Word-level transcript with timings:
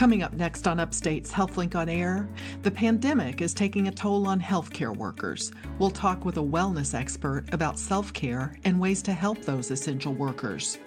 Coming 0.00 0.22
up 0.22 0.32
next 0.32 0.66
on 0.66 0.80
Upstate's 0.80 1.30
HealthLink 1.30 1.74
on 1.74 1.90
Air, 1.90 2.26
the 2.62 2.70
pandemic 2.70 3.42
is 3.42 3.52
taking 3.52 3.86
a 3.86 3.90
toll 3.90 4.26
on 4.26 4.40
healthcare 4.40 4.96
workers. 4.96 5.52
We'll 5.78 5.90
talk 5.90 6.24
with 6.24 6.38
a 6.38 6.42
wellness 6.42 6.94
expert 6.94 7.44
about 7.52 7.78
self 7.78 8.10
care 8.14 8.56
and 8.64 8.80
ways 8.80 9.02
to 9.02 9.12
help 9.12 9.42
those 9.42 9.70
essential 9.70 10.14
workers. 10.14 10.78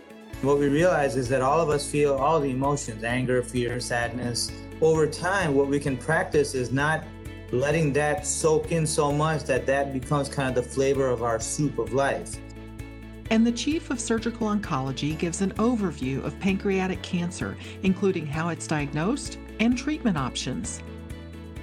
What 0.41 0.57
we 0.57 0.67
realize 0.67 1.15
is 1.15 1.29
that 1.29 1.43
all 1.43 1.61
of 1.61 1.69
us 1.69 1.87
feel 1.87 2.15
all 2.15 2.39
the 2.39 2.49
emotions 2.49 3.03
anger, 3.03 3.43
fear, 3.43 3.79
sadness. 3.79 4.51
Over 4.81 5.05
time, 5.05 5.53
what 5.53 5.67
we 5.67 5.79
can 5.79 5.95
practice 5.95 6.55
is 6.55 6.71
not 6.71 7.03
letting 7.51 7.93
that 7.93 8.25
soak 8.25 8.71
in 8.71 8.87
so 8.87 9.11
much 9.11 9.43
that 9.43 9.67
that 9.67 9.93
becomes 9.93 10.27
kind 10.27 10.49
of 10.49 10.55
the 10.55 10.67
flavor 10.67 11.07
of 11.07 11.21
our 11.21 11.39
soup 11.39 11.77
of 11.77 11.93
life. 11.93 12.39
And 13.29 13.45
the 13.47 13.51
Chief 13.51 13.89
of 13.89 13.99
Surgical 13.99 14.47
Oncology 14.47 15.17
gives 15.17 15.41
an 15.41 15.51
overview 15.53 16.23
of 16.23 16.39
pancreatic 16.39 17.01
cancer, 17.01 17.57
including 17.83 18.25
how 18.25 18.49
it's 18.49 18.67
diagnosed 18.67 19.39
and 19.59 19.77
treatment 19.77 20.17
options. 20.17 20.81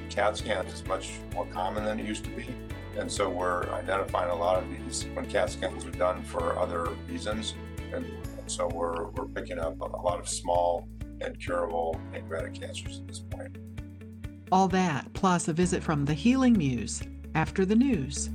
CAT 0.08 0.36
scans 0.36 0.72
is 0.72 0.84
much 0.86 1.12
more 1.34 1.46
common 1.46 1.84
than 1.84 2.00
it 2.00 2.06
used 2.06 2.24
to 2.24 2.30
be. 2.30 2.46
And 2.98 3.10
so 3.10 3.28
we're 3.28 3.64
identifying 3.72 4.30
a 4.30 4.34
lot 4.34 4.62
of 4.62 4.68
these 4.68 5.06
when 5.14 5.26
CAT 5.26 5.50
scans 5.50 5.84
are 5.86 5.90
done 5.92 6.22
for 6.24 6.58
other 6.58 6.88
reasons. 7.08 7.54
And 7.92 8.04
so 8.46 8.66
we're, 8.68 9.10
we're 9.10 9.26
picking 9.26 9.58
up 9.58 9.80
a 9.80 9.84
lot 9.84 10.18
of 10.18 10.28
small 10.28 10.88
and 11.20 11.38
curable 11.38 12.00
pancreatic 12.12 12.54
cancers 12.54 12.98
at 12.98 13.06
this 13.06 13.20
point. 13.20 13.58
All 14.50 14.66
that, 14.68 15.12
plus 15.12 15.46
a 15.46 15.52
visit 15.52 15.82
from 15.82 16.04
the 16.04 16.14
Healing 16.14 16.58
Muse 16.58 17.02
after 17.34 17.64
the 17.64 17.76
news. 17.76 18.30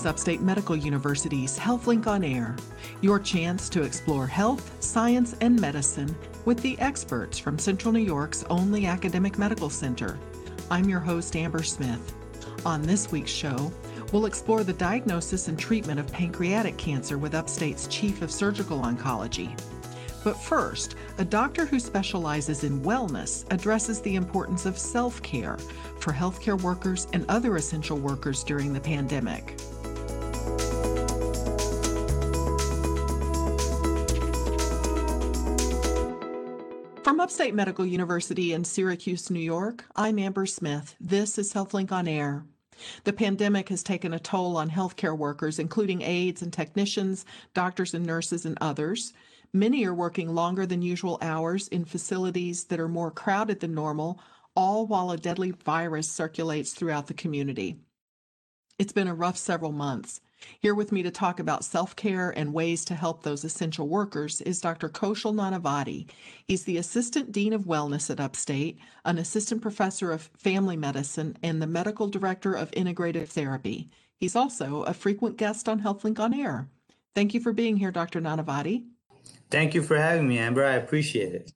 Is 0.00 0.06
Upstate 0.06 0.40
Medical 0.40 0.74
University's 0.74 1.58
HealthLink 1.58 2.06
on 2.06 2.24
Air, 2.24 2.56
your 3.02 3.20
chance 3.20 3.68
to 3.68 3.82
explore 3.82 4.26
health, 4.26 4.82
science, 4.82 5.36
and 5.42 5.60
medicine 5.60 6.16
with 6.46 6.58
the 6.62 6.78
experts 6.78 7.38
from 7.38 7.58
Central 7.58 7.92
New 7.92 8.00
York's 8.00 8.42
only 8.48 8.86
academic 8.86 9.36
medical 9.36 9.68
center. 9.68 10.18
I'm 10.70 10.88
your 10.88 11.00
host, 11.00 11.36
Amber 11.36 11.62
Smith. 11.62 12.14
On 12.64 12.80
this 12.80 13.12
week's 13.12 13.30
show, 13.30 13.70
we'll 14.10 14.24
explore 14.24 14.64
the 14.64 14.72
diagnosis 14.72 15.48
and 15.48 15.58
treatment 15.58 16.00
of 16.00 16.10
pancreatic 16.10 16.78
cancer 16.78 17.18
with 17.18 17.34
Upstate's 17.34 17.86
Chief 17.86 18.22
of 18.22 18.30
Surgical 18.30 18.80
Oncology. 18.80 19.54
But 20.24 20.40
first, 20.40 20.94
a 21.18 21.26
doctor 21.26 21.66
who 21.66 21.78
specializes 21.78 22.64
in 22.64 22.80
wellness 22.80 23.44
addresses 23.52 24.00
the 24.00 24.16
importance 24.16 24.64
of 24.64 24.78
self 24.78 25.20
care 25.20 25.58
for 25.98 26.14
healthcare 26.14 26.60
workers 26.62 27.06
and 27.12 27.26
other 27.28 27.56
essential 27.56 27.98
workers 27.98 28.42
during 28.42 28.72
the 28.72 28.80
pandemic. 28.80 29.60
From 37.10 37.18
Upstate 37.18 37.56
Medical 37.56 37.84
University 37.84 38.52
in 38.52 38.62
Syracuse, 38.62 39.30
New 39.30 39.40
York, 39.40 39.84
I'm 39.96 40.16
Amber 40.16 40.46
Smith. 40.46 40.94
This 41.00 41.38
is 41.38 41.52
HealthLink 41.52 41.90
on 41.90 42.06
Air. 42.06 42.44
The 43.02 43.12
pandemic 43.12 43.68
has 43.70 43.82
taken 43.82 44.14
a 44.14 44.20
toll 44.20 44.56
on 44.56 44.70
healthcare 44.70 45.18
workers, 45.18 45.58
including 45.58 46.02
aides 46.02 46.40
and 46.40 46.52
technicians, 46.52 47.24
doctors 47.52 47.94
and 47.94 48.06
nurses, 48.06 48.46
and 48.46 48.56
others. 48.60 49.12
Many 49.52 49.84
are 49.86 49.92
working 49.92 50.36
longer 50.36 50.66
than 50.66 50.82
usual 50.82 51.18
hours 51.20 51.66
in 51.66 51.84
facilities 51.84 52.62
that 52.66 52.78
are 52.78 52.86
more 52.86 53.10
crowded 53.10 53.58
than 53.58 53.74
normal, 53.74 54.20
all 54.54 54.86
while 54.86 55.10
a 55.10 55.16
deadly 55.16 55.50
virus 55.50 56.08
circulates 56.08 56.74
throughout 56.74 57.08
the 57.08 57.14
community. 57.14 57.80
It's 58.78 58.92
been 58.92 59.08
a 59.08 59.14
rough 59.14 59.36
several 59.36 59.72
months. 59.72 60.20
Here 60.60 60.74
with 60.74 60.92
me 60.92 61.02
to 61.02 61.10
talk 61.10 61.40
about 61.40 61.64
self 61.64 61.96
care 61.96 62.30
and 62.30 62.52
ways 62.52 62.84
to 62.86 62.94
help 62.94 63.22
those 63.22 63.44
essential 63.44 63.88
workers 63.88 64.40
is 64.42 64.60
Dr. 64.60 64.88
Kaushal 64.88 65.34
Nanavati. 65.34 66.08
He's 66.46 66.64
the 66.64 66.76
Assistant 66.76 67.32
Dean 67.32 67.52
of 67.52 67.64
Wellness 67.64 68.10
at 68.10 68.20
Upstate, 68.20 68.78
an 69.04 69.18
Assistant 69.18 69.62
Professor 69.62 70.12
of 70.12 70.30
Family 70.36 70.76
Medicine, 70.76 71.36
and 71.42 71.60
the 71.60 71.66
Medical 71.66 72.08
Director 72.08 72.54
of 72.54 72.70
Integrative 72.72 73.28
Therapy. 73.28 73.90
He's 74.16 74.36
also 74.36 74.82
a 74.82 74.92
frequent 74.92 75.36
guest 75.36 75.68
on 75.68 75.80
HealthLink 75.80 76.18
on 76.18 76.34
Air. 76.34 76.68
Thank 77.14 77.34
you 77.34 77.40
for 77.40 77.52
being 77.52 77.76
here, 77.76 77.90
Dr. 77.90 78.20
Nanavati. 78.20 78.84
Thank 79.50 79.74
you 79.74 79.82
for 79.82 79.96
having 79.96 80.28
me, 80.28 80.38
Amber. 80.38 80.64
I 80.64 80.74
appreciate 80.74 81.34
it. 81.34 81.52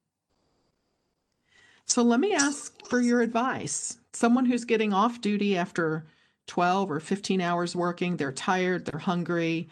So 1.87 2.03
let 2.03 2.21
me 2.21 2.35
ask 2.35 2.75
for 2.87 3.01
your 3.01 3.21
advice. 3.21 3.99
Someone 4.13 4.47
who's 4.47 4.65
getting 4.65 4.93
off 4.93 5.21
duty 5.21 5.57
after 5.57 6.07
12 6.47 6.91
or 6.91 7.01
15 7.01 7.41
hours 7.41 7.75
working, 7.75 8.17
they're 8.17 8.33
tired, 8.33 8.85
they're 8.85 9.01
hungry, 9.01 9.69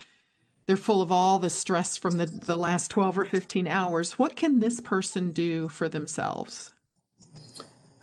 they're 0.66 0.76
full 0.76 1.02
of 1.02 1.10
all 1.12 1.38
the 1.38 1.50
stress 1.50 1.96
from 1.96 2.18
the, 2.18 2.26
the 2.26 2.56
last 2.56 2.90
12 2.90 3.18
or 3.18 3.24
15 3.24 3.66
hours. 3.66 4.18
What 4.18 4.36
can 4.36 4.60
this 4.60 4.80
person 4.80 5.32
do 5.32 5.68
for 5.68 5.88
themselves? 5.88 6.72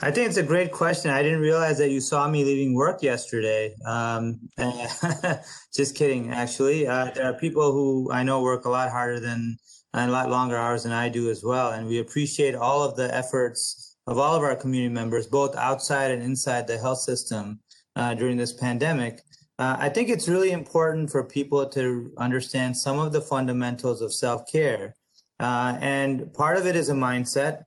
I 0.02 0.12
think 0.12 0.28
it's 0.28 0.38
a 0.38 0.44
great 0.44 0.72
question. 0.72 1.12
I 1.12 1.22
didn't 1.22 1.42
realize 1.42 1.78
that 1.80 1.92
you 1.92 2.00
saw 2.00 2.30
me 2.30 2.46
leaving 2.46 2.74
work 2.74 3.04
yesterday. 3.04 3.76
Um, 3.86 4.40
just 5.74 5.96
kidding, 5.96 6.32
actually. 6.32 6.88
Uh, 6.88 7.12
there 7.14 7.26
are 7.26 7.34
people 7.34 7.74
who 7.74 8.10
I 8.12 8.24
know 8.24 8.42
work 8.42 8.64
a 8.66 8.70
lot 8.70 8.90
harder 8.90 9.20
than 9.20 9.58
and 9.94 10.10
a 10.10 10.14
lot 10.14 10.30
longer 10.30 10.56
hours 10.56 10.84
than 10.84 10.92
I 10.92 11.10
do 11.10 11.30
as 11.30 11.44
well. 11.44 11.72
And 11.72 11.88
we 11.88 12.00
appreciate 12.00 12.56
all 12.56 12.84
of 12.84 12.96
the 12.96 13.14
efforts 13.14 13.98
of 14.08 14.18
all 14.18 14.36
of 14.36 14.44
our 14.44 14.56
community 14.56 14.94
members, 14.94 15.28
both 15.28 15.56
outside 15.56 16.12
and 16.12 16.22
inside 16.24 16.68
the 16.68 16.78
health 16.78 17.00
system 17.00 17.60
uh, 18.00 18.14
during 18.14 18.38
this 18.38 18.54
pandemic. 18.54 19.22
Uh, 19.60 19.76
I 19.78 19.90
think 19.90 20.08
it's 20.08 20.30
really 20.30 20.52
important 20.52 21.12
for 21.12 21.22
people 21.26 21.68
to 21.68 22.14
understand 22.18 22.78
some 22.78 22.98
of 22.98 23.12
the 23.12 23.20
fundamentals 23.20 24.02
of 24.02 24.14
self 24.14 24.50
care. 24.50 24.96
Uh, 25.40 25.78
and 25.82 26.34
part 26.34 26.58
of 26.58 26.66
it 26.66 26.76
is 26.78 26.88
a 26.90 26.94
mindset, 26.94 27.64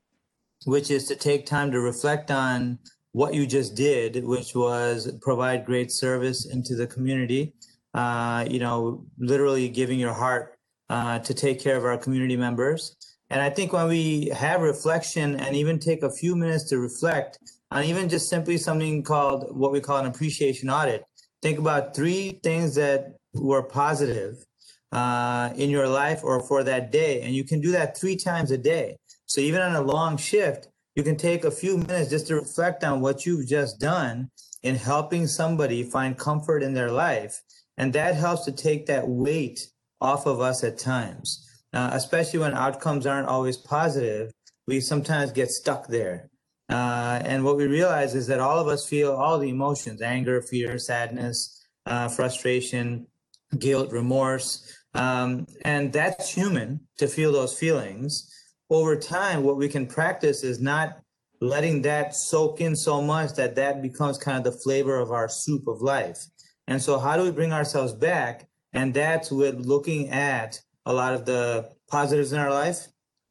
which 0.64 0.90
is 0.90 1.06
to 1.08 1.16
take 1.16 1.44
time 1.44 1.70
to 1.70 1.80
reflect 1.80 2.30
on 2.30 2.78
what 3.12 3.34
you 3.34 3.46
just 3.46 3.74
did, 3.74 4.24
which 4.24 4.54
was 4.54 5.12
provide 5.20 5.66
great 5.66 5.92
service 5.92 6.46
into 6.46 6.74
the 6.74 6.86
community. 6.86 7.52
Uh, 7.92 8.46
you 8.48 8.58
know, 8.58 9.04
literally 9.18 9.68
giving 9.68 9.98
your 9.98 10.14
heart 10.14 10.56
uh, 10.88 11.18
to 11.18 11.34
take 11.34 11.60
care 11.60 11.76
of 11.76 11.84
our 11.84 11.98
community 11.98 12.38
members. 12.38 12.96
And 13.28 13.42
I 13.42 13.50
think 13.50 13.74
when 13.74 13.86
we 13.88 14.30
have 14.34 14.62
reflection 14.62 15.36
and 15.36 15.54
even 15.54 15.78
take 15.78 16.02
a 16.02 16.10
few 16.10 16.34
minutes 16.36 16.64
to 16.70 16.78
reflect 16.78 17.38
on 17.72 17.84
even 17.84 18.08
just 18.08 18.28
simply 18.28 18.58
something 18.58 19.02
called 19.02 19.56
what 19.56 19.72
we 19.72 19.80
call 19.80 19.96
an 19.96 20.06
appreciation 20.06 20.68
audit, 20.68 21.04
think 21.40 21.58
about 21.58 21.96
three 21.96 22.38
things 22.42 22.74
that 22.74 23.16
were 23.32 23.62
positive 23.62 24.44
uh, 24.92 25.50
in 25.56 25.70
your 25.70 25.88
life 25.88 26.22
or 26.22 26.40
for 26.40 26.62
that 26.62 26.92
day. 26.92 27.22
And 27.22 27.34
you 27.34 27.44
can 27.44 27.62
do 27.62 27.72
that 27.72 27.96
three 27.96 28.16
times 28.16 28.50
a 28.50 28.58
day. 28.58 28.96
So 29.24 29.40
even 29.40 29.62
on 29.62 29.74
a 29.74 29.80
long 29.80 30.18
shift, 30.18 30.68
you 30.94 31.02
can 31.02 31.16
take 31.16 31.44
a 31.44 31.50
few 31.50 31.78
minutes 31.78 32.10
just 32.10 32.26
to 32.26 32.34
reflect 32.34 32.84
on 32.84 33.00
what 33.00 33.24
you've 33.24 33.48
just 33.48 33.80
done 33.80 34.30
in 34.62 34.74
helping 34.74 35.26
somebody 35.26 35.82
find 35.82 36.18
comfort 36.18 36.62
in 36.62 36.74
their 36.74 36.90
life. 36.90 37.40
And 37.78 37.94
that 37.94 38.16
helps 38.16 38.44
to 38.44 38.52
take 38.52 38.84
that 38.86 39.08
weight 39.08 39.66
off 39.98 40.26
of 40.26 40.42
us 40.42 40.62
at 40.62 40.76
times, 40.76 41.48
uh, 41.72 41.88
especially 41.94 42.40
when 42.40 42.52
outcomes 42.52 43.06
aren't 43.06 43.28
always 43.28 43.56
positive. 43.56 44.30
We 44.66 44.80
sometimes 44.80 45.32
get 45.32 45.50
stuck 45.50 45.88
there. 45.88 46.28
Uh, 46.72 47.20
and 47.26 47.44
what 47.44 47.58
we 47.58 47.66
realize 47.66 48.14
is 48.14 48.26
that 48.26 48.40
all 48.40 48.58
of 48.58 48.66
us 48.66 48.88
feel 48.88 49.12
all 49.12 49.38
the 49.38 49.50
emotions 49.50 50.00
anger, 50.00 50.40
fear, 50.40 50.78
sadness, 50.78 51.66
uh, 51.84 52.08
frustration, 52.08 53.06
guilt, 53.58 53.92
remorse. 53.92 54.74
Um, 54.94 55.46
and 55.66 55.92
that's 55.92 56.32
human 56.32 56.80
to 56.96 57.08
feel 57.08 57.30
those 57.30 57.58
feelings. 57.58 58.26
Over 58.70 58.96
time, 58.96 59.42
what 59.42 59.58
we 59.58 59.68
can 59.68 59.86
practice 59.86 60.42
is 60.44 60.60
not 60.60 60.98
letting 61.42 61.82
that 61.82 62.14
soak 62.14 62.62
in 62.62 62.74
so 62.74 63.02
much 63.02 63.34
that 63.34 63.54
that 63.56 63.82
becomes 63.82 64.16
kind 64.16 64.38
of 64.38 64.44
the 64.44 64.58
flavor 64.58 64.98
of 64.98 65.10
our 65.10 65.28
soup 65.28 65.68
of 65.68 65.82
life. 65.82 66.24
And 66.68 66.80
so, 66.80 66.98
how 66.98 67.18
do 67.18 67.24
we 67.24 67.32
bring 67.32 67.52
ourselves 67.52 67.92
back? 67.92 68.48
And 68.72 68.94
that's 68.94 69.30
with 69.30 69.56
looking 69.56 70.08
at 70.08 70.58
a 70.86 70.92
lot 70.94 71.12
of 71.12 71.26
the 71.26 71.70
positives 71.90 72.32
in 72.32 72.38
our 72.38 72.50
life, 72.50 72.86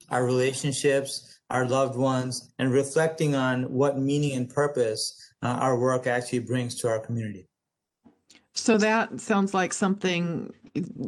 our 0.10 0.24
relationships, 0.24 1.40
our 1.52 1.68
loved 1.68 1.98
ones, 1.98 2.52
and 2.60 2.72
reflecting 2.72 3.36
on 3.36 3.64
what 3.72 4.00
meaning 4.00 4.36
and 4.38 4.50
purpose 4.50 5.32
uh, 5.44 5.48
our 5.48 5.78
work 5.78 6.08
actually 6.08 6.40
brings 6.40 6.76
to 6.76 6.88
our 6.88 7.00
community. 7.00 7.48
So 8.54 8.78
that 8.78 9.22
sounds 9.22 9.54
like 9.54 9.74
something 9.74 10.54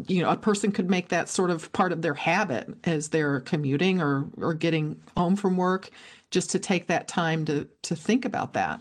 you 0.07 0.21
know 0.21 0.29
a 0.29 0.35
person 0.35 0.71
could 0.71 0.89
make 0.89 1.07
that 1.09 1.29
sort 1.29 1.49
of 1.49 1.71
part 1.71 1.93
of 1.93 2.01
their 2.01 2.13
habit 2.13 2.67
as 2.83 3.09
they're 3.09 3.39
commuting 3.41 4.01
or 4.01 4.27
or 4.37 4.53
getting 4.53 4.99
home 5.15 5.35
from 5.35 5.55
work 5.55 5.89
just 6.31 6.49
to 6.51 6.59
take 6.59 6.87
that 6.87 7.07
time 7.07 7.45
to 7.45 7.67
to 7.83 7.95
think 7.95 8.25
about 8.25 8.53
that. 8.53 8.79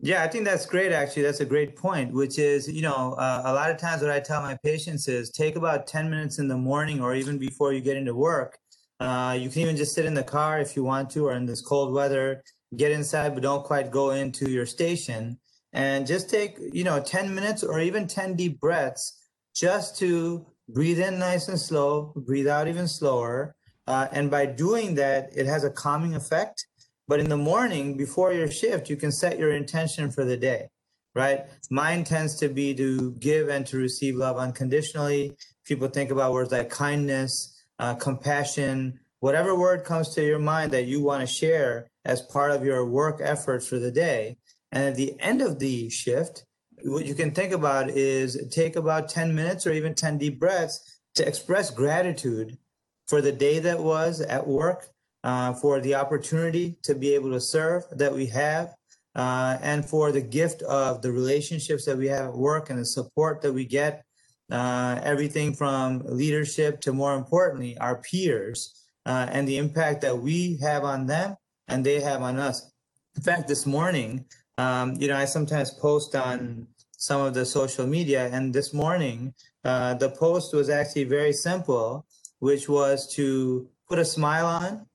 Yeah, 0.00 0.24
I 0.24 0.28
think 0.28 0.44
that's 0.44 0.66
great. 0.66 0.90
Actually, 0.90 1.22
that's 1.22 1.40
a 1.40 1.46
great 1.46 1.76
point. 1.76 2.12
Which 2.12 2.38
is, 2.38 2.68
you 2.68 2.82
know, 2.82 3.14
uh, 3.14 3.42
a 3.44 3.54
lot 3.54 3.70
of 3.70 3.78
times 3.78 4.02
what 4.02 4.10
I 4.10 4.20
tell 4.20 4.42
my 4.42 4.58
patients 4.64 5.06
is 5.08 5.30
take 5.30 5.56
about 5.56 5.86
ten 5.86 6.10
minutes 6.10 6.38
in 6.38 6.48
the 6.48 6.56
morning 6.56 7.00
or 7.00 7.14
even 7.14 7.38
before 7.38 7.72
you 7.72 7.80
get 7.80 7.96
into 7.96 8.14
work. 8.14 8.58
Uh, 9.02 9.32
you 9.32 9.50
can 9.50 9.62
even 9.62 9.76
just 9.76 9.94
sit 9.94 10.04
in 10.04 10.14
the 10.14 10.22
car 10.22 10.60
if 10.60 10.76
you 10.76 10.84
want 10.84 11.10
to, 11.10 11.26
or 11.26 11.32
in 11.32 11.44
this 11.44 11.60
cold 11.60 11.92
weather, 11.92 12.44
get 12.76 12.92
inside 12.92 13.34
but 13.34 13.42
don't 13.42 13.64
quite 13.64 13.90
go 13.90 14.10
into 14.10 14.48
your 14.48 14.64
station. 14.64 15.38
And 15.72 16.06
just 16.06 16.30
take 16.30 16.56
you 16.72 16.84
know 16.84 17.00
10 17.00 17.34
minutes 17.34 17.64
or 17.64 17.80
even 17.80 18.06
10 18.06 18.36
deep 18.36 18.60
breaths 18.60 19.26
just 19.56 19.98
to 19.98 20.46
breathe 20.68 21.00
in 21.00 21.18
nice 21.18 21.48
and 21.48 21.58
slow 21.58 22.12
breathe 22.14 22.46
out 22.46 22.68
even 22.68 22.86
slower. 22.86 23.56
Uh, 23.88 24.06
and 24.12 24.30
by 24.30 24.46
doing 24.46 24.94
that 24.94 25.30
it 25.36 25.46
has 25.46 25.64
a 25.64 25.70
calming 25.70 26.14
effect. 26.14 26.66
But 27.08 27.18
in 27.18 27.28
the 27.28 27.36
morning 27.36 27.96
before 27.96 28.32
your 28.32 28.50
shift 28.50 28.88
you 28.88 28.96
can 28.96 29.10
set 29.10 29.38
your 29.38 29.52
intention 29.52 30.10
for 30.10 30.24
the 30.24 30.36
day 30.36 30.68
right? 31.14 31.44
Mine 31.70 32.04
tends 32.04 32.36
to 32.36 32.48
be 32.48 32.74
to 32.74 33.12
give 33.18 33.48
and 33.48 33.66
to 33.66 33.76
receive 33.76 34.16
love 34.16 34.38
unconditionally. 34.38 35.36
People 35.66 35.88
think 35.88 36.10
about 36.10 36.32
words 36.32 36.52
like 36.52 36.70
kindness 36.70 37.61
uh, 37.78 37.94
compassion 37.94 38.98
whatever 39.22 39.54
word 39.54 39.84
comes 39.84 40.08
to 40.08 40.20
your 40.20 40.40
mind 40.40 40.72
that 40.72 40.86
you 40.86 41.00
want 41.00 41.20
to 41.20 41.26
share 41.32 41.88
as 42.04 42.20
part 42.20 42.50
of 42.50 42.64
your 42.64 42.84
work 42.84 43.20
effort 43.22 43.62
for 43.62 43.78
the 43.78 43.90
day. 43.90 44.36
And 44.72 44.82
at 44.82 44.96
the 44.96 45.14
end 45.20 45.40
of 45.40 45.60
the 45.60 45.88
shift, 45.90 46.44
what 46.82 47.06
you 47.06 47.14
can 47.14 47.30
think 47.30 47.52
about 47.52 47.88
is 47.88 48.36
take 48.50 48.74
about 48.74 49.08
10 49.08 49.32
minutes 49.32 49.64
or 49.64 49.72
even 49.72 49.94
10 49.94 50.18
deep 50.18 50.40
breaths 50.40 50.98
to 51.14 51.26
express 51.26 51.70
gratitude 51.70 52.58
for 53.06 53.20
the 53.20 53.30
day 53.30 53.60
that 53.60 53.78
was 53.78 54.20
at 54.20 54.44
work, 54.44 54.88
uh, 55.22 55.52
for 55.52 55.80
the 55.80 55.94
opportunity 55.94 56.76
to 56.82 56.92
be 56.92 57.14
able 57.14 57.30
to 57.30 57.40
serve 57.40 57.84
that 57.92 58.12
we 58.12 58.26
have, 58.26 58.74
uh, 59.14 59.56
and 59.62 59.84
for 59.84 60.10
the 60.10 60.20
gift 60.20 60.62
of 60.62 61.00
the 61.00 61.12
relationships 61.12 61.84
that 61.84 61.96
we 61.96 62.08
have 62.08 62.30
at 62.30 62.36
work 62.36 62.70
and 62.70 62.78
the 62.80 62.84
support 62.84 63.40
that 63.40 63.52
we 63.52 63.64
get, 63.64 64.04
uh, 64.52 65.00
everything 65.02 65.54
from 65.54 66.02
leadership 66.04 66.80
to 66.82 66.92
more 66.92 67.14
importantly, 67.14 67.76
our 67.78 68.02
peers 68.02 68.84
uh, 69.06 69.26
and 69.32 69.48
the 69.48 69.56
impact 69.56 70.02
that 70.02 70.16
we 70.16 70.58
have 70.58 70.84
on 70.84 71.06
them 71.06 71.36
and 71.68 71.84
they 71.84 72.00
have 72.00 72.22
on 72.22 72.38
us. 72.38 72.70
In 73.16 73.22
fact, 73.22 73.48
this 73.48 73.66
morning, 73.66 74.26
um, 74.58 74.94
you 74.98 75.08
know, 75.08 75.16
I 75.16 75.24
sometimes 75.24 75.70
post 75.70 76.14
on 76.14 76.66
some 76.92 77.20
of 77.20 77.34
the 77.34 77.44
social 77.44 77.86
media, 77.86 78.28
and 78.30 78.54
this 78.54 78.72
morning, 78.72 79.34
uh, 79.64 79.94
the 79.94 80.10
post 80.10 80.54
was 80.54 80.68
actually 80.68 81.04
very 81.04 81.32
simple, 81.32 82.06
which 82.38 82.68
was 82.68 83.12
to 83.14 83.68
put 83.88 83.98
a 83.98 84.04
smile 84.04 84.46
on, 84.46 84.86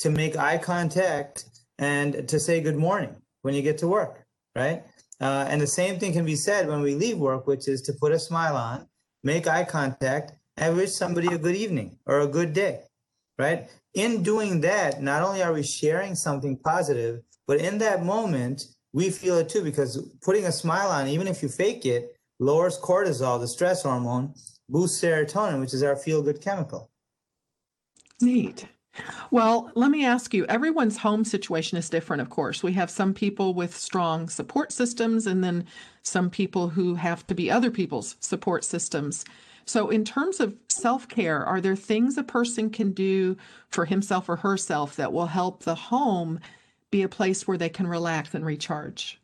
to 0.00 0.10
make 0.10 0.36
eye 0.36 0.58
contact, 0.58 1.44
and 1.78 2.28
to 2.28 2.40
say 2.40 2.60
good 2.60 2.76
morning 2.76 3.14
when 3.42 3.54
you 3.54 3.62
get 3.62 3.78
to 3.78 3.88
work, 3.88 4.24
right? 4.56 4.82
Uh, 5.20 5.46
and 5.48 5.60
the 5.60 5.66
same 5.66 5.98
thing 6.00 6.12
can 6.12 6.24
be 6.24 6.34
said 6.34 6.66
when 6.66 6.80
we 6.80 6.94
leave 6.94 7.18
work, 7.18 7.46
which 7.46 7.68
is 7.68 7.82
to 7.82 7.92
put 7.92 8.10
a 8.10 8.18
smile 8.18 8.56
on, 8.56 8.86
make 9.22 9.46
eye 9.46 9.64
contact, 9.64 10.32
and 10.56 10.76
wish 10.76 10.92
somebody 10.92 11.28
a 11.28 11.38
good 11.38 11.56
evening 11.56 11.98
or 12.06 12.20
a 12.20 12.26
good 12.26 12.52
day 12.52 12.82
right? 13.38 13.68
In 13.94 14.22
doing 14.22 14.60
that, 14.62 15.02
not 15.02 15.22
only 15.22 15.42
are 15.42 15.52
we 15.52 15.62
sharing 15.62 16.14
something 16.14 16.56
positive, 16.56 17.22
but 17.46 17.58
in 17.58 17.78
that 17.78 18.04
moment, 18.04 18.66
we 18.92 19.10
feel 19.10 19.38
it 19.38 19.48
too 19.48 19.62
because 19.62 19.96
putting 20.22 20.46
a 20.46 20.52
smile 20.52 20.90
on, 20.90 21.08
even 21.08 21.26
if 21.26 21.42
you 21.42 21.48
fake 21.48 21.84
it, 21.84 22.16
lowers 22.38 22.78
cortisol, 22.78 23.40
the 23.40 23.48
stress 23.48 23.82
hormone, 23.82 24.34
boosts 24.68 25.02
serotonin, 25.02 25.60
which 25.60 25.74
is 25.74 25.82
our 25.82 25.96
feel 25.96 26.22
good 26.22 26.40
chemical. 26.40 26.90
Neat. 28.20 28.66
Well, 29.30 29.70
let 29.74 29.90
me 29.90 30.04
ask 30.04 30.34
you 30.34 30.44
everyone's 30.46 30.98
home 30.98 31.24
situation 31.24 31.78
is 31.78 31.88
different, 31.88 32.20
of 32.20 32.28
course. 32.28 32.62
We 32.62 32.72
have 32.74 32.90
some 32.90 33.14
people 33.14 33.54
with 33.54 33.74
strong 33.74 34.28
support 34.28 34.72
systems, 34.72 35.26
and 35.26 35.42
then 35.42 35.64
some 36.02 36.28
people 36.28 36.68
who 36.68 36.94
have 36.96 37.26
to 37.28 37.34
be 37.34 37.50
other 37.50 37.70
people's 37.70 38.16
support 38.20 38.64
systems. 38.64 39.24
So, 39.64 39.88
in 39.88 40.04
terms 40.04 40.40
of 40.40 40.56
self 40.68 41.08
care, 41.08 41.44
are 41.44 41.60
there 41.60 41.76
things 41.76 42.18
a 42.18 42.22
person 42.22 42.68
can 42.68 42.92
do 42.92 43.36
for 43.68 43.86
himself 43.86 44.28
or 44.28 44.36
herself 44.36 44.96
that 44.96 45.12
will 45.12 45.26
help 45.26 45.62
the 45.62 45.74
home 45.74 46.40
be 46.90 47.02
a 47.02 47.08
place 47.08 47.48
where 47.48 47.58
they 47.58 47.68
can 47.70 47.86
relax 47.86 48.34
and 48.34 48.44
recharge? 48.44 49.20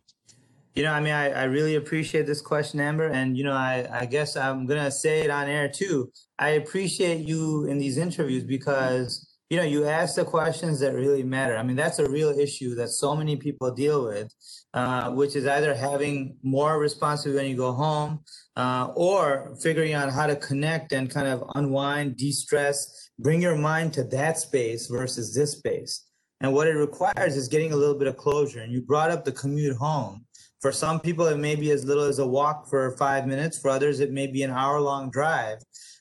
You 0.74 0.84
know, 0.84 0.92
I 0.92 1.00
mean, 1.00 1.12
I, 1.12 1.30
I 1.30 1.44
really 1.44 1.74
appreciate 1.74 2.24
this 2.24 2.40
question, 2.40 2.78
Amber. 2.78 3.08
And, 3.08 3.36
you 3.36 3.42
know, 3.42 3.52
I, 3.52 3.88
I 3.90 4.06
guess 4.06 4.36
I'm 4.36 4.64
going 4.64 4.82
to 4.82 4.92
say 4.92 5.22
it 5.22 5.30
on 5.30 5.48
air 5.48 5.68
too. 5.68 6.12
I 6.38 6.50
appreciate 6.50 7.26
you 7.26 7.64
in 7.64 7.78
these 7.78 7.98
interviews 7.98 8.44
because, 8.44 9.27
you 9.50 9.56
know, 9.56 9.62
you 9.62 9.86
ask 9.86 10.16
the 10.16 10.24
questions 10.24 10.78
that 10.80 10.94
really 10.94 11.22
matter. 11.22 11.56
I 11.56 11.62
mean, 11.62 11.76
that's 11.76 11.98
a 11.98 12.08
real 12.08 12.30
issue 12.30 12.74
that 12.74 12.88
so 12.88 13.16
many 13.16 13.36
people 13.36 13.70
deal 13.70 14.04
with, 14.04 14.32
uh, 14.74 15.10
which 15.12 15.36
is 15.36 15.46
either 15.46 15.74
having 15.74 16.36
more 16.42 16.78
responsibility 16.78 17.44
when 17.44 17.50
you 17.50 17.56
go 17.56 17.72
home 17.72 18.20
uh, 18.56 18.92
or 18.94 19.56
figuring 19.62 19.94
out 19.94 20.12
how 20.12 20.26
to 20.26 20.36
connect 20.36 20.92
and 20.92 21.10
kind 21.10 21.28
of 21.28 21.42
unwind, 21.54 22.16
de 22.18 22.30
stress, 22.30 23.10
bring 23.18 23.40
your 23.40 23.56
mind 23.56 23.94
to 23.94 24.04
that 24.04 24.38
space 24.38 24.86
versus 24.86 25.34
this 25.34 25.52
space. 25.52 26.04
And 26.40 26.52
what 26.52 26.68
it 26.68 26.74
requires 26.74 27.34
is 27.34 27.48
getting 27.48 27.72
a 27.72 27.76
little 27.76 27.98
bit 27.98 28.06
of 28.06 28.18
closure. 28.18 28.60
And 28.60 28.70
you 28.70 28.82
brought 28.82 29.10
up 29.10 29.24
the 29.24 29.32
commute 29.32 29.76
home. 29.76 30.26
For 30.60 30.72
some 30.72 31.00
people, 31.00 31.26
it 31.26 31.38
may 31.38 31.54
be 31.54 31.70
as 31.70 31.84
little 31.84 32.04
as 32.04 32.18
a 32.18 32.26
walk 32.26 32.68
for 32.68 32.96
five 32.96 33.26
minutes. 33.26 33.58
For 33.58 33.70
others, 33.70 34.00
it 34.00 34.12
may 34.12 34.26
be 34.26 34.42
an 34.42 34.50
hour 34.50 34.80
long 34.80 35.10
drive. 35.10 35.58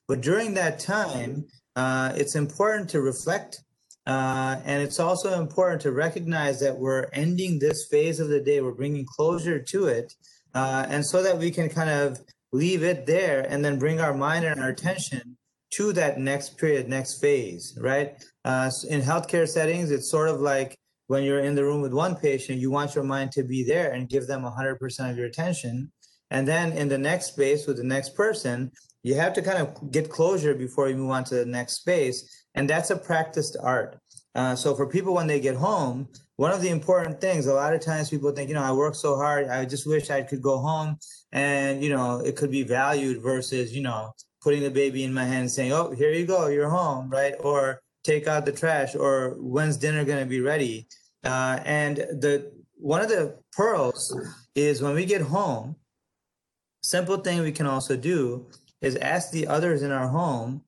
But 0.07 0.21
during 0.21 0.53
that 0.55 0.79
time, 0.79 1.45
uh, 1.77 2.11
it's 2.15 2.35
important 2.35 2.89
to 2.89 3.01
reflect. 3.01 3.63
Uh, 4.07 4.59
and 4.65 4.81
it's 4.81 4.99
also 4.99 5.39
important 5.39 5.81
to 5.81 5.91
recognize 5.91 6.59
that 6.59 6.75
we're 6.75 7.07
ending 7.13 7.59
this 7.59 7.87
phase 7.91 8.19
of 8.19 8.29
the 8.29 8.39
day, 8.39 8.61
we're 8.61 8.71
bringing 8.71 9.05
closure 9.05 9.59
to 9.59 9.85
it. 9.85 10.13
Uh, 10.55 10.85
and 10.89 11.05
so 11.05 11.21
that 11.21 11.37
we 11.37 11.51
can 11.51 11.69
kind 11.69 11.89
of 11.89 12.19
leave 12.51 12.81
it 12.81 13.05
there 13.05 13.41
and 13.41 13.63
then 13.63 13.77
bring 13.77 14.01
our 14.01 14.13
mind 14.13 14.43
and 14.43 14.59
our 14.59 14.69
attention 14.69 15.37
to 15.69 15.93
that 15.93 16.17
next 16.17 16.57
period, 16.57 16.89
next 16.89 17.19
phase, 17.21 17.77
right? 17.79 18.23
Uh, 18.43 18.71
in 18.89 19.01
healthcare 19.01 19.47
settings, 19.47 19.91
it's 19.91 20.09
sort 20.09 20.29
of 20.29 20.39
like 20.39 20.75
when 21.07 21.23
you're 21.23 21.41
in 21.41 21.53
the 21.53 21.63
room 21.63 21.81
with 21.81 21.93
one 21.93 22.15
patient, 22.15 22.59
you 22.59 22.71
want 22.71 22.95
your 22.95 23.03
mind 23.03 23.31
to 23.33 23.43
be 23.43 23.63
there 23.63 23.91
and 23.91 24.09
give 24.09 24.25
them 24.25 24.43
100% 24.43 25.11
of 25.11 25.17
your 25.17 25.27
attention. 25.27 25.91
And 26.31 26.47
then 26.47 26.71
in 26.71 26.87
the 26.87 26.97
next 26.97 27.27
space 27.27 27.67
with 27.67 27.77
the 27.77 27.83
next 27.83 28.15
person, 28.15 28.71
you 29.07 29.15
have 29.15 29.33
to 29.33 29.41
kind 29.41 29.59
of 29.59 29.91
get 29.91 30.09
closure 30.09 30.53
before 30.53 30.89
you 30.89 30.97
move 30.97 31.11
on 31.11 31.23
to 31.23 31.35
the 31.35 31.45
next 31.45 31.75
space. 31.75 32.45
And 32.55 32.69
that's 32.69 32.89
a 32.89 32.97
practiced 32.97 33.55
art. 33.61 33.97
Uh, 34.35 34.53
so 34.53 34.75
for 34.75 34.85
people 34.85 35.13
when 35.13 35.27
they 35.27 35.39
get 35.39 35.55
home, 35.55 36.09
one 36.35 36.51
of 36.51 36.61
the 36.61 36.69
important 36.69 37.21
things, 37.21 37.47
a 37.47 37.53
lot 37.53 37.73
of 37.73 37.79
times 37.79 38.09
people 38.09 38.31
think, 38.31 38.49
you 38.49 38.55
know, 38.55 38.61
I 38.61 38.73
work 38.73 38.95
so 38.95 39.15
hard, 39.15 39.47
I 39.47 39.63
just 39.63 39.87
wish 39.87 40.09
I 40.09 40.23
could 40.23 40.41
go 40.41 40.57
home 40.57 40.97
and, 41.31 41.81
you 41.81 41.89
know, 41.89 42.19
it 42.19 42.35
could 42.35 42.51
be 42.51 42.63
valued 42.63 43.23
versus, 43.23 43.73
you 43.73 43.81
know, 43.81 44.11
putting 44.41 44.61
the 44.61 44.69
baby 44.69 45.05
in 45.05 45.13
my 45.13 45.23
hand 45.23 45.41
and 45.41 45.51
saying, 45.51 45.71
oh, 45.71 45.91
here 45.91 46.11
you 46.11 46.25
go, 46.25 46.47
you're 46.47 46.69
home, 46.69 47.09
right? 47.09 47.35
Or 47.39 47.81
take 48.03 48.27
out 48.27 48.45
the 48.45 48.51
trash 48.51 48.93
or 48.93 49.35
when's 49.39 49.77
dinner 49.77 50.03
going 50.03 50.19
to 50.19 50.29
be 50.29 50.41
ready? 50.41 50.87
Uh, 51.23 51.59
and 51.63 51.97
the 51.97 52.51
one 52.75 53.01
of 53.01 53.09
the 53.09 53.39
pearls 53.53 54.15
is 54.53 54.81
when 54.81 54.93
we 54.93 55.05
get 55.05 55.21
home, 55.21 55.77
simple 56.83 57.17
thing 57.17 57.39
we 57.39 57.51
can 57.51 57.65
also 57.65 57.95
do 57.95 58.47
is 58.81 58.95
ask 58.97 59.31
the 59.31 59.47
others 59.47 59.81
in 59.81 59.91
our 59.91 60.07
home 60.07 60.61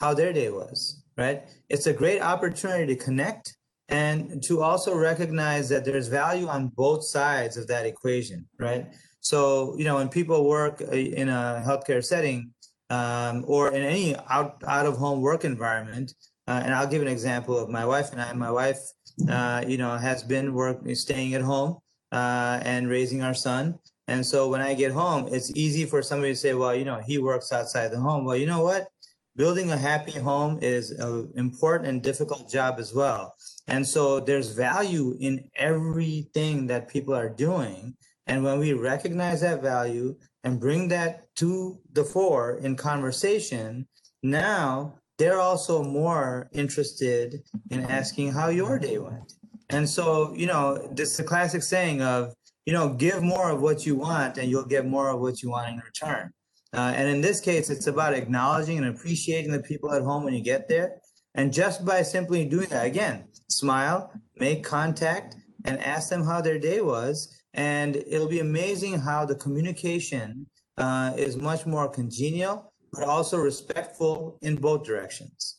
how 0.00 0.14
their 0.14 0.32
day 0.32 0.50
was, 0.50 1.02
right? 1.16 1.42
It's 1.68 1.86
a 1.86 1.92
great 1.92 2.20
opportunity 2.20 2.94
to 2.94 3.04
connect 3.04 3.56
and 3.88 4.42
to 4.44 4.62
also 4.62 4.94
recognize 4.94 5.68
that 5.68 5.84
there's 5.84 6.08
value 6.08 6.46
on 6.46 6.68
both 6.68 7.04
sides 7.04 7.56
of 7.56 7.66
that 7.66 7.86
equation, 7.86 8.46
right? 8.58 8.86
So, 9.20 9.76
you 9.76 9.84
know, 9.84 9.96
when 9.96 10.08
people 10.08 10.48
work 10.48 10.80
uh, 10.80 10.92
in 10.92 11.28
a 11.28 11.62
healthcare 11.66 12.02
setting 12.02 12.52
um, 12.88 13.44
or 13.46 13.72
in 13.72 13.82
any 13.82 14.16
out, 14.30 14.62
out 14.66 14.86
of 14.86 14.96
home 14.96 15.20
work 15.20 15.44
environment, 15.44 16.14
uh, 16.46 16.62
and 16.64 16.74
I'll 16.74 16.86
give 16.86 17.02
an 17.02 17.08
example 17.08 17.58
of 17.58 17.68
my 17.68 17.84
wife 17.84 18.12
and 18.12 18.20
I. 18.20 18.32
My 18.32 18.50
wife, 18.50 18.80
uh, 19.28 19.62
you 19.66 19.76
know, 19.76 19.96
has 19.96 20.22
been 20.22 20.54
work 20.54 20.78
staying 20.94 21.34
at 21.34 21.42
home 21.42 21.78
uh, 22.12 22.60
and 22.62 22.88
raising 22.88 23.22
our 23.22 23.34
son. 23.34 23.78
And 24.10 24.26
so 24.26 24.48
when 24.48 24.60
I 24.60 24.74
get 24.74 24.90
home, 24.90 25.28
it's 25.30 25.52
easy 25.54 25.86
for 25.86 26.02
somebody 26.02 26.32
to 26.32 26.36
say, 26.36 26.52
well, 26.52 26.74
you 26.74 26.84
know, 26.84 26.98
he 26.98 27.18
works 27.18 27.52
outside 27.52 27.92
the 27.92 28.00
home. 28.00 28.24
Well, 28.24 28.36
you 28.36 28.44
know 28.44 28.60
what? 28.60 28.88
Building 29.36 29.70
a 29.70 29.76
happy 29.76 30.18
home 30.18 30.58
is 30.60 30.90
an 30.90 31.30
important 31.36 31.88
and 31.88 32.02
difficult 32.02 32.50
job 32.50 32.80
as 32.80 32.92
well. 32.92 33.36
And 33.68 33.86
so 33.86 34.18
there's 34.18 34.50
value 34.50 35.16
in 35.20 35.48
everything 35.54 36.66
that 36.66 36.88
people 36.88 37.14
are 37.14 37.28
doing. 37.28 37.94
And 38.26 38.42
when 38.42 38.58
we 38.58 38.72
recognize 38.72 39.42
that 39.42 39.62
value 39.62 40.16
and 40.42 40.58
bring 40.58 40.88
that 40.88 41.32
to 41.36 41.78
the 41.92 42.02
fore 42.02 42.56
in 42.56 42.74
conversation, 42.74 43.86
now 44.24 44.96
they're 45.18 45.38
also 45.38 45.84
more 45.84 46.48
interested 46.50 47.44
in 47.70 47.84
asking 47.84 48.32
how 48.32 48.48
your 48.48 48.76
day 48.76 48.98
went. 48.98 49.34
And 49.68 49.88
so, 49.88 50.34
you 50.34 50.48
know, 50.48 50.88
this 50.90 51.12
is 51.12 51.20
a 51.20 51.24
classic 51.24 51.62
saying 51.62 52.02
of, 52.02 52.34
you 52.66 52.72
know, 52.72 52.88
give 52.90 53.22
more 53.22 53.50
of 53.50 53.62
what 53.62 53.86
you 53.86 53.96
want 53.96 54.38
and 54.38 54.50
you'll 54.50 54.64
get 54.64 54.86
more 54.86 55.10
of 55.10 55.20
what 55.20 55.42
you 55.42 55.50
want 55.50 55.68
in 55.70 55.78
return. 55.78 56.32
Uh, 56.72 56.92
and 56.94 57.08
in 57.08 57.20
this 57.20 57.40
case, 57.40 57.68
it's 57.70 57.86
about 57.86 58.14
acknowledging 58.14 58.78
and 58.78 58.86
appreciating 58.86 59.50
the 59.50 59.62
people 59.62 59.92
at 59.92 60.02
home 60.02 60.24
when 60.24 60.34
you 60.34 60.42
get 60.42 60.68
there. 60.68 60.96
And 61.34 61.52
just 61.52 61.84
by 61.84 62.02
simply 62.02 62.44
doing 62.44 62.68
that, 62.68 62.86
again, 62.86 63.24
smile, 63.48 64.12
make 64.36 64.62
contact, 64.64 65.36
and 65.64 65.80
ask 65.80 66.08
them 66.08 66.24
how 66.24 66.40
their 66.40 66.58
day 66.58 66.80
was. 66.80 67.36
And 67.54 67.96
it'll 67.96 68.28
be 68.28 68.40
amazing 68.40 69.00
how 69.00 69.24
the 69.24 69.34
communication 69.34 70.46
uh, 70.78 71.12
is 71.16 71.36
much 71.36 71.66
more 71.66 71.88
congenial, 71.88 72.72
but 72.92 73.04
also 73.04 73.38
respectful 73.38 74.38
in 74.42 74.56
both 74.56 74.84
directions. 74.84 75.56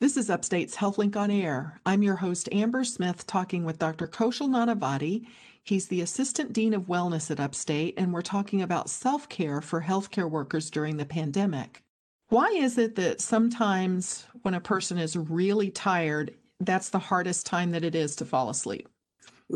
This 0.00 0.16
is 0.16 0.28
Upstate's 0.28 0.76
HealthLink 0.76 1.16
on 1.16 1.30
Air. 1.30 1.80
I'm 1.86 2.02
your 2.02 2.16
host, 2.16 2.48
Amber 2.52 2.84
Smith, 2.84 3.26
talking 3.26 3.64
with 3.64 3.78
Dr. 3.78 4.06
Kaushal 4.06 4.48
Nanavati. 4.48 5.26
He's 5.66 5.88
the 5.88 6.00
Assistant 6.00 6.52
Dean 6.52 6.74
of 6.74 6.86
Wellness 6.86 7.28
at 7.28 7.40
Upstate, 7.40 7.94
and 7.96 8.12
we're 8.12 8.22
talking 8.22 8.62
about 8.62 8.88
self 8.88 9.28
care 9.28 9.60
for 9.60 9.80
healthcare 9.80 10.30
workers 10.30 10.70
during 10.70 10.96
the 10.96 11.04
pandemic. 11.04 11.82
Why 12.28 12.46
is 12.50 12.78
it 12.78 12.94
that 12.94 13.20
sometimes 13.20 14.26
when 14.42 14.54
a 14.54 14.60
person 14.60 14.96
is 14.96 15.16
really 15.16 15.70
tired, 15.70 16.34
that's 16.60 16.90
the 16.90 17.00
hardest 17.00 17.46
time 17.46 17.72
that 17.72 17.82
it 17.82 17.96
is 17.96 18.14
to 18.16 18.24
fall 18.24 18.48
asleep? 18.48 18.88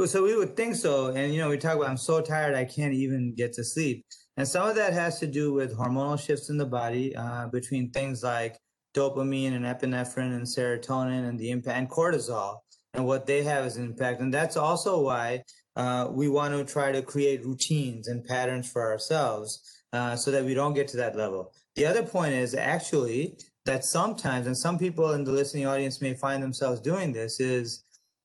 So 0.04 0.24
we 0.24 0.36
would 0.36 0.56
think 0.56 0.74
so. 0.74 1.14
And, 1.14 1.32
you 1.32 1.40
know, 1.40 1.48
we 1.48 1.58
talk 1.58 1.76
about, 1.76 1.88
I'm 1.88 1.96
so 1.96 2.20
tired, 2.20 2.56
I 2.56 2.64
can't 2.64 2.92
even 2.92 3.32
get 3.36 3.52
to 3.52 3.62
sleep. 3.62 4.04
And 4.36 4.48
some 4.48 4.68
of 4.68 4.74
that 4.74 4.92
has 4.92 5.20
to 5.20 5.28
do 5.28 5.52
with 5.52 5.76
hormonal 5.76 6.18
shifts 6.18 6.50
in 6.50 6.56
the 6.56 6.66
body 6.66 7.14
uh, 7.14 7.46
between 7.52 7.92
things 7.92 8.24
like 8.24 8.58
dopamine 8.96 9.54
and 9.54 9.64
epinephrine 9.64 10.34
and 10.34 10.44
serotonin 10.44 11.28
and 11.28 11.38
the 11.38 11.52
impact 11.52 11.78
and 11.78 11.88
cortisol 11.88 12.56
and 12.94 13.06
what 13.06 13.26
they 13.26 13.44
have 13.44 13.64
as 13.64 13.76
an 13.76 13.84
impact. 13.84 14.20
And 14.20 14.34
that's 14.34 14.56
also 14.56 15.00
why 15.00 15.44
uh, 15.76 16.08
we 16.10 16.28
want 16.28 16.54
to 16.54 16.70
try 16.70 16.92
to 16.92 17.02
create 17.02 17.44
routines 17.44 18.08
and 18.08 18.24
patterns 18.24 18.70
for 18.70 18.90
ourselves 18.90 19.82
uh, 19.92 20.16
so 20.16 20.30
that 20.30 20.44
we 20.44 20.54
don't 20.54 20.74
get 20.74 20.88
to 20.88 20.96
that 20.96 21.16
level. 21.16 21.52
The 21.76 21.86
other 21.86 22.02
point 22.02 22.34
is 22.34 22.54
actually 22.54 23.38
that 23.66 23.84
sometimes, 23.84 24.46
and 24.46 24.56
some 24.56 24.78
people 24.78 25.12
in 25.12 25.24
the 25.24 25.32
listening 25.32 25.66
audience 25.66 26.00
may 26.00 26.14
find 26.14 26.42
themselves 26.42 26.80
doing 26.80 27.12
this, 27.12 27.40
is 27.40 27.84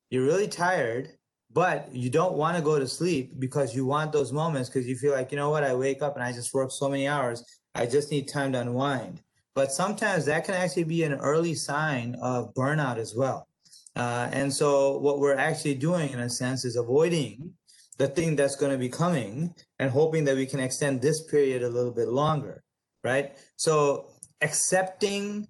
you're 0.09 0.25
really 0.25 0.47
tired, 0.47 1.11
but 1.51 1.93
you 1.93 2.09
don't 2.09 2.35
want 2.35 2.57
to 2.57 2.63
go 2.63 2.79
to 2.79 2.87
sleep 2.87 3.39
because 3.39 3.75
you 3.75 3.85
want 3.85 4.11
those 4.11 4.31
moments 4.31 4.69
because 4.69 4.87
you 4.87 4.95
feel 4.95 5.13
like, 5.13 5.31
you 5.31 5.37
know 5.37 5.49
what, 5.49 5.63
I 5.63 5.75
wake 5.75 6.01
up 6.01 6.15
and 6.15 6.23
I 6.23 6.31
just 6.31 6.53
work 6.53 6.71
so 6.71 6.89
many 6.89 7.07
hours. 7.07 7.43
I 7.75 7.85
just 7.85 8.11
need 8.11 8.27
time 8.27 8.53
to 8.53 8.61
unwind. 8.61 9.21
But 9.53 9.71
sometimes 9.71 10.25
that 10.25 10.45
can 10.45 10.55
actually 10.55 10.83
be 10.83 11.03
an 11.03 11.13
early 11.13 11.53
sign 11.53 12.15
of 12.21 12.53
burnout 12.53 12.97
as 12.97 13.15
well. 13.15 13.47
Uh, 13.95 14.29
and 14.31 14.53
so 14.53 14.97
what 14.97 15.19
we're 15.19 15.35
actually 15.35 15.75
doing 15.75 16.09
in 16.11 16.19
a 16.19 16.29
sense 16.29 16.65
is 16.65 16.75
avoiding 16.75 17.53
the 17.97 18.07
thing 18.07 18.35
that's 18.35 18.55
going 18.55 18.71
to 18.71 18.77
be 18.77 18.89
coming 18.89 19.53
and 19.79 19.89
hoping 19.89 20.25
that 20.25 20.35
we 20.35 20.45
can 20.45 20.59
extend 20.59 21.01
this 21.01 21.23
period 21.23 21.63
a 21.63 21.69
little 21.69 21.93
bit 21.93 22.09
longer, 22.09 22.63
right? 23.03 23.37
So 23.55 24.09
accepting 24.41 25.47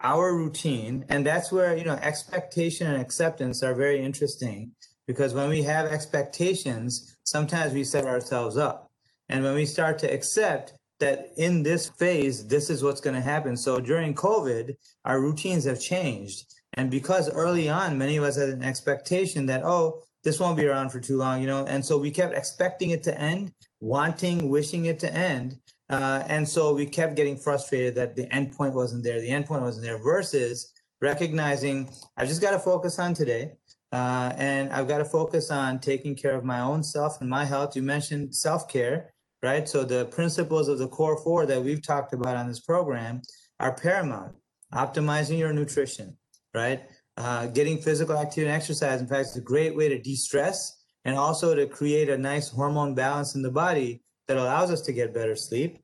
our 0.00 0.34
routine, 0.34 1.04
and 1.08 1.26
that's 1.26 1.52
where, 1.52 1.76
you 1.76 1.84
know, 1.84 1.98
expectation 2.00 2.86
and 2.86 3.02
acceptance 3.02 3.62
are 3.62 3.74
very 3.74 4.02
interesting 4.02 4.72
because 5.06 5.34
when 5.34 5.48
we 5.48 5.62
have 5.62 5.86
expectations, 5.86 7.18
sometimes 7.24 7.74
we 7.74 7.84
set 7.84 8.04
ourselves 8.04 8.56
up. 8.56 8.90
And 9.28 9.44
when 9.44 9.54
we 9.54 9.66
start 9.66 9.98
to 10.00 10.12
accept, 10.12 10.72
that 11.00 11.28
in 11.36 11.62
this 11.62 11.88
phase, 11.90 12.46
this 12.46 12.70
is 12.70 12.82
what's 12.82 13.00
going 13.00 13.14
to 13.14 13.22
happen. 13.22 13.56
So 13.56 13.80
during 13.80 14.14
COVID, 14.14 14.74
our 15.04 15.20
routines 15.20 15.64
have 15.64 15.80
changed. 15.80 16.44
And 16.78 16.90
because 16.90 17.30
early 17.30 17.68
on, 17.68 17.98
many 17.98 18.16
of 18.16 18.24
us 18.24 18.36
had 18.36 18.48
an 18.48 18.62
expectation 18.62 19.46
that, 19.46 19.64
oh, 19.64 20.02
this 20.24 20.40
won't 20.40 20.56
be 20.56 20.66
around 20.66 20.90
for 20.90 21.00
too 21.00 21.16
long, 21.16 21.40
you 21.40 21.46
know, 21.46 21.66
and 21.66 21.84
so 21.84 21.98
we 21.98 22.10
kept 22.10 22.34
expecting 22.34 22.90
it 22.90 23.02
to 23.02 23.20
end, 23.20 23.52
wanting, 23.80 24.48
wishing 24.48 24.86
it 24.86 24.98
to 25.00 25.12
end. 25.12 25.58
Uh, 25.90 26.22
and 26.26 26.48
so 26.48 26.74
we 26.74 26.86
kept 26.86 27.16
getting 27.16 27.36
frustrated 27.36 27.94
that 27.94 28.16
the 28.16 28.32
end 28.34 28.52
point 28.52 28.74
wasn't 28.74 29.02
there, 29.04 29.20
the 29.20 29.28
end 29.28 29.46
point 29.46 29.62
wasn't 29.62 29.84
there, 29.84 29.98
versus 29.98 30.72
recognizing 31.00 31.88
I've 32.16 32.28
just 32.28 32.40
got 32.40 32.52
to 32.52 32.58
focus 32.58 32.98
on 32.98 33.12
today. 33.12 33.52
Uh, 33.92 34.32
and 34.36 34.70
I've 34.70 34.86
got 34.86 34.98
to 34.98 35.04
focus 35.04 35.50
on 35.50 35.78
taking 35.78 36.14
care 36.14 36.34
of 36.34 36.44
my 36.44 36.60
own 36.60 36.82
self 36.82 37.20
and 37.20 37.28
my 37.30 37.44
health. 37.44 37.74
You 37.74 37.82
mentioned 37.82 38.34
self 38.34 38.68
care 38.68 39.12
right? 39.42 39.68
So 39.68 39.84
the 39.84 40.06
principles 40.06 40.68
of 40.68 40.78
the 40.78 40.88
core 40.88 41.16
four 41.22 41.46
that 41.46 41.62
we've 41.62 41.82
talked 41.82 42.12
about 42.12 42.36
on 42.36 42.48
this 42.48 42.60
program 42.60 43.22
are 43.60 43.74
paramount. 43.74 44.34
Optimizing 44.74 45.38
your 45.38 45.52
nutrition, 45.52 46.16
right? 46.58 46.80
Uh, 47.16 47.46
getting 47.46 47.78
physical 47.78 48.16
activity 48.16 48.50
and 48.50 48.56
exercise, 48.56 49.00
in 49.00 49.06
fact, 49.06 49.28
is 49.28 49.36
a 49.36 49.40
great 49.40 49.74
way 49.76 49.88
to 49.88 49.98
de-stress 49.98 50.84
and 51.04 51.16
also 51.16 51.54
to 51.54 51.66
create 51.66 52.08
a 52.08 52.18
nice 52.18 52.48
hormone 52.48 52.94
balance 52.94 53.34
in 53.34 53.42
the 53.42 53.50
body 53.50 54.02
that 54.26 54.36
allows 54.36 54.70
us 54.70 54.82
to 54.82 54.92
get 54.92 55.14
better 55.14 55.34
sleep. 55.34 55.78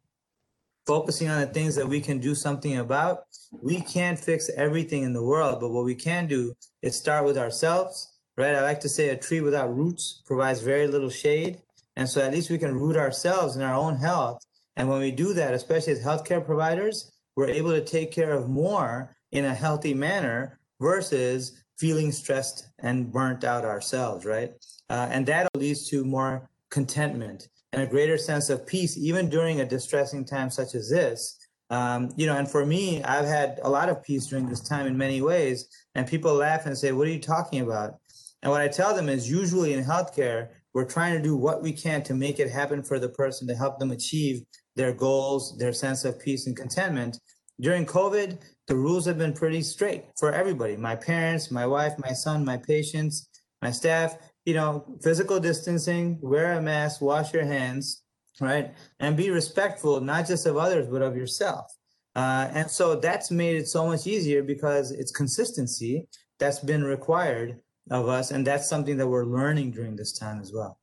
Focusing 0.86 1.28
on 1.30 1.40
the 1.40 1.46
things 1.46 1.74
that 1.76 1.88
we 1.88 2.00
can 2.00 2.18
do 2.18 2.34
something 2.34 2.78
about. 2.78 3.24
We 3.62 3.80
can't 3.80 4.18
fix 4.18 4.50
everything 4.50 5.02
in 5.02 5.14
the 5.14 5.24
world, 5.24 5.60
but 5.60 5.70
what 5.70 5.86
we 5.86 5.94
can 5.94 6.26
do 6.26 6.54
is 6.82 6.94
start 6.94 7.24
with 7.24 7.38
ourselves, 7.38 8.12
right? 8.36 8.54
I 8.54 8.60
like 8.60 8.80
to 8.80 8.88
say 8.88 9.08
a 9.08 9.16
tree 9.16 9.40
without 9.40 9.74
roots 9.74 10.22
provides 10.26 10.60
very 10.60 10.86
little 10.86 11.08
shade. 11.08 11.62
And 11.96 12.08
so 12.08 12.20
at 12.20 12.32
least 12.32 12.50
we 12.50 12.58
can 12.58 12.74
root 12.74 12.96
ourselves 12.96 13.56
in 13.56 13.62
our 13.62 13.74
own 13.74 13.96
health. 13.96 14.44
And 14.76 14.88
when 14.88 15.00
we 15.00 15.10
do 15.10 15.32
that, 15.34 15.54
especially 15.54 15.94
as 15.94 16.04
healthcare 16.04 16.44
providers, 16.44 17.12
we're 17.34 17.48
able 17.48 17.70
to 17.70 17.84
take 17.84 18.12
care 18.12 18.32
of 18.32 18.48
more 18.48 19.16
in 19.32 19.44
a 19.44 19.54
healthy 19.54 19.94
manner 19.94 20.58
versus 20.80 21.64
feeling 21.78 22.12
stressed 22.12 22.68
and 22.80 23.12
burnt 23.12 23.44
out 23.44 23.64
ourselves, 23.64 24.24
right? 24.24 24.52
Uh, 24.90 25.08
and 25.10 25.26
that 25.26 25.48
leads 25.56 25.88
to 25.88 26.04
more 26.04 26.48
contentment 26.70 27.48
and 27.72 27.82
a 27.82 27.86
greater 27.86 28.16
sense 28.16 28.50
of 28.50 28.66
peace, 28.66 28.96
even 28.96 29.28
during 29.28 29.60
a 29.60 29.66
distressing 29.66 30.24
time 30.24 30.50
such 30.50 30.74
as 30.74 30.88
this. 30.88 31.38
Um, 31.70 32.10
you 32.16 32.26
know, 32.26 32.36
and 32.36 32.48
for 32.48 32.64
me, 32.64 33.02
I've 33.02 33.26
had 33.26 33.58
a 33.62 33.68
lot 33.68 33.88
of 33.88 34.02
peace 34.02 34.26
during 34.26 34.48
this 34.48 34.60
time 34.60 34.86
in 34.86 34.96
many 34.96 35.22
ways. 35.22 35.66
And 35.94 36.06
people 36.06 36.34
laugh 36.34 36.66
and 36.66 36.76
say, 36.76 36.92
What 36.92 37.08
are 37.08 37.10
you 37.10 37.20
talking 37.20 37.62
about? 37.62 37.94
And 38.42 38.52
what 38.52 38.60
I 38.60 38.68
tell 38.68 38.94
them 38.94 39.08
is 39.08 39.30
usually 39.30 39.72
in 39.72 39.82
healthcare, 39.82 40.48
we're 40.74 40.84
trying 40.84 41.14
to 41.14 41.22
do 41.22 41.36
what 41.36 41.62
we 41.62 41.72
can 41.72 42.02
to 42.04 42.14
make 42.14 42.38
it 42.38 42.50
happen 42.50 42.82
for 42.82 42.98
the 42.98 43.08
person 43.08 43.48
to 43.48 43.56
help 43.56 43.78
them 43.78 43.90
achieve 43.90 44.42
their 44.76 44.92
goals, 44.92 45.56
their 45.56 45.72
sense 45.72 46.04
of 46.04 46.20
peace 46.20 46.46
and 46.46 46.56
contentment. 46.56 47.18
During 47.60 47.86
COVID, 47.86 48.40
the 48.66 48.74
rules 48.74 49.06
have 49.06 49.18
been 49.18 49.32
pretty 49.32 49.62
straight 49.62 50.04
for 50.18 50.32
everybody 50.32 50.76
my 50.76 50.96
parents, 50.96 51.50
my 51.50 51.66
wife, 51.66 51.92
my 51.98 52.12
son, 52.12 52.44
my 52.44 52.56
patients, 52.56 53.28
my 53.62 53.70
staff. 53.70 54.16
You 54.44 54.54
know, 54.54 54.84
physical 55.02 55.40
distancing, 55.40 56.18
wear 56.20 56.52
a 56.52 56.60
mask, 56.60 57.00
wash 57.00 57.32
your 57.32 57.46
hands, 57.46 58.02
right? 58.40 58.74
And 59.00 59.16
be 59.16 59.30
respectful, 59.30 60.00
not 60.00 60.26
just 60.26 60.44
of 60.46 60.58
others, 60.58 60.86
but 60.86 61.00
of 61.00 61.16
yourself. 61.16 61.72
Uh, 62.14 62.48
and 62.52 62.70
so 62.70 62.94
that's 62.94 63.30
made 63.30 63.56
it 63.56 63.68
so 63.68 63.86
much 63.86 64.06
easier 64.06 64.42
because 64.42 64.90
it's 64.90 65.10
consistency 65.10 66.06
that's 66.38 66.60
been 66.60 66.84
required 66.84 67.58
of 67.90 68.08
us. 68.08 68.30
And 68.32 68.46
that's 68.46 68.68
something 68.68 68.98
that 68.98 69.08
we're 69.08 69.24
learning 69.24 69.70
during 69.70 69.96
this 69.96 70.12
time 70.18 70.40
as 70.40 70.52
well. 70.52 70.78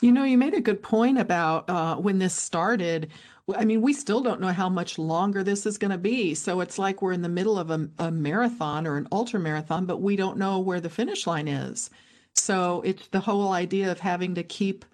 You 0.00 0.12
know, 0.12 0.24
you 0.24 0.38
made 0.38 0.54
a 0.54 0.60
good 0.60 0.82
point 0.82 1.18
about 1.18 1.68
uh, 1.68 1.96
when 1.96 2.18
this 2.18 2.34
started. 2.34 3.08
I 3.56 3.64
mean, 3.64 3.80
we 3.80 3.92
still 3.92 4.20
don't 4.20 4.40
know 4.40 4.52
how 4.52 4.68
much 4.68 4.98
longer 4.98 5.42
this 5.42 5.66
is 5.66 5.78
going 5.78 5.90
to 5.90 5.98
be. 5.98 6.34
So 6.34 6.60
it's 6.60 6.78
like 6.78 7.00
we're 7.00 7.12
in 7.12 7.22
the 7.22 7.28
middle 7.28 7.58
of 7.58 7.70
a, 7.70 7.88
a 7.98 8.10
marathon 8.10 8.86
or 8.86 8.96
an 8.96 9.08
ultra 9.10 9.40
marathon, 9.40 9.86
but 9.86 10.02
we 10.02 10.16
don't 10.16 10.36
know 10.36 10.58
where 10.58 10.80
the 10.80 10.90
finish 10.90 11.26
line 11.26 11.48
is. 11.48 11.90
So 12.34 12.82
it's 12.82 13.08
the 13.08 13.20
whole 13.20 13.52
idea 13.52 13.90
of 13.90 14.00
having 14.00 14.34
to 14.34 14.42
keep, 14.42 14.84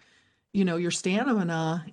you 0.52 0.64
know, 0.64 0.76
your 0.76 0.90
stamina, 0.90 1.84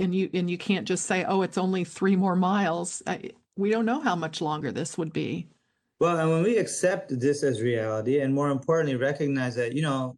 and 0.00 0.14
you 0.14 0.30
and 0.32 0.50
you 0.50 0.58
can't 0.58 0.88
just 0.88 1.06
say, 1.06 1.24
"Oh, 1.24 1.42
it's 1.42 1.58
only 1.58 1.84
three 1.84 2.16
more 2.16 2.34
miles." 2.34 3.02
I, 3.06 3.30
we 3.56 3.70
don't 3.70 3.86
know 3.86 4.00
how 4.00 4.16
much 4.16 4.40
longer 4.40 4.72
this 4.72 4.96
would 4.96 5.12
be. 5.12 5.46
Well, 6.00 6.18
and 6.18 6.30
when 6.30 6.42
we 6.44 6.58
accept 6.58 7.18
this 7.18 7.42
as 7.42 7.60
reality, 7.60 8.20
and 8.20 8.32
more 8.32 8.50
importantly, 8.50 8.96
recognize 8.96 9.56
that, 9.56 9.74
you 9.74 9.82
know, 9.82 10.16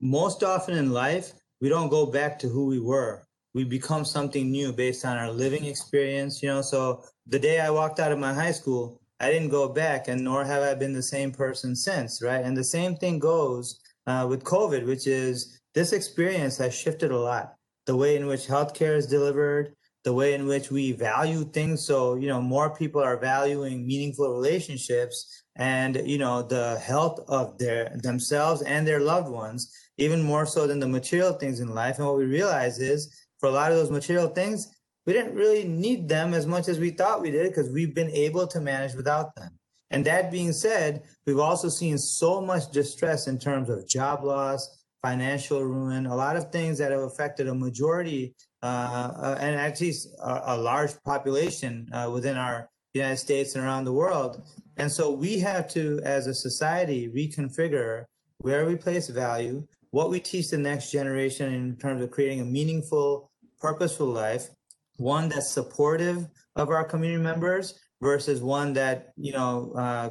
most 0.00 0.42
often 0.42 0.76
in 0.76 0.92
life, 0.92 1.32
we 1.60 1.68
don't 1.68 1.88
go 1.88 2.06
back 2.06 2.38
to 2.40 2.48
who 2.48 2.66
we 2.66 2.80
were. 2.80 3.26
We 3.54 3.64
become 3.64 4.04
something 4.04 4.50
new 4.50 4.72
based 4.72 5.04
on 5.04 5.16
our 5.16 5.30
living 5.30 5.64
experience, 5.64 6.42
you 6.42 6.48
know. 6.48 6.62
So 6.62 7.04
the 7.26 7.38
day 7.38 7.60
I 7.60 7.70
walked 7.70 8.00
out 8.00 8.12
of 8.12 8.18
my 8.18 8.34
high 8.34 8.52
school, 8.52 9.00
I 9.20 9.30
didn't 9.30 9.50
go 9.50 9.68
back, 9.68 10.08
and 10.08 10.22
nor 10.22 10.44
have 10.44 10.62
I 10.62 10.74
been 10.74 10.92
the 10.92 11.02
same 11.02 11.30
person 11.30 11.76
since, 11.76 12.20
right? 12.20 12.44
And 12.44 12.56
the 12.56 12.64
same 12.64 12.96
thing 12.96 13.18
goes 13.18 13.80
uh, 14.06 14.26
with 14.28 14.44
COVID, 14.44 14.84
which 14.86 15.06
is 15.06 15.60
this 15.74 15.92
experience 15.92 16.58
has 16.58 16.74
shifted 16.74 17.10
a 17.10 17.18
lot. 17.18 17.54
The 17.86 17.96
way 17.96 18.16
in 18.16 18.26
which 18.26 18.46
healthcare 18.46 18.96
is 18.96 19.06
delivered, 19.06 19.74
the 20.04 20.12
way 20.12 20.34
in 20.34 20.46
which 20.46 20.70
we 20.70 20.92
value 20.92 21.44
things. 21.44 21.84
So, 21.86 22.14
you 22.14 22.28
know, 22.28 22.40
more 22.40 22.74
people 22.74 23.02
are 23.02 23.16
valuing 23.16 23.86
meaningful 23.86 24.32
relationships 24.32 25.42
and, 25.56 25.96
you 26.04 26.18
know, 26.18 26.42
the 26.42 26.78
health 26.78 27.20
of 27.28 27.58
their 27.58 27.90
themselves 28.02 28.62
and 28.62 28.86
their 28.86 29.00
loved 29.00 29.28
ones, 29.28 29.72
even 29.98 30.22
more 30.22 30.46
so 30.46 30.66
than 30.66 30.80
the 30.80 30.88
material 30.88 31.32
things 31.32 31.60
in 31.60 31.74
life. 31.74 31.98
And 31.98 32.06
what 32.06 32.16
we 32.16 32.24
realize 32.24 32.78
is 32.78 33.14
for 33.38 33.48
a 33.48 33.52
lot 33.52 33.70
of 33.70 33.78
those 33.78 33.90
material 33.90 34.28
things, 34.28 34.68
we 35.06 35.12
didn't 35.12 35.34
really 35.34 35.64
need 35.64 36.08
them 36.08 36.34
as 36.34 36.46
much 36.46 36.68
as 36.68 36.78
we 36.78 36.90
thought 36.90 37.20
we 37.20 37.30
did 37.30 37.48
because 37.48 37.70
we've 37.70 37.94
been 37.94 38.10
able 38.10 38.46
to 38.46 38.60
manage 38.60 38.94
without 38.94 39.34
them. 39.36 39.50
And 39.90 40.04
that 40.06 40.32
being 40.32 40.52
said, 40.52 41.02
we've 41.26 41.38
also 41.38 41.68
seen 41.68 41.98
so 41.98 42.40
much 42.40 42.70
distress 42.72 43.28
in 43.28 43.38
terms 43.38 43.68
of 43.68 43.86
job 43.86 44.24
loss, 44.24 44.84
financial 45.02 45.62
ruin, 45.62 46.06
a 46.06 46.16
lot 46.16 46.36
of 46.36 46.50
things 46.50 46.78
that 46.78 46.90
have 46.90 47.02
affected 47.02 47.46
a 47.46 47.54
majority 47.54 48.34
uh, 48.62 49.12
uh, 49.16 49.36
and 49.38 49.54
actually 49.60 49.92
a, 50.20 50.40
a 50.46 50.56
large 50.56 50.92
population 51.04 51.86
uh, 51.92 52.10
within 52.10 52.36
our 52.38 52.68
United 52.94 53.18
States 53.18 53.54
and 53.54 53.64
around 53.64 53.84
the 53.84 53.92
world. 53.92 54.42
And 54.78 54.90
so 54.90 55.10
we 55.10 55.38
have 55.40 55.68
to, 55.70 56.00
as 56.02 56.26
a 56.26 56.34
society, 56.34 57.08
reconfigure 57.14 58.04
where 58.38 58.64
we 58.66 58.76
place 58.76 59.08
value, 59.08 59.66
what 59.94 60.10
we 60.10 60.18
teach 60.18 60.50
the 60.50 60.58
next 60.58 60.90
generation 60.90 61.54
in 61.54 61.76
terms 61.76 62.02
of 62.02 62.10
creating 62.10 62.40
a 62.40 62.44
meaningful, 62.44 63.30
purposeful 63.60 64.08
life, 64.08 64.48
one 64.96 65.28
that's 65.28 65.52
supportive 65.52 66.26
of 66.56 66.70
our 66.70 66.82
community 66.82 67.22
members 67.22 67.78
versus 68.02 68.42
one 68.42 68.72
that 68.72 69.12
you 69.16 69.30
know 69.30 69.72
uh, 69.76 70.10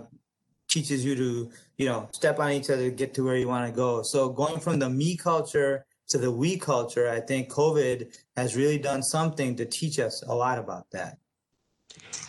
teaches 0.70 1.04
you 1.04 1.16
to 1.18 1.52
you 1.78 1.86
know 1.86 2.08
step 2.14 2.40
on 2.40 2.52
each 2.52 2.70
other 2.70 2.90
get 2.90 3.14
to 3.14 3.26
where 3.26 3.36
you 3.36 3.50
want 3.50 3.70
to 3.70 3.76
go. 3.76 4.02
So 4.04 4.30
going 4.30 4.62
from 4.62 4.80
the 4.80 4.90
me 4.90 5.18
culture 5.18 5.86
to 6.08 6.18
the 6.18 6.32
we 6.32 6.58
culture, 6.58 7.10
I 7.10 7.20
think 7.20 7.52
COVID 7.52 8.16
has 8.38 8.56
really 8.56 8.78
done 8.78 9.04
something 9.04 9.54
to 9.58 9.66
teach 9.66 10.00
us 10.00 10.24
a 10.30 10.34
lot 10.34 10.60
about 10.60 10.90
that. 10.92 11.18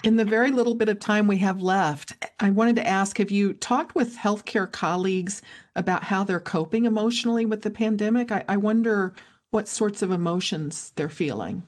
In 0.02 0.16
the 0.16 0.24
very 0.24 0.50
little 0.50 0.74
bit 0.74 0.88
of 0.88 1.00
time 1.00 1.26
we 1.26 1.38
have 1.38 1.62
left, 1.62 2.12
I 2.40 2.50
wanted 2.50 2.76
to 2.76 2.86
ask 2.86 3.18
have 3.18 3.30
you 3.30 3.54
talked 3.54 3.94
with 3.94 4.16
healthcare 4.16 4.70
colleagues 4.70 5.40
about 5.76 6.04
how 6.04 6.24
they're 6.24 6.40
coping 6.40 6.84
emotionally 6.84 7.46
with 7.46 7.62
the 7.62 7.70
pandemic? 7.70 8.30
I, 8.30 8.44
I 8.48 8.56
wonder 8.58 9.14
what 9.50 9.68
sorts 9.68 10.02
of 10.02 10.10
emotions 10.10 10.92
they're 10.96 11.08
feeling. 11.08 11.62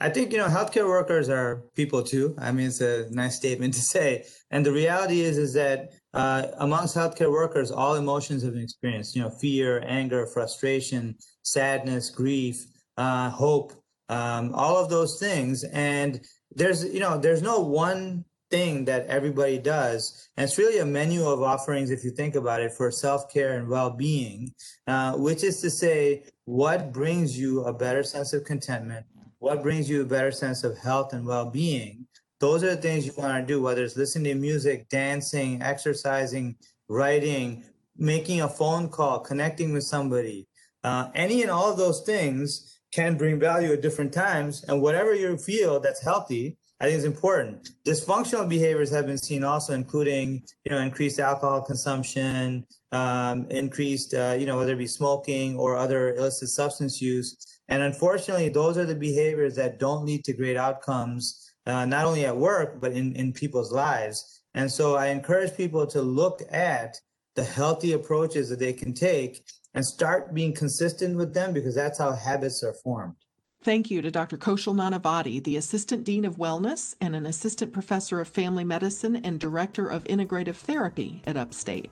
I 0.00 0.10
think, 0.10 0.32
you 0.32 0.38
know, 0.38 0.48
healthcare 0.48 0.86
workers 0.86 1.28
are 1.28 1.62
people 1.74 2.02
too. 2.02 2.34
I 2.38 2.52
mean, 2.52 2.66
it's 2.66 2.80
a 2.80 3.06
nice 3.10 3.36
statement 3.36 3.74
to 3.74 3.80
say. 3.80 4.26
And 4.50 4.64
the 4.64 4.72
reality 4.72 5.20
is, 5.20 5.38
is 5.38 5.54
that 5.54 5.92
uh, 6.12 6.48
amongst 6.58 6.96
healthcare 6.96 7.30
workers, 7.30 7.70
all 7.70 7.94
emotions 7.94 8.42
have 8.42 8.54
been 8.54 8.62
experienced, 8.62 9.16
you 9.16 9.22
know, 9.22 9.30
fear, 9.30 9.82
anger, 9.86 10.26
frustration, 10.26 11.16
sadness, 11.42 12.10
grief, 12.10 12.64
uh, 12.96 13.30
hope, 13.30 13.72
um, 14.08 14.54
all 14.54 14.76
of 14.76 14.88
those 14.88 15.18
things. 15.18 15.64
And 15.64 16.20
there's, 16.54 16.84
you 16.84 17.00
know, 17.00 17.18
there's 17.18 17.42
no 17.42 17.60
one 17.60 18.24
thing 18.50 18.84
that 18.84 19.06
everybody 19.06 19.58
does. 19.58 20.28
And 20.36 20.44
it's 20.44 20.58
really 20.58 20.78
a 20.78 20.86
menu 20.86 21.26
of 21.26 21.42
offerings, 21.42 21.90
if 21.90 22.04
you 22.04 22.10
think 22.10 22.34
about 22.34 22.60
it, 22.60 22.72
for 22.72 22.90
self 22.90 23.32
care 23.32 23.58
and 23.58 23.68
well 23.68 23.90
being, 23.90 24.52
uh, 24.86 25.14
which 25.14 25.42
is 25.44 25.60
to 25.62 25.70
say, 25.70 26.24
what 26.44 26.92
brings 26.92 27.38
you 27.38 27.64
a 27.64 27.72
better 27.72 28.02
sense 28.02 28.32
of 28.32 28.44
contentment? 28.44 29.04
What 29.38 29.62
brings 29.62 29.90
you 29.90 30.02
a 30.02 30.06
better 30.06 30.30
sense 30.30 30.64
of 30.64 30.78
health 30.78 31.12
and 31.12 31.26
well 31.26 31.50
being? 31.50 32.06
Those 32.38 32.62
are 32.62 32.74
the 32.74 32.82
things 32.82 33.06
you 33.06 33.12
want 33.16 33.46
to 33.46 33.52
do, 33.52 33.62
whether 33.62 33.82
it's 33.82 33.96
listening 33.96 34.34
to 34.34 34.40
music, 34.40 34.88
dancing, 34.88 35.62
exercising, 35.62 36.56
writing, 36.88 37.64
making 37.96 38.42
a 38.42 38.48
phone 38.48 38.88
call, 38.88 39.20
connecting 39.20 39.72
with 39.72 39.84
somebody. 39.84 40.46
Uh, 40.84 41.10
any 41.14 41.42
and 41.42 41.50
all 41.50 41.70
of 41.70 41.78
those 41.78 42.02
things 42.02 42.75
can 42.96 43.18
bring 43.18 43.38
value 43.38 43.72
at 43.72 43.82
different 43.82 44.12
times. 44.12 44.64
And 44.68 44.80
whatever 44.80 45.14
you 45.14 45.36
feel 45.36 45.78
that's 45.78 46.02
healthy, 46.02 46.56
I 46.80 46.86
think 46.86 46.98
is 46.98 47.04
important. 47.04 47.70
Dysfunctional 47.86 48.48
behaviors 48.48 48.90
have 48.90 49.06
been 49.06 49.18
seen 49.18 49.44
also, 49.44 49.74
including 49.74 50.42
you 50.64 50.70
know 50.72 50.78
increased 50.78 51.20
alcohol 51.20 51.60
consumption, 51.62 52.66
um, 52.92 53.46
increased 53.50 54.14
uh, 54.14 54.34
you 54.38 54.46
know 54.46 54.56
whether 54.56 54.72
it 54.72 54.78
be 54.78 54.86
smoking 54.86 55.56
or 55.56 55.76
other 55.76 56.14
illicit 56.14 56.48
substance 56.48 57.00
use. 57.00 57.28
And 57.68 57.82
unfortunately, 57.82 58.48
those 58.48 58.78
are 58.78 58.86
the 58.86 58.94
behaviors 59.08 59.54
that 59.56 59.78
don't 59.78 60.04
lead 60.04 60.24
to 60.24 60.32
great 60.32 60.56
outcomes, 60.56 61.52
uh, 61.66 61.84
not 61.84 62.04
only 62.06 62.24
at 62.24 62.36
work 62.36 62.80
but 62.80 62.92
in 62.92 63.14
in 63.14 63.32
people's 63.32 63.72
lives. 63.72 64.16
And 64.54 64.70
so 64.70 64.96
I 64.96 65.06
encourage 65.08 65.54
people 65.54 65.86
to 65.88 66.00
look 66.00 66.40
at 66.50 66.98
the 67.34 67.44
healthy 67.44 67.92
approaches 67.92 68.48
that 68.48 68.58
they 68.58 68.72
can 68.72 68.94
take 68.94 69.44
and 69.76 69.84
start 69.84 70.34
being 70.34 70.54
consistent 70.54 71.16
with 71.16 71.34
them 71.34 71.52
because 71.52 71.74
that's 71.74 71.98
how 71.98 72.12
habits 72.12 72.64
are 72.64 72.72
formed. 72.72 73.14
Thank 73.62 73.90
you 73.90 74.00
to 74.00 74.10
Dr. 74.10 74.38
Kaushal 74.38 74.74
Nanavati, 74.74 75.42
the 75.44 75.56
Assistant 75.56 76.04
Dean 76.04 76.24
of 76.24 76.36
Wellness 76.36 76.94
and 77.00 77.14
an 77.14 77.26
Assistant 77.26 77.72
Professor 77.72 78.20
of 78.20 78.28
Family 78.28 78.64
Medicine 78.64 79.16
and 79.16 79.38
Director 79.38 79.86
of 79.86 80.04
Integrative 80.04 80.56
Therapy 80.56 81.22
at 81.26 81.36
Upstate. 81.36 81.90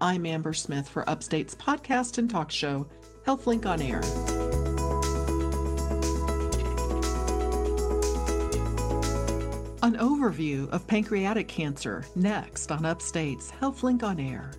I'm 0.00 0.24
Amber 0.24 0.54
Smith 0.54 0.88
for 0.88 1.08
Upstate's 1.08 1.54
podcast 1.54 2.18
and 2.18 2.28
talk 2.30 2.50
show, 2.50 2.86
HealthLink 3.26 3.66
on 3.66 3.82
Air. 3.82 4.00
An 9.82 9.96
overview 9.98 10.70
of 10.70 10.86
pancreatic 10.86 11.48
cancer 11.48 12.04
next 12.14 12.72
on 12.72 12.86
Upstate's 12.86 13.50
HealthLink 13.50 14.02
on 14.02 14.18
Air. 14.18 14.50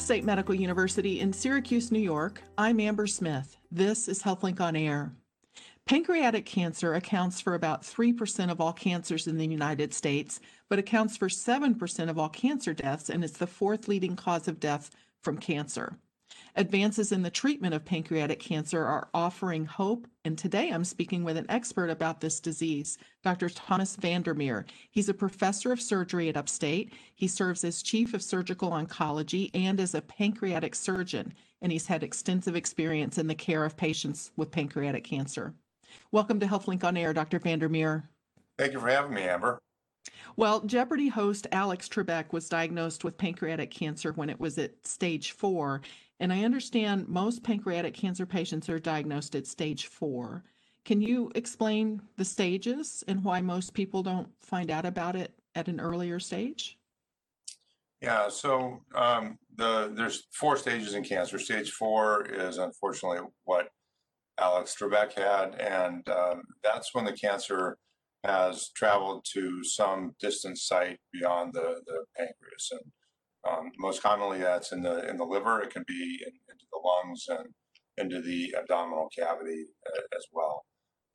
Upstate 0.00 0.24
Medical 0.24 0.54
University 0.54 1.20
in 1.20 1.30
Syracuse, 1.30 1.92
New 1.92 2.00
York, 2.00 2.42
I'm 2.56 2.80
Amber 2.80 3.06
Smith. 3.06 3.58
This 3.70 4.08
is 4.08 4.22
HealthLink 4.22 4.58
on 4.58 4.74
Air. 4.74 5.12
Pancreatic 5.84 6.46
cancer 6.46 6.94
accounts 6.94 7.38
for 7.38 7.54
about 7.54 7.82
3% 7.82 8.50
of 8.50 8.62
all 8.62 8.72
cancers 8.72 9.26
in 9.26 9.36
the 9.36 9.46
United 9.46 9.92
States, 9.92 10.40
but 10.70 10.78
accounts 10.78 11.18
for 11.18 11.28
7% 11.28 12.08
of 12.08 12.18
all 12.18 12.30
cancer 12.30 12.72
deaths 12.72 13.10
and 13.10 13.22
is 13.22 13.32
the 13.32 13.46
fourth 13.46 13.88
leading 13.88 14.16
cause 14.16 14.48
of 14.48 14.58
death 14.58 14.90
from 15.20 15.36
cancer. 15.36 15.98
Advances 16.56 17.12
in 17.12 17.22
the 17.22 17.30
treatment 17.30 17.74
of 17.74 17.84
pancreatic 17.84 18.40
cancer 18.40 18.84
are 18.84 19.08
offering 19.14 19.64
hope, 19.64 20.08
and 20.24 20.36
today 20.36 20.70
I'm 20.70 20.84
speaking 20.84 21.22
with 21.22 21.36
an 21.36 21.46
expert 21.48 21.90
about 21.90 22.20
this 22.20 22.40
disease, 22.40 22.98
Dr. 23.22 23.48
Thomas 23.48 23.94
Vandermeer. 23.94 24.66
He's 24.90 25.08
a 25.08 25.14
professor 25.14 25.70
of 25.70 25.80
surgery 25.80 26.28
at 26.28 26.36
Upstate. 26.36 26.92
He 27.14 27.28
serves 27.28 27.62
as 27.62 27.82
chief 27.82 28.14
of 28.14 28.22
surgical 28.22 28.70
oncology 28.70 29.50
and 29.54 29.78
as 29.78 29.94
a 29.94 30.02
pancreatic 30.02 30.74
surgeon, 30.74 31.34
and 31.62 31.70
he's 31.70 31.86
had 31.86 32.02
extensive 32.02 32.56
experience 32.56 33.16
in 33.16 33.28
the 33.28 33.34
care 33.34 33.64
of 33.64 33.76
patients 33.76 34.32
with 34.36 34.50
pancreatic 34.50 35.04
cancer. 35.04 35.54
Welcome 36.10 36.40
to 36.40 36.46
HealthLink 36.46 36.82
on 36.82 36.96
Air, 36.96 37.12
Dr. 37.12 37.38
Vandermeer. 37.38 38.08
Thank 38.58 38.72
you 38.72 38.80
for 38.80 38.88
having 38.88 39.14
me, 39.14 39.22
Amber. 39.22 39.60
Well, 40.36 40.60
Jeopardy 40.60 41.08
host 41.08 41.46
Alex 41.52 41.88
Trebek 41.88 42.32
was 42.32 42.48
diagnosed 42.48 43.04
with 43.04 43.18
pancreatic 43.18 43.70
cancer 43.70 44.12
when 44.12 44.30
it 44.30 44.40
was 44.40 44.58
at 44.58 44.86
stage 44.86 45.32
four, 45.32 45.82
and 46.18 46.32
I 46.32 46.44
understand 46.44 47.08
most 47.08 47.42
pancreatic 47.42 47.94
cancer 47.94 48.26
patients 48.26 48.68
are 48.68 48.78
diagnosed 48.78 49.34
at 49.34 49.46
stage 49.46 49.86
four. 49.86 50.44
Can 50.84 51.00
you 51.00 51.30
explain 51.34 52.00
the 52.16 52.24
stages 52.24 53.04
and 53.06 53.22
why 53.22 53.40
most 53.40 53.74
people 53.74 54.02
don't 54.02 54.28
find 54.40 54.70
out 54.70 54.86
about 54.86 55.16
it 55.16 55.32
at 55.54 55.68
an 55.68 55.80
earlier 55.80 56.18
stage? 56.18 56.78
Yeah, 58.00 58.28
so 58.30 58.80
um, 58.94 59.38
the 59.56 59.92
there's 59.94 60.26
four 60.32 60.56
stages 60.56 60.94
in 60.94 61.04
cancer. 61.04 61.38
Stage 61.38 61.70
four 61.72 62.24
is 62.24 62.56
unfortunately 62.56 63.20
what 63.44 63.68
Alex 64.38 64.74
Trebek 64.80 65.12
had, 65.18 65.54
and 65.56 66.08
um, 66.08 66.42
that's 66.64 66.94
when 66.94 67.04
the 67.04 67.12
cancer 67.12 67.76
has 68.24 68.70
traveled 68.70 69.24
to 69.32 69.64
some 69.64 70.14
distant 70.20 70.58
site 70.58 70.98
beyond 71.12 71.52
the, 71.54 71.80
the 71.86 72.04
pancreas. 72.16 72.72
And 72.72 72.80
um, 73.48 73.72
most 73.78 74.02
commonly, 74.02 74.38
that's 74.38 74.72
in 74.72 74.82
the 74.82 75.08
in 75.08 75.16
the 75.16 75.24
liver. 75.24 75.62
It 75.62 75.70
can 75.70 75.84
be 75.86 76.20
in, 76.26 76.32
into 76.50 76.66
the 76.72 76.80
lungs 76.84 77.26
and 77.28 77.48
into 77.96 78.20
the 78.20 78.54
abdominal 78.58 79.08
cavity 79.16 79.66
uh, 79.86 80.16
as 80.16 80.26
well. 80.32 80.64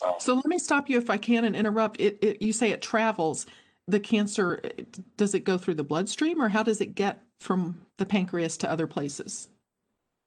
Um, 0.05 0.15
so 0.19 0.33
let 0.33 0.45
me 0.45 0.57
stop 0.57 0.89
you 0.89 0.97
if 0.97 1.09
I 1.09 1.17
can 1.17 1.45
and 1.45 1.55
interrupt. 1.55 1.99
It, 1.99 2.17
it 2.21 2.41
you 2.41 2.53
say 2.53 2.71
it 2.71 2.81
travels. 2.81 3.45
The 3.87 3.99
cancer 3.99 4.61
does 5.15 5.35
it 5.35 5.43
go 5.43 5.59
through 5.59 5.75
the 5.75 5.83
bloodstream, 5.83 6.41
or 6.41 6.49
how 6.49 6.63
does 6.63 6.81
it 6.81 6.95
get 6.95 7.21
from 7.39 7.81
the 7.97 8.05
pancreas 8.05 8.57
to 8.57 8.71
other 8.71 8.87
places? 8.87 9.49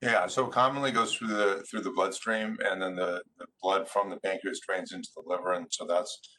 Yeah, 0.00 0.28
so 0.28 0.46
commonly 0.46 0.92
goes 0.92 1.12
through 1.14 1.28
the 1.28 1.64
through 1.68 1.80
the 1.80 1.90
bloodstream, 1.90 2.56
and 2.64 2.80
then 2.80 2.94
the, 2.94 3.20
the 3.38 3.46
blood 3.60 3.88
from 3.88 4.10
the 4.10 4.20
pancreas 4.20 4.60
drains 4.60 4.92
into 4.92 5.08
the 5.16 5.22
liver, 5.26 5.54
and 5.54 5.66
so 5.70 5.86
that's 5.86 6.20
uh, 6.24 6.37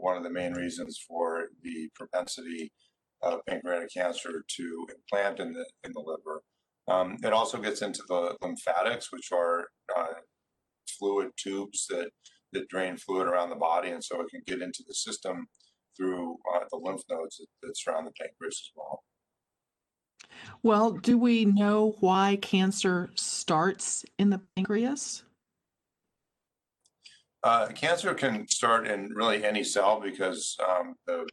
one 0.00 0.16
of 0.16 0.22
the 0.22 0.30
main 0.30 0.52
reasons 0.52 0.98
for 1.06 1.46
the 1.62 1.88
propensity 1.94 2.72
of 3.22 3.40
pancreatic 3.46 3.92
cancer 3.92 4.44
to 4.48 4.86
implant 4.94 5.40
in 5.40 5.52
the 5.52 5.64
in 5.84 5.92
the 5.92 6.00
liver. 6.00 6.42
Um, 6.88 7.18
it 7.22 7.32
also 7.32 7.58
gets 7.58 7.82
into 7.82 8.02
the 8.08 8.36
lymphatics, 8.42 9.12
which 9.12 9.30
are 9.32 9.66
uh, 9.96 10.14
fluid 10.98 11.30
tubes 11.36 11.86
that 11.88 12.10
that 12.52 12.68
drain 12.68 12.96
fluid 12.96 13.28
around 13.28 13.50
the 13.50 13.56
body, 13.56 13.90
and 13.90 14.02
so 14.02 14.20
it 14.20 14.28
can 14.30 14.42
get 14.46 14.62
into 14.62 14.82
the 14.86 14.94
system 14.94 15.46
through 15.96 16.36
uh, 16.54 16.64
the 16.70 16.78
lymph 16.82 17.02
nodes 17.10 17.36
that, 17.36 17.46
that 17.62 17.76
surround 17.76 18.06
the 18.06 18.12
pancreas 18.12 18.62
as 18.64 18.70
well. 18.74 19.02
Well, 20.62 20.92
do 20.92 21.18
we 21.18 21.44
know 21.44 21.96
why 22.00 22.38
cancer 22.40 23.10
starts 23.14 24.04
in 24.18 24.30
the 24.30 24.40
pancreas? 24.56 25.22
Uh, 27.42 27.68
cancer 27.68 28.12
can 28.12 28.46
start 28.48 28.86
in 28.86 29.10
really 29.14 29.44
any 29.44 29.64
cell 29.64 30.00
because 30.00 30.56
um, 30.68 30.94
the 31.06 31.26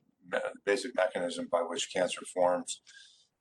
basic 0.65 0.95
mechanism 0.95 1.47
by 1.51 1.59
which 1.59 1.93
cancer 1.93 2.21
forms 2.33 2.81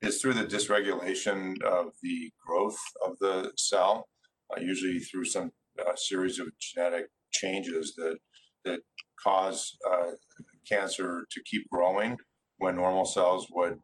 is 0.02 0.20
through 0.20 0.34
the 0.34 0.44
dysregulation 0.44 1.60
of 1.62 1.92
the 2.02 2.30
growth 2.44 2.78
of 3.04 3.16
the 3.20 3.52
cell, 3.56 4.08
uh, 4.50 4.60
usually 4.60 4.98
through 4.98 5.24
some 5.24 5.50
uh, 5.78 5.94
series 5.94 6.38
of 6.38 6.48
genetic 6.58 7.06
changes 7.32 7.94
that 7.96 8.18
that 8.64 8.80
cause 9.22 9.76
uh, 9.88 10.10
cancer 10.68 11.24
to 11.30 11.40
keep 11.44 11.68
growing 11.70 12.16
when 12.58 12.74
normal 12.74 13.04
cells 13.04 13.46
would 13.52 13.78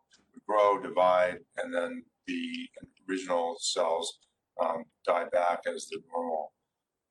grow, 0.47 0.81
divide, 0.83 1.39
and 1.57 1.73
then 1.73 2.03
the 2.27 2.69
original 3.09 3.57
cells 3.61 4.19
um, 4.61 4.85
die 5.07 5.27
back 5.33 5.61
as 5.73 5.87
the 5.87 5.99
normal 6.13 6.53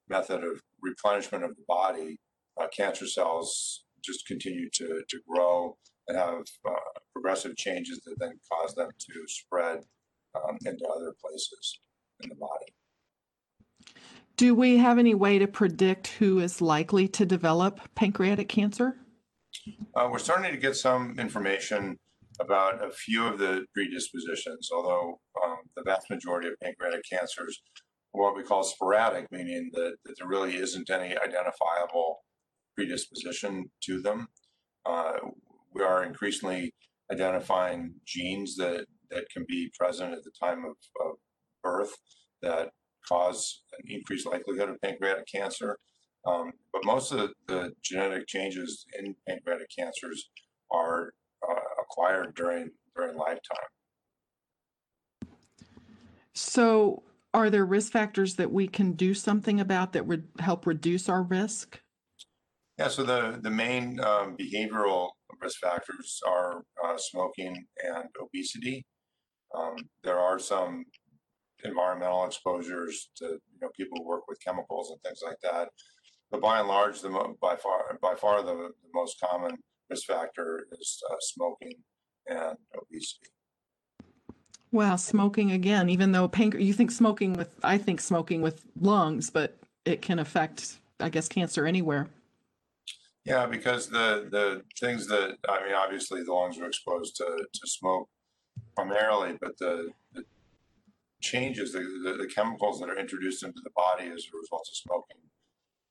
method 0.09 0.43
of 0.43 0.61
replenishment 0.81 1.43
of 1.43 1.55
the 1.55 1.63
body. 1.67 2.17
Uh, 2.59 2.67
cancer 2.75 3.07
cells 3.07 3.85
just 4.03 4.25
continue 4.27 4.69
to, 4.73 5.01
to 5.07 5.19
grow 5.27 5.77
and 6.07 6.17
have 6.17 6.43
uh, 6.67 6.99
progressive 7.13 7.55
changes 7.55 8.01
that 8.05 8.15
then 8.19 8.33
cause 8.51 8.73
them 8.75 8.89
to 8.99 9.13
spread 9.27 9.79
um, 10.35 10.57
into 10.65 10.85
other 10.87 11.13
places 11.23 11.79
in 12.23 12.29
the 12.29 12.35
body. 12.35 12.73
Do 14.37 14.55
we 14.55 14.77
have 14.77 14.97
any 14.97 15.13
way 15.13 15.39
to 15.39 15.47
predict 15.47 16.07
who 16.07 16.39
is 16.39 16.61
likely 16.61 17.07
to 17.09 17.25
develop 17.25 17.79
pancreatic 17.95 18.49
cancer? 18.49 18.97
Uh, 19.95 20.07
we're 20.11 20.19
starting 20.19 20.51
to 20.51 20.57
get 20.57 20.75
some 20.75 21.19
information 21.19 21.97
about 22.39 22.83
a 22.83 22.89
few 22.91 23.27
of 23.27 23.37
the 23.37 23.65
predispositions, 23.73 24.69
although 24.73 25.19
um, 25.43 25.57
the 25.75 25.83
vast 25.85 26.09
majority 26.09 26.47
of 26.47 26.55
pancreatic 26.63 27.03
cancers 27.09 27.61
what 28.11 28.35
we 28.35 28.43
call 28.43 28.63
sporadic, 28.63 29.31
meaning 29.31 29.69
that, 29.73 29.95
that 30.05 30.15
there 30.17 30.27
really 30.27 30.55
isn't 30.55 30.89
any 30.89 31.15
identifiable 31.17 32.19
predisposition 32.75 33.69
to 33.83 34.01
them. 34.01 34.27
Uh, 34.85 35.13
we 35.73 35.81
are 35.83 36.03
increasingly 36.03 36.73
identifying 37.11 37.93
genes 38.05 38.55
that, 38.55 38.85
that 39.09 39.25
can 39.33 39.45
be 39.47 39.71
present 39.77 40.13
at 40.13 40.23
the 40.23 40.31
time 40.39 40.65
of, 40.65 40.75
of 41.05 41.15
birth 41.63 41.93
that 42.41 42.69
cause 43.07 43.63
an 43.77 43.85
increased 43.89 44.25
likelihood 44.25 44.69
of 44.69 44.81
pancreatic 44.81 45.25
cancer. 45.31 45.77
Um, 46.25 46.51
but 46.71 46.85
most 46.85 47.11
of 47.11 47.31
the, 47.47 47.71
genetic 47.83 48.27
changes 48.27 48.85
in 48.97 49.15
pancreatic 49.27 49.67
cancers 49.77 50.29
are 50.71 51.13
uh, 51.47 51.61
acquired 51.81 52.35
during 52.35 52.69
during 52.95 53.17
lifetime. 53.17 53.69
So, 56.33 57.03
are 57.33 57.49
there 57.49 57.65
risk 57.65 57.91
factors 57.91 58.35
that 58.35 58.51
we 58.51 58.67
can 58.67 58.93
do 58.93 59.13
something 59.13 59.59
about 59.59 59.93
that 59.93 60.05
would 60.05 60.27
help 60.39 60.65
reduce 60.65 61.07
our 61.07 61.23
risk? 61.23 61.81
Yeah. 62.77 62.87
So 62.87 63.03
the 63.03 63.39
the 63.41 63.51
main 63.51 63.99
um, 63.99 64.35
behavioral 64.37 65.11
risk 65.41 65.59
factors 65.59 66.19
are 66.27 66.63
uh, 66.83 66.97
smoking 66.97 67.65
and 67.83 68.09
obesity. 68.21 68.85
Um, 69.55 69.75
there 70.03 70.19
are 70.19 70.39
some 70.39 70.85
environmental 71.63 72.25
exposures 72.25 73.09
to 73.17 73.25
you 73.25 73.59
know 73.61 73.69
people 73.77 73.97
who 73.99 74.07
work 74.07 74.27
with 74.27 74.39
chemicals 74.43 74.91
and 74.91 75.01
things 75.01 75.21
like 75.23 75.37
that. 75.43 75.69
But 76.31 76.41
by 76.41 76.59
and 76.59 76.67
large, 76.67 77.01
the 77.01 77.09
by 77.41 77.55
far 77.55 77.97
by 78.01 78.15
far 78.15 78.41
the, 78.41 78.53
the 78.53 78.89
most 78.93 79.17
common 79.19 79.57
risk 79.89 80.07
factor 80.07 80.65
is 80.71 81.01
uh, 81.11 81.15
smoking 81.19 81.73
and 82.27 82.57
obesity. 82.75 83.31
Wow, 84.71 84.95
smoking 84.95 85.51
again. 85.51 85.89
Even 85.89 86.11
though 86.13 86.27
pancreas, 86.27 86.65
you 86.65 86.73
think 86.73 86.91
smoking 86.91 87.33
with, 87.33 87.53
I 87.63 87.77
think 87.77 87.99
smoking 87.99 88.41
with 88.41 88.63
lungs, 88.79 89.29
but 89.29 89.57
it 89.85 90.01
can 90.01 90.19
affect, 90.19 90.77
I 90.99 91.09
guess, 91.09 91.27
cancer 91.27 91.65
anywhere. 91.65 92.07
Yeah, 93.25 93.45
because 93.45 93.89
the 93.89 94.27
the 94.31 94.63
things 94.79 95.07
that 95.07 95.37
I 95.47 95.63
mean, 95.63 95.75
obviously 95.75 96.23
the 96.23 96.33
lungs 96.33 96.57
are 96.57 96.65
exposed 96.65 97.15
to 97.17 97.25
to 97.25 97.67
smoke 97.67 98.09
primarily, 98.75 99.37
but 99.39 99.57
the, 99.59 99.89
the 100.13 100.23
changes, 101.21 101.73
the, 101.73 101.79
the, 101.79 102.17
the, 102.17 102.27
chemicals 102.33 102.79
that 102.79 102.89
are 102.89 102.97
introduced 102.97 103.43
into 103.43 103.59
the 103.63 103.69
body 103.75 104.05
as 104.05 104.25
a 104.25 104.37
result 104.37 104.67
of 104.69 104.75
smoking 104.75 105.17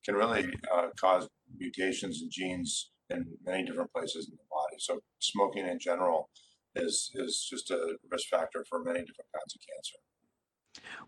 can 0.05 0.15
really 0.15 0.53
uh, 0.75 0.89
cause 0.99 1.29
mutations 1.59 2.23
in 2.23 2.29
genes 2.31 2.91
in 3.11 3.27
many 3.45 3.65
different 3.65 3.93
places 3.93 4.29
in 4.29 4.37
the 4.37 4.43
body. 4.51 4.77
So 4.79 5.01
smoking 5.19 5.67
in 5.67 5.79
general 5.79 6.31
is 6.77 7.11
is 7.15 7.47
just 7.49 7.71
a 7.71 7.97
risk 8.11 8.29
factor 8.29 8.65
for 8.69 8.83
many 8.83 9.01
different 9.01 9.31
kinds 9.35 9.55
of 9.55 9.61
cancer. 9.61 9.97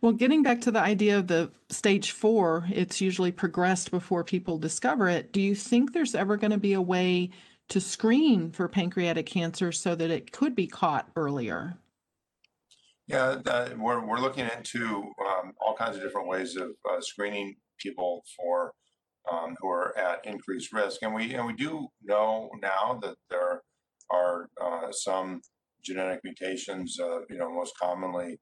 Well, 0.01 0.13
getting 0.13 0.43
back 0.43 0.61
to 0.63 0.71
the 0.71 0.81
idea 0.81 1.19
of 1.19 1.29
the 1.29 1.51
stage 1.71 2.11
four, 2.11 2.67
it's 2.73 3.01
usually 3.01 3.33
progressed 3.33 3.91
before 3.91 4.25
people 4.25 4.59
discover 4.59 5.09
it. 5.09 5.33
Do 5.33 5.41
you 5.41 5.55
think 5.55 5.93
there's 5.93 6.15
ever 6.15 6.37
going 6.37 6.51
to 6.51 6.59
be 6.59 6.73
a 6.73 6.83
way 6.83 7.31
to 7.69 7.81
screen 7.81 8.51
for 8.51 8.69
pancreatic 8.69 9.27
cancer 9.27 9.71
so 9.71 9.95
that 9.95 10.11
it 10.11 10.33
could 10.33 10.55
be 10.55 10.67
caught 10.67 11.09
earlier? 11.17 11.79
Yeah, 13.07 13.41
uh, 13.47 13.71
we're, 13.79 14.05
we're 14.05 14.21
looking 14.21 14.49
into 14.57 15.13
um, 15.25 15.53
all 15.61 15.75
kinds 15.77 15.97
of 15.97 16.03
different 16.03 16.29
ways 16.29 16.57
of 16.57 16.71
uh, 16.91 17.01
screening 17.01 17.57
people 17.79 18.25
for 18.37 18.73
um, 19.31 19.55
who 19.61 19.69
are 19.69 19.97
at 19.97 20.25
increased 20.27 20.73
risk, 20.73 21.03
and 21.03 21.15
we 21.15 21.35
and 21.35 21.47
we 21.47 21.53
do 21.53 21.87
know 22.03 22.51
now 22.61 22.99
that 23.03 23.15
there 23.31 23.63
are 24.13 24.49
uh, 24.63 24.93
some 24.93 25.41
genetic 25.85 26.21
mutations. 26.25 26.99
Uh, 27.01 27.21
you 27.31 27.39
know, 27.39 27.51
most 27.51 27.73
commonly 27.81 28.39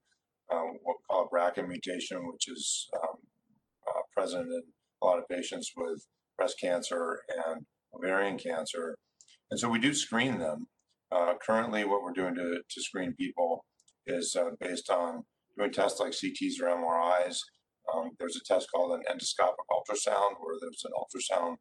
uh, 0.53 0.63
what 0.83 0.97
we 0.99 1.05
call 1.09 1.29
a 1.33 1.35
BRCA 1.35 1.67
mutation, 1.67 2.27
which 2.31 2.49
is 2.49 2.89
um, 3.03 3.17
uh, 3.89 4.01
present 4.15 4.47
in 4.47 4.63
a 5.03 5.07
lot 5.07 5.19
of 5.19 5.29
patients 5.29 5.73
with 5.77 6.05
breast 6.37 6.57
cancer 6.61 7.21
and 7.47 7.65
ovarian 7.95 8.39
cancer, 8.39 8.97
and 9.51 9.59
so 9.59 9.69
we 9.69 9.79
do 9.79 9.95
screen 9.95 10.39
them. 10.39 10.67
currently, 11.47 11.85
what 11.85 12.03
we're 12.03 12.13
doing 12.13 12.35
to 12.35 12.61
to 12.69 12.83
screen 12.83 13.15
people 13.19 13.65
is 14.07 14.37
uh, 14.37 14.51
based 14.61 14.91
on 14.91 15.23
doing 15.57 15.73
tests 15.73 16.01
like 16.01 16.13
CTs 16.13 16.61
or 16.61 16.69
MRIs. 16.69 17.39
Um, 17.93 18.11
there's 18.19 18.37
a 18.37 18.53
test 18.53 18.69
called 18.73 18.93
an 18.93 19.03
endoscopic 19.11 19.67
ultrasound 19.71 20.35
where 20.41 20.57
there's 20.61 20.85
an 20.85 20.93
ultrasound 20.99 21.57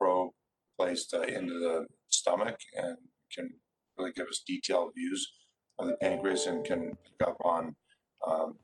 probe 0.00 0.30
placed 0.78 1.14
uh, 1.14 1.22
into 1.22 1.54
the 1.54 1.86
stomach 2.08 2.56
and 2.74 2.96
can 3.34 3.50
really 3.96 4.12
give 4.12 4.26
us 4.26 4.42
detailed 4.46 4.92
views 4.96 5.26
of 5.78 5.88
the 5.88 5.96
pancreas 5.96 6.46
and 6.46 6.64
can 6.64 6.90
pick 6.90 7.28
up 7.28 7.36
on 7.44 7.74
um, 8.26 8.54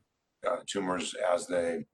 uh, 0.46 0.56
tumors 0.66 1.14
as 1.32 1.46
they, 1.46 1.84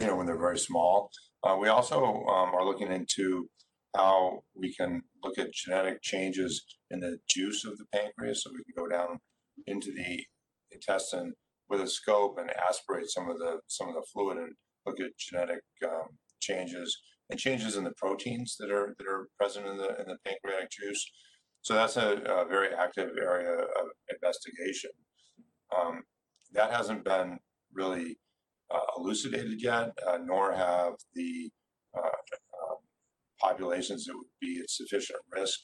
you 0.00 0.06
know, 0.06 0.16
when 0.16 0.26
they're 0.26 0.38
very 0.38 0.58
small. 0.58 1.10
Uh, 1.42 1.56
we 1.60 1.68
also 1.68 2.04
um, 2.04 2.54
are 2.54 2.64
looking 2.64 2.92
into 2.92 3.48
how 3.96 4.40
we 4.54 4.74
can 4.74 5.02
look 5.24 5.38
at 5.38 5.52
genetic 5.52 6.02
changes 6.02 6.64
in 6.90 7.00
the 7.00 7.18
juice 7.28 7.64
of 7.64 7.76
the 7.78 7.84
pancreas 7.92 8.42
so 8.42 8.50
we 8.50 8.62
can 8.64 8.84
go 8.84 8.88
down 8.88 9.18
into 9.66 9.92
the 9.92 10.22
intestine 10.70 11.32
with 11.68 11.80
a 11.80 11.86
scope 11.86 12.36
and 12.38 12.50
aspirate 12.68 13.08
some 13.08 13.28
of 13.28 13.38
the 13.38 13.58
some 13.68 13.88
of 13.88 13.94
the 13.94 14.04
fluid 14.12 14.36
and 14.36 14.52
look 14.84 15.00
at 15.00 15.16
genetic 15.18 15.60
um, 15.84 16.08
changes 16.40 16.96
and 17.30 17.40
changes 17.40 17.76
in 17.76 17.84
the 17.84 17.92
proteins 17.96 18.56
that 18.58 18.70
are 18.70 18.94
that 18.98 19.06
are 19.08 19.28
present 19.38 19.66
in 19.66 19.76
the 19.76 19.88
in 20.00 20.06
the 20.06 20.16
pancreatic 20.24 20.70
juice. 20.70 21.04
So 21.66 21.74
that's 21.74 21.96
a, 21.96 22.12
a 22.12 22.44
very 22.46 22.68
active 22.72 23.10
area 23.20 23.54
of 23.54 23.86
investigation. 24.08 24.90
Um, 25.76 26.02
that 26.52 26.70
hasn't 26.70 27.04
been 27.04 27.38
really 27.72 28.18
uh, 28.72 28.86
elucidated 28.96 29.60
yet, 29.60 29.90
uh, 30.06 30.18
nor 30.24 30.52
have 30.52 30.92
the 31.16 31.50
uh, 31.92 32.02
um, 32.02 32.76
populations 33.40 34.04
that 34.04 34.14
would 34.14 34.28
be 34.40 34.60
at 34.62 34.70
sufficient 34.70 35.18
risk 35.32 35.58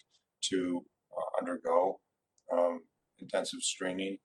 to 0.50 0.84
uh, 1.16 1.40
undergo 1.40 2.00
um, 2.52 2.80
intensive 3.20 3.60
screening. 3.62 4.16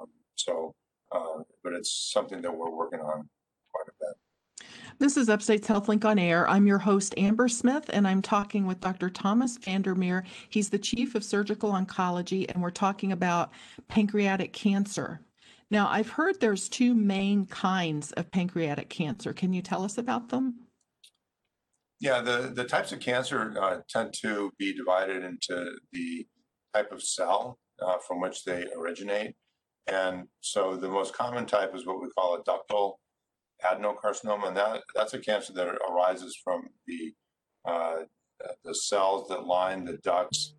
Um, 0.00 0.06
so, 0.36 0.76
uh, 1.10 1.42
but 1.64 1.72
it's 1.72 2.12
something 2.12 2.40
that 2.42 2.56
we're 2.56 2.70
working 2.70 3.00
on. 3.00 3.28
This 5.00 5.16
is 5.16 5.30
Upstate's 5.30 5.66
HealthLink 5.66 6.04
on 6.04 6.18
Air. 6.18 6.46
I'm 6.46 6.66
your 6.66 6.76
host, 6.76 7.14
Amber 7.16 7.48
Smith, 7.48 7.88
and 7.88 8.06
I'm 8.06 8.20
talking 8.20 8.66
with 8.66 8.80
Dr. 8.80 9.08
Thomas 9.08 9.56
Vandermeer. 9.56 10.24
He's 10.50 10.68
the 10.68 10.78
Chief 10.78 11.14
of 11.14 11.24
Surgical 11.24 11.72
Oncology, 11.72 12.44
and 12.52 12.62
we're 12.62 12.68
talking 12.68 13.12
about 13.12 13.50
pancreatic 13.88 14.52
cancer. 14.52 15.22
Now, 15.70 15.88
I've 15.88 16.10
heard 16.10 16.38
there's 16.38 16.68
two 16.68 16.94
main 16.94 17.46
kinds 17.46 18.12
of 18.12 18.30
pancreatic 18.30 18.90
cancer. 18.90 19.32
Can 19.32 19.54
you 19.54 19.62
tell 19.62 19.84
us 19.84 19.96
about 19.96 20.28
them? 20.28 20.66
Yeah, 21.98 22.20
the, 22.20 22.52
the 22.54 22.64
types 22.64 22.92
of 22.92 23.00
cancer 23.00 23.54
uh, 23.58 23.78
tend 23.88 24.12
to 24.20 24.52
be 24.58 24.74
divided 24.74 25.24
into 25.24 25.76
the 25.94 26.26
type 26.74 26.92
of 26.92 27.02
cell 27.02 27.58
uh, 27.80 27.96
from 28.06 28.20
which 28.20 28.44
they 28.44 28.66
originate. 28.76 29.34
And 29.86 30.24
so 30.42 30.76
the 30.76 30.90
most 30.90 31.14
common 31.14 31.46
type 31.46 31.74
is 31.74 31.86
what 31.86 32.02
we 32.02 32.10
call 32.10 32.34
a 32.34 32.44
ductal 32.44 32.96
adenocarcinoma, 33.64 34.48
and 34.48 34.56
that, 34.56 34.82
that's 34.94 35.14
a 35.14 35.18
cancer 35.18 35.52
that 35.52 35.68
arises 35.68 36.38
from 36.42 36.68
the 36.86 37.14
uh, 37.64 37.96
the 38.64 38.74
cells 38.74 39.28
that 39.28 39.46
line 39.46 39.84
the 39.84 39.98
ducts 39.98 40.54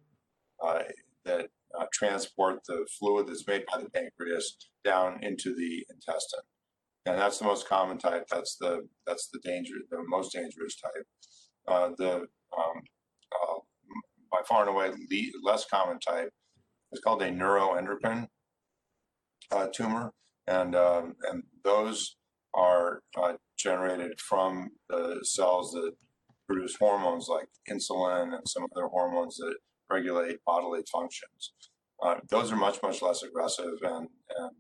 uh, 0.64 0.84
that 1.26 1.48
uh, 1.80 1.86
transport 1.94 2.60
the 2.68 2.86
fluid 3.00 3.28
that's 3.28 3.48
made 3.48 3.64
by 3.72 3.82
the 3.82 3.90
pancreas 3.90 4.70
down 4.84 5.20
into 5.24 5.56
the 5.56 5.86
intestine. 5.90 6.42
And 7.06 7.18
that's 7.18 7.40
the 7.40 7.46
most 7.46 7.68
common 7.68 7.98
type. 7.98 8.28
That's 8.30 8.58
the 8.58 8.88
that's 9.08 9.30
the 9.34 9.40
danger, 9.40 9.74
the 9.90 10.04
most 10.08 10.34
dangerous 10.34 10.76
type. 10.76 11.06
Uh, 11.68 11.90
the 11.98 12.16
um, 12.56 12.82
uh, 13.34 13.60
by 14.32 14.42
far 14.48 14.68
and 14.68 14.70
away 14.70 14.90
le- 14.90 15.50
less 15.50 15.66
common 15.66 16.00
type 16.00 16.30
is 16.92 17.00
called 17.00 17.22
a 17.24 17.32
neuroendocrine 17.32 18.28
uh, 19.52 19.68
tumor, 19.74 20.12
and 20.48 20.76
um, 20.76 21.16
and 21.30 21.44
those 21.64 22.18
are 22.54 23.02
uh, 23.22 23.34
generated 23.58 24.20
from 24.20 24.70
the 24.90 25.20
cells 25.24 25.72
that 25.72 25.92
produce 26.48 26.76
hormones 26.76 27.28
like 27.30 27.48
insulin 27.70 28.36
and 28.36 28.48
some 28.48 28.66
other 28.76 28.88
hormones 28.88 29.38
that 29.38 29.56
regulate 29.90 30.38
bodily 30.46 30.82
functions. 30.92 31.54
Uh, 32.04 32.16
those 32.30 32.52
are 32.52 32.56
much 32.56 32.82
much 32.82 33.02
less 33.02 33.24
aggressive 33.24 33.78
and 33.84 34.08
and 34.38 34.52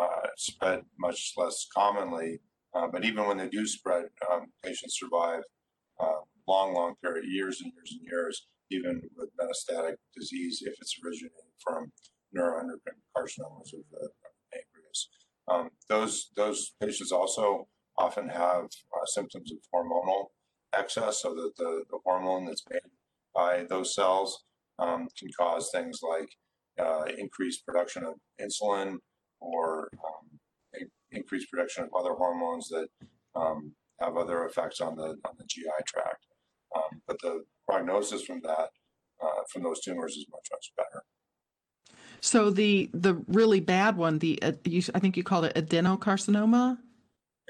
uh, 0.00 0.26
spread 0.36 0.80
much 0.98 1.34
less 1.36 1.66
commonly. 1.74 2.40
Uh, 2.74 2.88
but 2.90 3.04
even 3.04 3.26
when 3.26 3.36
they 3.36 3.48
do 3.48 3.66
spread, 3.66 4.06
um, 4.32 4.46
patients 4.64 4.98
survive 4.98 5.42
uh, 6.00 6.20
long, 6.48 6.74
long 6.74 6.94
period, 7.02 7.24
years 7.28 7.60
and 7.60 7.72
years 7.72 7.92
and 7.92 8.00
years, 8.10 8.46
even 8.70 9.00
with 9.16 9.30
metastatic 9.40 9.94
disease 10.16 10.62
if 10.64 10.74
it's 10.80 10.98
originating 11.04 11.52
from 11.62 11.92
neuroendocrine 12.36 13.00
carcinomas 13.16 13.72
of 13.74 13.84
the. 13.92 14.08
Um, 15.48 15.70
those 15.88 16.30
those 16.36 16.74
patients 16.80 17.12
also 17.12 17.68
often 17.98 18.28
have 18.28 18.64
uh, 18.64 19.06
symptoms 19.06 19.52
of 19.52 19.58
hormonal 19.74 20.26
excess, 20.76 21.22
so 21.22 21.34
that 21.34 21.52
the, 21.56 21.84
the 21.90 21.98
hormone 22.04 22.46
that's 22.46 22.64
made 22.70 22.80
by 23.34 23.64
those 23.68 23.94
cells 23.94 24.44
um, 24.78 25.08
can 25.18 25.28
cause 25.38 25.70
things 25.72 26.00
like 26.08 26.28
uh, 26.78 27.04
increased 27.18 27.64
production 27.66 28.04
of 28.04 28.14
insulin 28.40 28.96
or 29.40 29.88
um, 30.04 30.38
in- 30.74 30.90
increased 31.18 31.50
production 31.50 31.84
of 31.84 31.90
other 31.98 32.14
hormones 32.14 32.68
that 32.68 32.88
um, 33.36 33.72
have 34.00 34.16
other 34.16 34.44
effects 34.46 34.80
on 34.80 34.96
the 34.96 35.16
on 35.26 35.34
the 35.38 35.44
GI 35.48 35.84
tract. 35.86 36.26
Um, 36.74 37.02
but 37.06 37.16
the 37.22 37.44
prognosis 37.68 38.24
from 38.24 38.40
that 38.42 38.70
uh, 39.22 39.42
from 39.52 39.62
those 39.62 39.80
tumors 39.80 40.12
is 40.12 40.26
much 40.30 40.48
much 40.50 40.72
better. 40.76 41.02
So 42.24 42.48
the 42.48 42.88
the 42.94 43.22
really 43.28 43.60
bad 43.60 43.98
one, 43.98 44.18
the 44.18 44.42
uh, 44.42 44.52
you, 44.64 44.82
I 44.94 44.98
think 44.98 45.18
you 45.18 45.22
called 45.22 45.44
it 45.44 45.54
adenocarcinoma. 45.56 46.78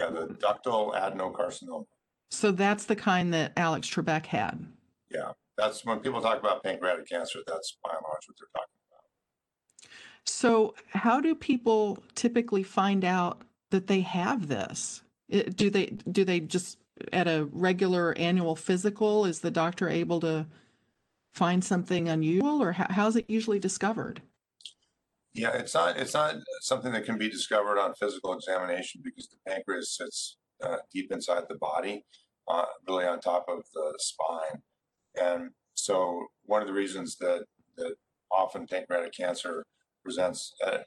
Yeah, 0.00 0.10
the 0.10 0.26
ductal 0.26 0.92
adenocarcinoma. 0.92 1.86
So 2.32 2.50
that's 2.50 2.84
the 2.86 2.96
kind 2.96 3.32
that 3.32 3.52
Alex 3.56 3.88
Trebek 3.88 4.26
had. 4.26 4.66
Yeah, 5.12 5.30
that's 5.56 5.84
when 5.84 6.00
people 6.00 6.20
talk 6.20 6.40
about 6.40 6.64
pancreatic 6.64 7.08
cancer. 7.08 7.38
That's 7.46 7.78
by 7.84 7.92
and 7.92 8.02
large 8.02 8.24
what 8.26 8.36
they're 8.36 8.48
talking 8.52 8.74
about. 8.90 9.92
So 10.26 10.74
how 10.88 11.20
do 11.20 11.36
people 11.36 12.02
typically 12.16 12.64
find 12.64 13.04
out 13.04 13.42
that 13.70 13.86
they 13.86 14.00
have 14.00 14.48
this? 14.48 15.02
Do 15.30 15.70
they 15.70 15.86
do 15.86 16.24
they 16.24 16.40
just 16.40 16.78
at 17.12 17.28
a 17.28 17.48
regular 17.52 18.12
annual 18.18 18.56
physical? 18.56 19.24
Is 19.24 19.38
the 19.38 19.52
doctor 19.52 19.88
able 19.88 20.18
to 20.18 20.46
find 21.32 21.62
something 21.62 22.08
unusual, 22.08 22.60
or 22.60 22.72
how, 22.72 22.88
how's 22.90 23.14
it 23.14 23.26
usually 23.28 23.60
discovered? 23.60 24.20
Yeah, 25.34 25.50
it's 25.54 25.74
not 25.74 25.96
it's 25.98 26.14
not 26.14 26.36
something 26.60 26.92
that 26.92 27.04
can 27.04 27.18
be 27.18 27.28
discovered 27.28 27.78
on 27.78 27.94
physical 27.94 28.32
examination 28.34 29.00
because 29.04 29.28
the 29.28 29.36
pancreas 29.48 29.96
sits 29.96 30.36
uh, 30.62 30.76
deep 30.92 31.10
inside 31.10 31.44
the 31.48 31.56
body, 31.56 32.04
uh, 32.48 32.66
really 32.88 33.04
on 33.04 33.18
top 33.20 33.46
of 33.48 33.64
the 33.74 33.94
spine, 33.98 34.62
and 35.16 35.50
so 35.74 36.26
one 36.44 36.62
of 36.62 36.68
the 36.68 36.74
reasons 36.74 37.16
that 37.16 37.44
that 37.76 37.96
often 38.30 38.66
pancreatic 38.66 39.12
cancer 39.12 39.64
presents 40.04 40.54
uh, 40.64 40.78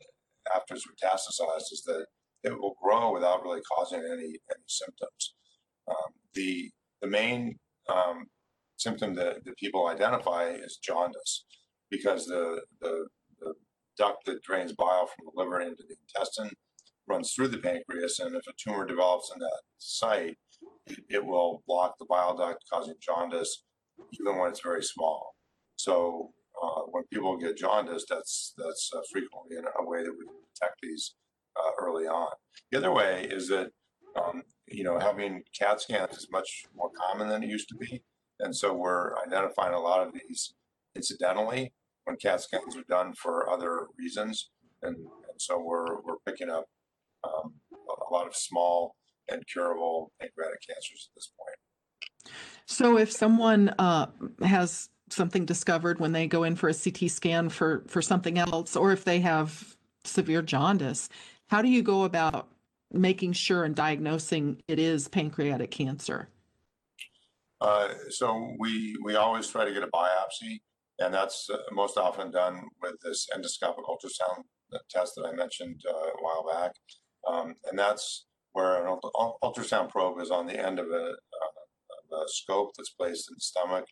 after 0.56 0.76
it's 0.76 0.86
metastasized 0.88 1.74
is 1.74 1.84
that 1.86 2.06
it 2.44 2.58
will 2.58 2.76
grow 2.82 3.12
without 3.12 3.44
really 3.44 3.62
causing 3.62 4.00
any 4.00 4.40
any 4.50 4.66
symptoms. 4.68 5.36
Um, 5.90 6.14
the 6.34 6.70
the 7.02 7.08
main 7.08 7.58
um, 7.90 8.28
symptom 8.78 9.14
that, 9.16 9.44
that 9.44 9.58
people 9.58 9.88
identify 9.88 10.52
is 10.52 10.78
jaundice 10.82 11.46
because 11.92 12.26
the 12.28 12.62
the 12.80 13.08
duct 13.98 14.26
that 14.26 14.44
drains 14.44 14.74
bile 14.74 15.08
from 15.08 15.26
the 15.26 15.32
liver 15.40 15.62
into 15.62 15.84
the 15.88 15.96
intestine 16.08 16.52
runs 17.08 17.34
through 17.34 17.48
the 17.48 17.58
pancreas, 17.58 18.20
and 18.20 18.36
if 18.36 18.46
a 18.48 18.54
tumor 18.58 18.86
develops 18.86 19.32
in 19.34 19.40
that 19.40 19.62
site, 19.78 20.38
it, 21.10 21.26
will 21.26 21.64
block 21.68 21.98
the 21.98 22.06
bile 22.06 22.36
duct, 22.36 22.64
causing 22.72 22.96
jaundice, 23.02 23.64
even 24.20 24.38
when 24.38 24.50
it's 24.50 24.62
very 24.62 24.84
small. 24.84 25.36
So 25.78 26.32
uh, 26.62 26.82
when 26.92 27.04
people 27.12 27.38
get 27.38 27.58
jaundice, 27.58 28.06
that's 28.10 28.54
that's 28.58 28.92
uh, 28.96 29.02
frequently 29.12 29.58
a 29.58 29.86
way 29.86 30.04
that 30.04 30.12
we 30.12 30.26
detect 30.54 30.76
these 30.82 31.16
uh, 31.56 31.72
early 31.80 32.08
on. 32.08 32.32
The 32.72 32.78
other 32.78 32.92
way 32.92 33.28
is 33.30 33.48
that 33.50 33.72
um, 34.22 34.44
you 34.68 34.84
know 34.84 35.00
having 35.00 35.44
CAT 35.58 35.82
scans 35.82 36.18
is 36.18 36.28
much 36.32 36.66
more 36.76 36.92
common 37.08 37.30
than 37.30 37.44
it 37.44 37.50
used 37.50 37.70
to 37.70 37.76
be, 37.76 38.04
and 38.40 38.56
so 38.56 38.74
we're 38.74 39.18
identifying 39.26 39.74
a 39.74 39.80
lot 39.80 40.06
of 40.06 40.14
these 40.14 40.54
incidentally 40.96 41.74
when 42.08 42.16
CAT 42.16 42.42
scans 42.42 42.76
are 42.76 42.86
done 42.88 43.14
for 43.14 43.50
other 43.50 43.88
reasons. 44.00 44.50
And, 44.82 44.96
and 44.96 45.40
so 45.40 45.62
we're, 45.62 46.02
we're 46.02 46.20
picking 46.26 46.50
up 46.50 46.66
um, 47.24 47.54
a 47.74 48.14
lot 48.14 48.28
of 48.28 48.36
small 48.36 48.96
and 49.30 49.46
curable 49.52 50.14
pancreatic 50.20 50.62
cancers 50.68 51.10
at 51.12 51.16
this 51.16 51.32
point. 51.38 52.34
So 52.66 52.98
if 52.98 53.12
someone 53.12 53.70
uh, 53.78 54.08
has 54.42 54.90
something 55.10 55.46
discovered 55.46 56.00
when 56.00 56.14
they 56.14 56.28
go 56.28 56.44
in 56.44 56.56
for 56.56 56.70
a 56.70 56.74
CT 56.74 57.10
scan 57.10 57.50
for 57.50 57.84
for 57.88 58.02
something 58.02 58.38
else, 58.38 58.76
or 58.76 58.92
if 58.92 59.06
they 59.06 59.20
have 59.22 59.78
severe 60.04 60.42
jaundice, 60.42 61.10
how 61.48 61.62
do 61.62 61.70
you 61.70 61.82
go 61.82 62.04
about 62.04 62.50
making 62.92 63.34
sure 63.34 63.64
and 63.64 63.76
diagnosing 63.76 64.62
it 64.68 64.80
is 64.80 65.08
pancreatic 65.08 65.72
cancer? 65.72 66.30
Uh, 67.62 67.90
so 68.10 68.54
we 68.60 68.96
we 69.04 69.16
always 69.16 69.48
try 69.48 69.64
to 69.64 69.74
get 69.74 69.84
a 69.84 69.88
biopsy 69.88 70.60
and 71.00 71.14
that's 71.14 71.50
uh, 71.52 71.58
most 71.72 71.98
often 71.98 72.32
done 72.32 72.64
with 72.82 72.96
this 73.04 73.28
endoscopic 73.36 73.84
ultrasound 73.88 74.44
test 74.90 75.14
that 75.16 75.28
I 75.28 75.36
mentioned 75.36 75.82
uh, 75.88 75.94
a 75.94 76.22
while 76.22 76.46
back. 76.52 76.72
Um, 77.28 77.56
and 77.70 77.78
that's 77.78 78.26
where 78.54 78.86
an 78.86 78.98
ultrasound 79.44 79.90
probe 79.90 80.20
is 80.22 80.32
on 80.32 80.48
the 80.48 80.60
end 80.60 80.80
of 80.80 80.88
a, 80.88 81.12
uh, 81.12 82.16
a 82.16 82.24
scope 82.28 82.72
that's 82.78 82.92
placed 82.92 83.30
in 83.30 83.36
the 83.36 83.42
stomach, 83.42 83.86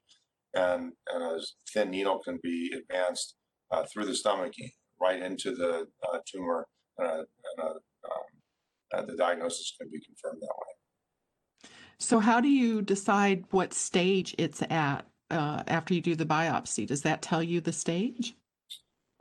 and, 0.54 0.94
and 1.08 1.24
a 1.24 1.40
thin 1.74 1.92
needle 1.92 2.20
can 2.24 2.40
be 2.42 2.72
advanced 2.76 3.36
uh, 3.72 3.84
through 3.92 4.06
the 4.06 4.16
stomach 4.16 4.54
right 5.00 5.22
into 5.22 5.54
the 5.54 5.86
uh, 6.12 6.18
tumor, 6.32 6.66
and, 6.98 7.08
a, 7.08 7.14
and 7.14 7.60
a, 7.60 8.98
um, 8.98 9.08
the 9.08 9.18
diagnosis 9.18 9.74
can 9.80 9.90
be 9.92 10.00
confirmed 10.00 10.42
that 10.42 10.56
way. 10.58 11.70
So, 12.00 12.20
how 12.20 12.40
do 12.40 12.50
you 12.50 12.82
decide 12.82 13.46
what 13.52 13.74
stage 13.74 14.36
it's 14.38 14.62
at? 14.70 15.06
Uh, 15.32 15.64
after 15.68 15.94
you 15.94 16.02
do 16.02 16.16
the 16.16 16.26
biopsy? 16.26 16.86
Does 16.86 17.02
that 17.02 17.22
tell 17.22 17.44
you 17.44 17.62
the 17.62 17.74
stage? 17.74 18.36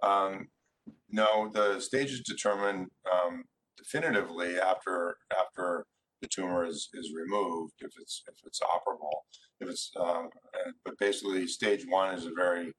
Um, 0.03 0.49
no, 1.11 1.51
the 1.53 1.81
stage 1.81 2.11
is 2.11 2.21
determined 2.21 2.89
um, 3.11 3.45
definitively 3.77 4.59
after 4.59 5.17
after 5.39 5.87
the 6.21 6.29
tumor 6.29 6.65
is, 6.65 6.89
is 6.95 7.13
removed, 7.15 7.75
if 7.81 7.93
it's 8.01 8.23
if 8.29 8.35
it's 8.45 8.61
operable. 8.61 9.21
If 9.61 9.69
it's 9.69 9.91
um, 9.99 10.29
but 10.85 10.99
basically 10.99 11.47
stage 11.47 11.85
one 11.89 12.15
is 12.15 12.27
a 12.27 12.33
very 12.35 12.73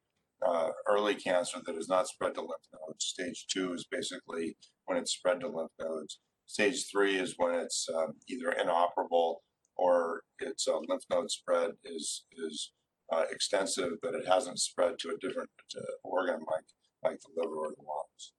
uh, 0.46 0.70
early 0.88 1.16
cancer 1.16 1.60
that 1.66 1.76
has 1.76 1.88
not 1.88 2.08
spread 2.08 2.34
to 2.36 2.42
lymph 2.42 2.68
nodes. 2.74 3.06
Stage 3.06 3.46
two 3.52 3.74
is 3.74 3.86
basically 3.90 4.58
when 4.86 4.98
it's 4.98 5.14
spread 5.14 5.40
to 5.42 5.48
lymph 5.48 5.72
nodes. 5.80 6.20
Stage 6.48 6.86
three 6.92 7.18
is 7.18 7.36
when 7.38 7.56
it's 7.56 7.88
um, 7.96 8.14
either 8.28 8.52
inoperable 8.52 9.42
or 9.78 10.22
its 10.40 10.68
uh, 10.68 10.78
lymph 10.88 11.04
node 11.10 11.32
spread 11.32 11.72
is 11.84 12.26
is 12.48 12.72
uh, 13.12 13.24
extensive, 13.32 13.94
but 14.02 14.16
it 14.16 14.28
hasn't 14.28 14.60
spread 14.60 14.98
to 15.00 15.10
a 15.10 15.18
different 15.18 15.50
uh, 15.78 15.82
organ 16.04 16.40
like 16.52 16.66
like 17.04 17.20
the 17.22 17.42
liver 17.42 17.56
or 17.56 17.70
the 17.70 17.84
lungs. 17.84 18.34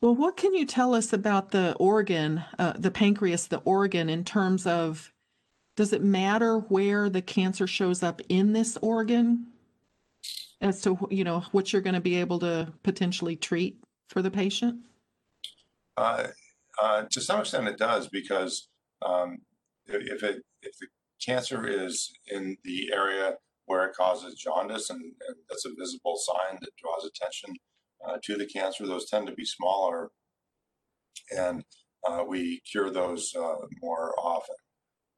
Well, 0.00 0.14
what 0.14 0.36
can 0.36 0.54
you 0.54 0.64
tell 0.64 0.94
us 0.94 1.12
about 1.12 1.50
the 1.50 1.74
organ, 1.78 2.44
uh, 2.58 2.74
the 2.78 2.90
pancreas, 2.90 3.48
the 3.48 3.58
organ, 3.58 4.08
in 4.08 4.24
terms 4.24 4.66
of 4.66 5.12
does 5.76 5.92
it 5.92 6.02
matter 6.02 6.58
where 6.58 7.08
the 7.08 7.22
cancer 7.22 7.66
shows 7.66 8.02
up 8.02 8.20
in 8.28 8.52
this 8.52 8.76
organ 8.82 9.46
as 10.60 10.80
to 10.82 10.98
you 11.10 11.24
know 11.24 11.40
what 11.52 11.72
you're 11.72 11.82
going 11.82 11.94
to 11.94 12.00
be 12.00 12.16
able 12.16 12.38
to 12.40 12.72
potentially 12.82 13.36
treat 13.36 13.78
for 14.08 14.22
the 14.22 14.30
patient? 14.30 14.80
Uh, 15.96 16.28
uh, 16.80 17.04
to 17.10 17.20
some 17.20 17.40
extent, 17.40 17.68
it 17.68 17.78
does 17.78 18.08
because 18.08 18.68
um, 19.04 19.38
if 19.86 20.22
it 20.22 20.42
if 20.62 20.78
the 20.78 20.86
cancer 21.24 21.66
is 21.66 22.12
in 22.30 22.56
the 22.64 22.90
area 22.92 23.34
where 23.66 23.84
it 23.86 23.94
causes 23.94 24.34
jaundice, 24.34 24.90
and, 24.90 25.00
and 25.00 25.36
that's 25.48 25.66
a 25.66 25.74
visible 25.78 26.16
sign 26.16 26.58
that 26.60 26.70
draws 26.82 27.04
attention 27.04 27.54
uh, 28.06 28.16
to 28.24 28.36
the 28.36 28.46
cancer. 28.46 28.86
Those 28.86 29.10
tend 29.10 29.26
to 29.26 29.34
be 29.34 29.44
smaller, 29.44 30.10
and 31.30 31.64
uh, 32.08 32.24
we 32.26 32.60
cure 32.70 32.90
those 32.90 33.32
uh, 33.36 33.66
more 33.82 34.14
often. 34.18 34.56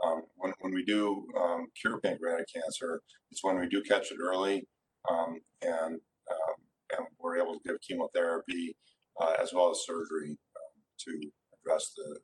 Um, 0.05 0.23
when, 0.37 0.53
when 0.61 0.73
we 0.73 0.85
do 0.85 1.27
um, 1.39 1.67
cure 1.81 2.01
pancreatic 2.01 2.47
cancer, 2.53 3.01
it's 3.31 3.45
when 3.45 3.59
we 3.59 3.69
do 3.69 3.83
catch 3.83 4.11
it 4.11 4.17
early, 4.21 4.67
um, 5.11 5.41
and 5.63 6.01
um, 6.31 6.57
and 6.97 7.07
we're 7.19 7.39
able 7.39 7.55
to 7.55 7.61
give 7.65 7.77
chemotherapy 7.87 8.75
uh, 9.21 9.35
as 9.41 9.53
well 9.53 9.71
as 9.71 9.85
surgery 9.85 10.31
um, 10.31 10.83
to 10.99 11.31
address 11.61 11.93
the 11.97 12.19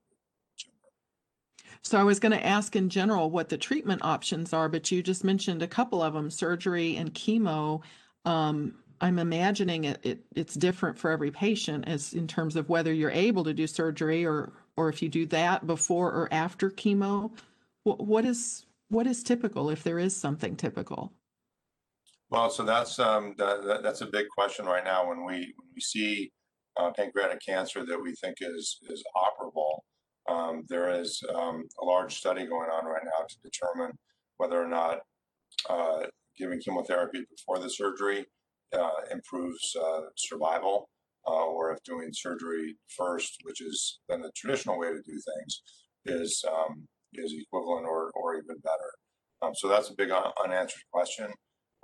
so 1.87 2.01
I 2.01 2.03
was 2.03 2.18
going 2.18 2.33
to 2.33 2.44
ask 2.44 2.75
in 2.75 2.88
general 2.88 3.31
what 3.31 3.49
the 3.49 3.57
treatment 3.57 4.05
options 4.05 4.53
are, 4.53 4.68
but 4.68 4.90
you 4.90 5.05
just 5.05 5.22
mentioned 5.22 5.62
a 5.62 5.68
couple 5.68 6.03
of 6.03 6.14
them, 6.14 6.33
surgery 6.33 6.96
and 6.96 7.14
chemo. 7.14 7.81
Um, 8.25 8.75
I'm 9.01 9.20
imagining 9.20 9.85
it, 9.85 10.01
it, 10.03 10.18
it's 10.35 10.55
different 10.55 10.99
for 10.99 11.12
every 11.12 11.31
patient 11.31 11.87
as 11.87 12.12
in 12.12 12.27
terms 12.27 12.57
of 12.57 12.68
whether 12.68 12.92
you're 12.92 13.12
able 13.12 13.44
to 13.44 13.55
do 13.55 13.68
surgery 13.68 14.27
or 14.27 14.53
or 14.77 14.88
if 14.88 15.01
you 15.01 15.09
do 15.09 15.27
that 15.27 15.66
before 15.66 16.09
or 16.09 16.29
after 16.33 16.70
chemo. 16.70 17.31
What, 17.85 18.05
what 18.05 18.25
is 18.25 18.66
what 18.88 19.07
is 19.07 19.22
typical 19.22 19.70
if 19.70 19.85
there 19.85 20.01
is 20.01 20.16
something 20.16 20.57
typical? 20.57 21.12
Well, 22.31 22.51
so 22.51 22.64
that's 22.64 22.99
um, 22.99 23.35
that, 23.38 23.81
that's 23.85 24.01
a 24.01 24.07
big 24.07 24.27
question 24.37 24.66
right 24.66 24.85
now 24.85 25.09
when 25.09 25.25
we 25.25 25.35
when 25.35 25.68
we 25.72 25.81
see 25.81 26.33
uh, 26.77 26.90
pancreatic 26.90 27.38
cancer 27.46 27.87
that 27.87 28.03
we 28.03 28.12
think 28.16 28.38
is 28.40 28.81
is. 28.90 29.05
Um, 30.28 30.64
there 30.68 30.90
is 30.90 31.22
um, 31.34 31.64
a 31.80 31.84
large 31.84 32.16
study 32.16 32.46
going 32.46 32.70
on 32.70 32.84
right 32.84 33.04
now 33.04 33.24
to 33.28 33.36
determine 33.42 33.92
whether 34.38 34.60
or 34.60 34.68
not 34.68 34.98
uh, 35.70 36.06
giving 36.38 36.60
chemotherapy 36.60 37.24
before 37.30 37.58
the 37.58 37.70
surgery 37.70 38.24
uh, 38.76 38.90
improves 39.12 39.76
uh, 39.80 40.00
survival, 40.16 40.88
uh, 41.26 41.44
or 41.44 41.72
if 41.72 41.78
doing 41.84 42.10
surgery 42.12 42.76
first, 42.96 43.38
which 43.44 43.60
is 43.60 44.00
then 44.08 44.20
the 44.20 44.32
traditional 44.36 44.78
way 44.78 44.88
to 44.88 45.00
do 45.06 45.12
things, 45.12 45.62
is 46.04 46.44
um, 46.48 46.86
is 47.14 47.32
equivalent 47.32 47.86
or 47.86 48.10
or 48.14 48.34
even 48.34 48.56
better. 48.62 48.92
Um, 49.42 49.52
so 49.54 49.68
that's 49.68 49.90
a 49.90 49.94
big 49.96 50.10
un- 50.10 50.32
unanswered 50.44 50.82
question. 50.92 51.32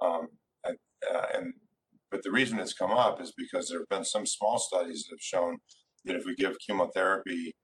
Um, 0.00 0.28
and, 0.64 0.76
uh, 1.14 1.26
and 1.34 1.52
but 2.10 2.22
the 2.22 2.30
reason 2.30 2.58
it's 2.58 2.74
come 2.74 2.90
up 2.90 3.20
is 3.20 3.32
because 3.36 3.68
there 3.68 3.78
have 3.80 3.88
been 3.88 4.04
some 4.04 4.26
small 4.26 4.58
studies 4.58 5.04
that 5.04 5.14
have 5.14 5.20
shown 5.20 5.58
that 6.04 6.16
if 6.16 6.24
we 6.26 6.34
give 6.34 6.56
chemotherapy 6.66 7.54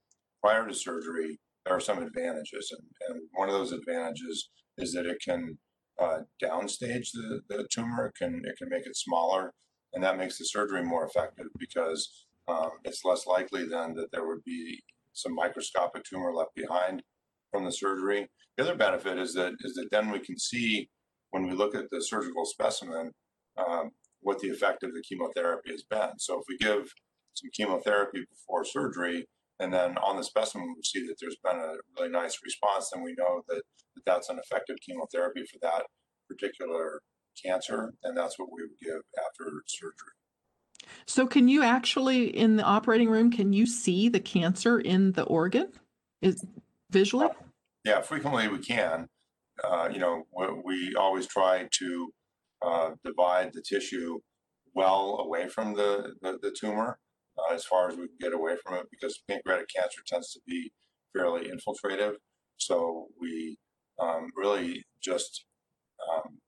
prior 0.42 0.66
to 0.66 0.74
surgery, 0.74 1.38
there 1.64 1.77
are 1.77 1.81
some 1.81 2.03
advantages, 2.03 2.72
and, 2.72 2.83
and 3.09 3.29
one 3.33 3.48
of 3.48 3.55
those 3.55 3.72
advantages 3.72 4.51
is 4.79 4.92
that 4.92 5.07
it 5.07 5.18
can 5.24 5.59
uh, 6.01 6.18
downstage 6.42 7.11
the, 7.12 7.40
the 7.48 7.66
tumor. 7.70 8.07
It 8.07 8.14
can 8.18 8.42
it 8.44 8.57
can 8.57 8.68
make 8.68 8.87
it 8.87 8.96
smaller, 8.96 9.53
and 9.92 10.03
that 10.03 10.16
makes 10.16 10.38
the 10.38 10.44
surgery 10.44 10.83
more 10.83 11.07
effective 11.07 11.46
because 11.59 12.27
um, 12.46 12.70
it's 12.85 13.05
less 13.05 13.27
likely 13.27 13.66
then 13.66 13.94
that 13.94 14.11
there 14.12 14.27
would 14.27 14.44
be 14.44 14.81
some 15.12 15.35
microscopic 15.35 16.05
tumor 16.05 16.33
left 16.33 16.55
behind 16.55 17.03
from 17.51 17.64
the 17.64 17.72
surgery. 17.72 18.29
The 18.57 18.64
other 18.64 18.77
benefit 18.77 19.18
is 19.18 19.35
that 19.35 19.55
is 19.61 19.74
that 19.74 19.88
then 19.90 20.11
we 20.11 20.20
can 20.20 20.38
see 20.38 20.88
when 21.31 21.46
we 21.46 21.53
look 21.53 21.74
at 21.74 21.90
the 21.90 22.03
surgical 22.03 22.44
specimen 22.44 23.12
um, 23.57 23.90
what 24.20 24.38
the 24.38 24.48
effect 24.48 24.83
of 24.83 24.92
the 24.92 25.03
chemotherapy 25.07 25.70
has 25.70 25.83
been. 25.83 26.18
So 26.18 26.40
if 26.40 26.44
we 26.48 26.57
give 26.59 26.92
some 27.35 27.51
chemotherapy 27.53 28.24
before 28.31 28.64
surgery, 28.64 29.27
and 29.61 29.73
then 29.73 29.99
on 29.99 30.16
the 30.16 30.25
specimen 30.25 30.75
we 30.77 30.83
see 30.83 31.07
that 31.07 31.16
there's 31.21 31.37
been 31.42 31.57
a 31.57 31.75
really 31.97 32.11
nice 32.11 32.38
response, 32.44 32.90
then 32.92 33.03
we 33.03 33.14
know 33.18 33.42
that, 33.49 33.62
that 33.94 34.05
that's 34.07 34.29
an 34.29 34.38
effective 34.38 34.77
chemotherapy 34.87 35.42
for 35.51 35.59
that 35.62 35.85
particular 36.29 37.01
cancer, 37.44 37.94
and 38.05 38.16
that's 38.16 38.38
what 38.38 38.49
we 38.53 38.62
would 38.62 38.79
give 38.81 39.01
after 39.18 39.62
surgery. 39.66 40.12
So, 41.07 41.27
can 41.27 41.49
you 41.49 41.62
actually, 41.62 42.27
in 42.37 42.57
the 42.57 42.62
operating 42.62 43.09
room, 43.09 43.31
can 43.31 43.53
you 43.53 43.66
see 43.66 44.09
the 44.09 44.21
cancer 44.21 44.79
in 44.79 45.12
the 45.12 45.25
organ? 45.25 45.73
Is 46.23 46.44
visually? 46.90 47.29
Yeah, 47.85 48.01
frequently 48.01 48.49
we 48.49 48.59
can. 48.59 49.09
Uh, 49.62 49.88
you 49.92 49.99
know, 49.99 50.25
we, 50.37 50.47
we 50.64 50.94
always 50.94 51.27
try 51.27 51.68
to 51.79 52.12
uh, 52.62 52.90
divide 53.05 53.53
the 53.53 53.62
tissue 53.62 54.18
well 54.75 55.18
away 55.21 55.49
from 55.49 55.75
the, 55.75 56.14
the, 56.23 56.38
the 56.40 56.51
tumor 56.51 56.99
uh, 57.38 57.55
as 57.55 57.64
far 57.64 57.88
as 57.88 57.96
we 57.96 58.07
can 58.07 58.16
get 58.20 58.33
away 58.33 58.57
from 58.64 58.74
it 58.74 58.87
because 58.90 59.22
pancreatic 59.29 59.68
cancer 59.74 60.01
tends 60.07 60.33
to 60.33 60.40
be 60.46 60.70
fairly 61.16 61.51
infiltrative. 61.51 62.14
So 62.57 63.07
we 63.20 63.57
um, 64.01 64.31
really 64.37 64.83
just 65.03 65.44
um, 66.11 66.38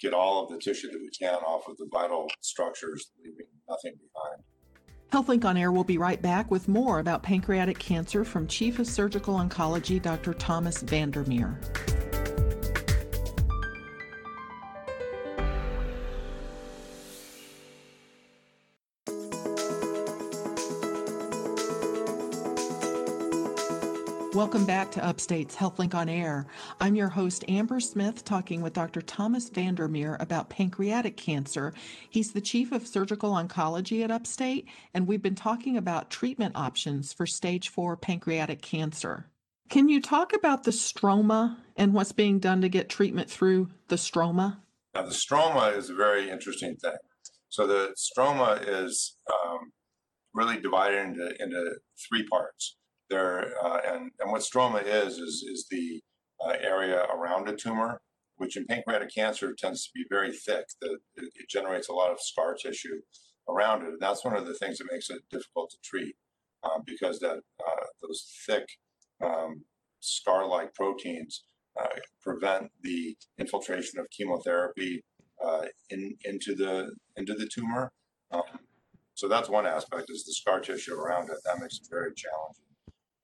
get 0.00 0.14
all 0.14 0.44
of 0.44 0.50
the 0.50 0.58
tissue 0.58 0.90
that 0.90 1.00
we 1.00 1.10
can 1.10 1.34
off 1.34 1.68
of 1.68 1.76
the 1.76 1.88
vital 1.92 2.28
structures, 2.40 3.10
leaving 3.22 3.46
nothing 3.68 3.94
behind. 3.94 4.42
HealthLink 5.12 5.44
on 5.46 5.56
Air 5.56 5.72
will 5.72 5.84
be 5.84 5.96
right 5.96 6.20
back 6.20 6.50
with 6.50 6.68
more 6.68 6.98
about 6.98 7.22
pancreatic 7.22 7.78
cancer 7.78 8.24
from 8.24 8.46
Chief 8.46 8.78
of 8.78 8.86
Surgical 8.86 9.36
Oncology, 9.36 10.00
Dr. 10.00 10.34
Thomas 10.34 10.82
Vandermeer. 10.82 11.58
Welcome 24.38 24.66
back 24.66 24.92
to 24.92 25.04
Upstate's 25.04 25.56
HealthLink 25.56 25.96
on 25.96 26.08
Air. 26.08 26.46
I'm 26.80 26.94
your 26.94 27.08
host, 27.08 27.44
Amber 27.48 27.80
Smith, 27.80 28.24
talking 28.24 28.62
with 28.62 28.72
Dr. 28.72 29.02
Thomas 29.02 29.48
Vandermeer 29.48 30.16
about 30.20 30.48
pancreatic 30.48 31.16
cancer. 31.16 31.74
He's 32.08 32.30
the 32.30 32.40
Chief 32.40 32.70
of 32.70 32.86
Surgical 32.86 33.32
Oncology 33.32 34.04
at 34.04 34.12
Upstate, 34.12 34.68
and 34.94 35.08
we've 35.08 35.20
been 35.20 35.34
talking 35.34 35.76
about 35.76 36.08
treatment 36.08 36.54
options 36.54 37.12
for 37.12 37.26
stage 37.26 37.68
four 37.68 37.96
pancreatic 37.96 38.62
cancer. 38.62 39.26
Can 39.70 39.88
you 39.88 40.00
talk 40.00 40.32
about 40.32 40.62
the 40.62 40.70
stroma 40.70 41.56
and 41.76 41.92
what's 41.92 42.12
being 42.12 42.38
done 42.38 42.60
to 42.60 42.68
get 42.68 42.88
treatment 42.88 43.28
through 43.28 43.70
the 43.88 43.96
stroma? 43.96 44.58
Now, 44.94 45.02
the 45.02 45.16
stroma 45.16 45.76
is 45.76 45.90
a 45.90 45.96
very 45.96 46.30
interesting 46.30 46.76
thing. 46.76 46.98
So, 47.48 47.66
the 47.66 47.92
stroma 47.98 48.62
is 48.64 49.16
um, 49.28 49.72
really 50.32 50.60
divided 50.60 51.08
into, 51.08 51.42
into 51.42 51.78
three 52.08 52.24
parts 52.28 52.76
there 53.10 53.52
uh, 53.64 53.80
and 53.86 54.10
and 54.20 54.30
what 54.30 54.42
stroma 54.42 54.82
is 54.84 55.18
is 55.18 55.44
is 55.48 55.66
the 55.70 56.00
uh, 56.44 56.54
area 56.60 57.04
around 57.14 57.48
a 57.48 57.56
tumor, 57.56 58.00
which 58.36 58.56
in 58.56 58.66
pancreatic 58.66 59.14
cancer 59.14 59.54
tends 59.56 59.84
to 59.84 59.90
be 59.94 60.04
very 60.08 60.32
thick. 60.32 60.64
That 60.80 60.98
it, 61.16 61.32
it, 61.34 61.48
generates 61.48 61.88
a 61.88 61.94
lot 61.94 62.10
of 62.10 62.20
scar 62.20 62.54
tissue 62.54 63.00
around 63.48 63.82
it, 63.82 63.88
and 63.88 64.00
that's 64.00 64.24
one 64.24 64.36
of 64.36 64.46
the 64.46 64.54
things 64.54 64.78
that 64.78 64.88
makes 64.90 65.10
it 65.10 65.22
difficult 65.30 65.70
to 65.70 65.78
treat 65.82 66.14
uh, 66.62 66.78
because 66.86 67.18
that 67.20 67.38
uh, 67.66 67.84
those 68.02 68.24
thick 68.46 68.66
um, 69.24 69.64
scar-like 70.00 70.74
proteins 70.74 71.44
uh, 71.80 71.86
prevent 72.22 72.70
the 72.82 73.16
infiltration 73.38 73.98
of 73.98 74.06
chemotherapy 74.10 75.02
uh, 75.44 75.66
in 75.90 76.16
into 76.24 76.54
the 76.54 76.92
into 77.16 77.34
the 77.34 77.48
tumor. 77.52 77.90
Um, 78.30 78.42
so 79.14 79.26
that's 79.26 79.48
one 79.48 79.66
aspect 79.66 80.10
is 80.10 80.24
the 80.24 80.32
scar 80.32 80.60
tissue 80.60 80.94
around 80.94 81.30
it. 81.30 81.38
That 81.44 81.60
makes 81.60 81.78
it 81.78 81.88
very 81.90 82.12
challenging. 82.14 82.67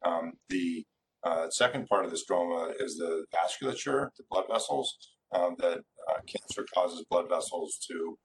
Um, 0.04 0.32
the 0.48 0.84
uh, 1.24 1.48
second 1.50 1.86
part 1.88 2.04
of 2.04 2.10
the 2.10 2.18
stroma 2.18 2.72
is 2.78 2.96
the 2.96 3.24
vasculature, 3.34 4.10
the 4.16 4.24
blood 4.30 4.44
vessels, 4.50 4.94
um, 5.34 5.56
that 5.58 5.78
uh, 5.78 6.20
cancer 6.26 6.66
causes 6.74 7.04
blood 7.10 7.28
vessels 7.28 7.78
to 7.90 8.18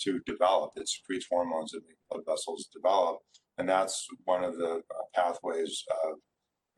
to 0.00 0.20
develop. 0.26 0.72
It 0.76 0.88
secretes 0.88 1.26
hormones 1.30 1.72
that 1.72 1.82
make 1.86 1.96
blood 2.10 2.24
vessels 2.26 2.68
develop, 2.72 3.18
and 3.58 3.68
that's 3.68 4.06
one 4.24 4.44
of 4.44 4.56
the 4.56 4.76
uh, 4.76 5.02
pathways 5.14 5.84
of 6.04 6.18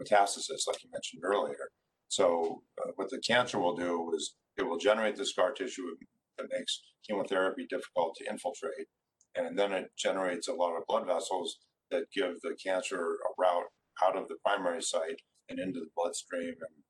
metastasis, 0.00 0.66
like 0.66 0.82
you 0.82 0.90
mentioned 0.92 1.22
earlier. 1.24 1.70
So, 2.08 2.62
uh, 2.82 2.92
what 2.96 3.10
the 3.10 3.20
cancer 3.26 3.58
will 3.58 3.76
do 3.76 4.12
is 4.14 4.34
it 4.56 4.62
will 4.62 4.78
generate 4.78 5.16
the 5.16 5.26
scar 5.26 5.52
tissue 5.52 5.96
that 6.38 6.48
makes 6.50 6.82
chemotherapy 7.06 7.66
difficult 7.68 8.16
to 8.16 8.30
infiltrate, 8.30 8.86
and 9.34 9.58
then 9.58 9.72
it 9.72 9.90
generates 9.96 10.48
a 10.48 10.54
lot 10.54 10.76
of 10.76 10.86
blood 10.86 11.06
vessels 11.06 11.58
that 11.90 12.04
give 12.14 12.40
the 12.42 12.56
cancer 12.62 12.96
a 12.96 13.30
route 13.38 13.70
out 14.04 14.16
of 14.16 14.28
the 14.28 14.37
primary 14.44 14.82
site 14.82 15.20
and 15.48 15.59
into 15.59 15.80
the 15.80 15.90
bloodstream 15.96 16.54
and 16.61 16.85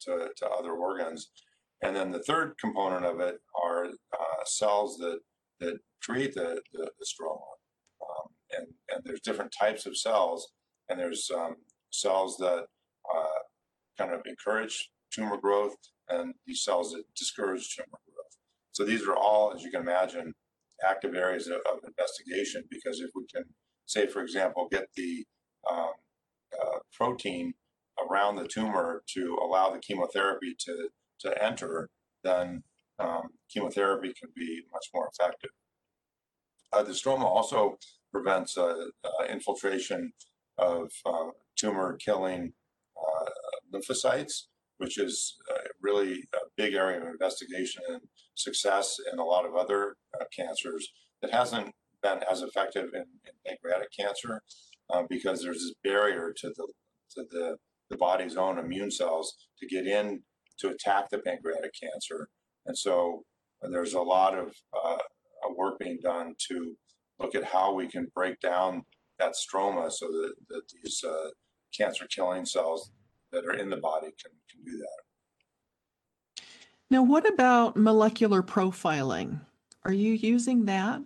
to, 0.00 0.30
to 0.36 0.48
other 0.48 0.72
organs. 0.72 1.30
And 1.82 1.96
then 1.96 2.10
the 2.10 2.22
third 2.22 2.54
component 2.60 3.04
of 3.04 3.20
it 3.20 3.36
are 3.62 3.86
uh, 3.86 4.44
cells 4.44 4.96
that 4.98 5.18
that 5.62 5.78
create 6.02 6.34
the, 6.34 6.60
the, 6.72 6.90
the 6.98 7.06
stroma. 7.06 7.38
Um, 8.02 8.28
and, 8.58 8.66
and 8.90 9.02
there's 9.04 9.20
different 9.20 9.54
types 9.58 9.86
of 9.86 9.96
cells, 9.96 10.52
and 10.88 10.98
there's 10.98 11.30
um, 11.34 11.56
cells 11.90 12.36
that 12.38 12.64
uh, 13.14 13.40
kind 13.96 14.12
of 14.12 14.20
encourage 14.26 14.90
tumor 15.12 15.36
growth, 15.36 15.76
and 16.08 16.34
these 16.46 16.64
cells 16.64 16.92
that 16.92 17.04
discourage 17.16 17.76
tumor 17.76 17.98
growth. 18.06 18.36
So 18.72 18.84
these 18.84 19.06
are 19.06 19.16
all, 19.16 19.52
as 19.54 19.62
you 19.62 19.70
can 19.70 19.82
imagine, 19.82 20.34
active 20.84 21.14
areas 21.14 21.46
of, 21.46 21.60
of 21.70 21.78
investigation 21.86 22.64
because 22.70 23.00
if 23.00 23.10
we 23.14 23.24
can, 23.32 23.44
say, 23.86 24.06
for 24.06 24.20
example, 24.20 24.68
get 24.70 24.86
the 24.96 25.24
um, 25.70 25.92
uh, 26.60 26.78
protein 26.92 27.54
around 28.08 28.36
the 28.36 28.48
tumor 28.48 29.02
to 29.14 29.38
allow 29.42 29.70
the 29.70 29.78
chemotherapy 29.78 30.54
to, 30.58 30.88
to 31.20 31.44
enter, 31.44 31.88
then 32.24 32.62
um, 32.98 33.28
chemotherapy 33.50 34.12
can 34.18 34.30
be 34.34 34.62
much 34.72 34.86
more 34.94 35.08
effective. 35.12 35.50
Uh, 36.72 36.82
the 36.82 36.92
stroma 36.92 37.24
also 37.24 37.76
prevents 38.10 38.56
uh, 38.56 38.86
uh 39.04 39.24
infiltration 39.30 40.12
of 40.58 40.90
uh, 41.06 41.28
tumor 41.56 41.96
killing 41.96 42.52
uh, 42.96 43.30
lymphocytes, 43.74 44.44
which 44.78 44.98
is 44.98 45.36
really 45.80 46.24
a 46.34 46.46
big 46.56 46.74
area 46.74 47.00
of 47.00 47.08
investigation 47.08 47.82
and 47.88 48.00
success 48.34 48.96
in 49.12 49.18
a 49.18 49.24
lot 49.24 49.44
of 49.44 49.54
other 49.56 49.96
cancers 50.34 50.88
that 51.20 51.32
hasn't 51.32 51.72
been 52.02 52.20
as 52.30 52.42
effective 52.42 52.90
in, 52.94 53.00
in 53.00 53.32
pancreatic 53.46 53.88
cancer 53.98 54.42
uh, 54.90 55.02
because 55.08 55.42
there's 55.42 55.58
this 55.58 55.74
barrier 55.84 56.32
to 56.36 56.48
the 56.48 56.72
to 57.14 57.24
the 57.30 57.56
the 57.90 57.96
body's 57.96 58.36
own 58.36 58.58
immune 58.58 58.90
cells 58.90 59.34
to 59.58 59.66
get 59.66 59.86
in 59.86 60.22
to 60.58 60.68
attack 60.68 61.10
the 61.10 61.18
pancreatic 61.18 61.72
cancer, 61.80 62.28
and 62.66 62.76
so 62.76 63.22
there's 63.70 63.94
a 63.94 64.00
lot 64.00 64.36
of 64.36 64.54
uh, 64.74 64.98
work 65.56 65.78
being 65.78 65.98
done 66.02 66.34
to 66.48 66.74
look 67.20 67.34
at 67.34 67.44
how 67.44 67.72
we 67.72 67.86
can 67.86 68.08
break 68.14 68.40
down 68.40 68.82
that 69.18 69.34
stroma 69.34 69.90
so 69.90 70.06
that, 70.06 70.34
that 70.48 70.62
these 70.82 71.02
uh, 71.06 71.28
cancer 71.76 72.06
killing 72.14 72.44
cells 72.44 72.90
that 73.30 73.44
are 73.44 73.54
in 73.54 73.70
the 73.70 73.76
body 73.76 74.08
can, 74.22 74.32
can 74.50 74.64
do 74.64 74.78
that. 74.78 76.44
Now, 76.90 77.02
what 77.02 77.26
about 77.26 77.76
molecular 77.76 78.42
profiling? 78.42 79.40
Are 79.84 79.92
you 79.92 80.12
using 80.12 80.66
that? 80.66 81.00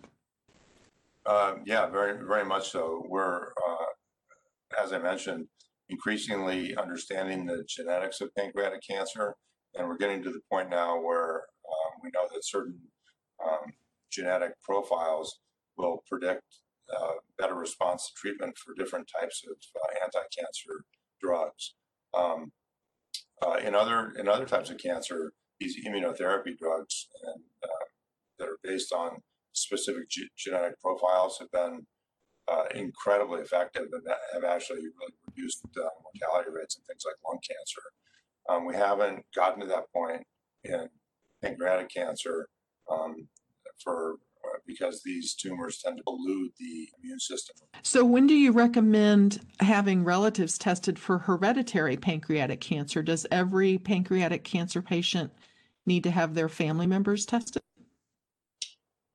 Uh, 1.27 1.57
yeah, 1.65 1.87
very, 1.87 2.25
very 2.25 2.45
much 2.45 2.71
so. 2.71 3.05
We're, 3.09 3.49
uh, 3.49 4.81
as 4.83 4.93
I 4.93 4.99
mentioned, 4.99 5.49
increasingly 5.89 6.77
understanding 6.77 7.47
the 7.47 7.65
genetics 7.69 8.21
of 8.21 8.35
pancreatic 8.37 8.81
cancer, 8.89 9.35
and 9.75 9.89
we're 9.89 9.97
getting 9.97 10.23
to 10.23 10.31
the 10.31 10.41
point 10.51 10.71
now 10.71 11.01
where 11.01 11.35
um, 11.37 12.01
we 12.03 12.11
know 12.15 12.29
that 12.33 12.45
certain 12.45 12.79
um, 13.45 13.73
genetic 14.11 14.53
profiles 14.63 15.41
will 15.77 16.03
predict 16.09 16.43
uh, 16.97 17.13
better 17.39 17.55
response 17.55 18.07
to 18.07 18.13
treatment 18.17 18.57
for 18.57 18.75
different 18.75 19.11
types 19.21 19.43
of 19.49 19.57
uh, 19.75 20.05
anti-cancer 20.05 20.85
drugs. 21.21 21.75
Um, 22.15 22.53
uh, 23.45 23.57
in 23.57 23.75
other 23.75 24.13
in 24.19 24.29
other 24.29 24.47
types 24.47 24.71
of 24.71 24.79
cancer, 24.79 25.33
these 25.59 25.85
immunotherapy 25.85 26.57
drugs 26.57 27.09
and 27.25 27.43
uh, 27.65 27.85
that 28.39 28.49
are 28.49 28.59
based 28.63 28.93
on 28.93 29.23
specific 29.57 30.09
ge- 30.09 30.31
genetic 30.37 30.81
profiles 30.81 31.39
have 31.39 31.51
been 31.51 31.87
uh, 32.49 32.65
incredibly 32.75 33.41
effective 33.41 33.87
and 33.93 34.03
have 34.35 34.45
actually 34.45 34.79
really 34.79 35.15
reduced 35.29 35.65
uh, 35.77 35.89
mortality 36.05 36.51
rates 36.55 36.77
and 36.77 36.85
things 36.87 37.03
like 37.05 37.17
lung 37.27 37.39
cancer. 37.47 37.83
Um, 38.49 38.65
we 38.65 38.75
haven't 38.75 39.25
gotten 39.35 39.61
to 39.61 39.67
that 39.67 39.91
point 39.93 40.23
in 40.65 40.89
pancreatic 41.43 41.89
cancer 41.93 42.49
um, 42.91 43.29
for 43.83 44.17
uh, 44.45 44.59
because 44.67 45.03
these 45.05 45.35
tumors 45.35 45.81
tend 45.85 45.97
to 45.97 46.03
elude 46.07 46.53
the 46.59 46.89
immune 47.03 47.19
system. 47.19 47.57
So, 47.83 48.05
when 48.05 48.27
do 48.27 48.35
you 48.35 48.53
recommend 48.53 49.41
having 49.61 50.05
relatives 50.05 50.57
tested 50.57 50.99
for 50.99 51.19
hereditary 51.19 51.97
pancreatic 51.97 52.61
cancer? 52.61 53.03
Does 53.03 53.27
every 53.33 53.79
pancreatic 53.79 54.45
cancer 54.45 54.83
patient 54.83 55.33
need 55.85 56.05
to 56.05 56.11
have 56.11 56.35
their 56.35 56.49
family 56.49 56.87
members 56.87 57.27
tested? 57.27 57.63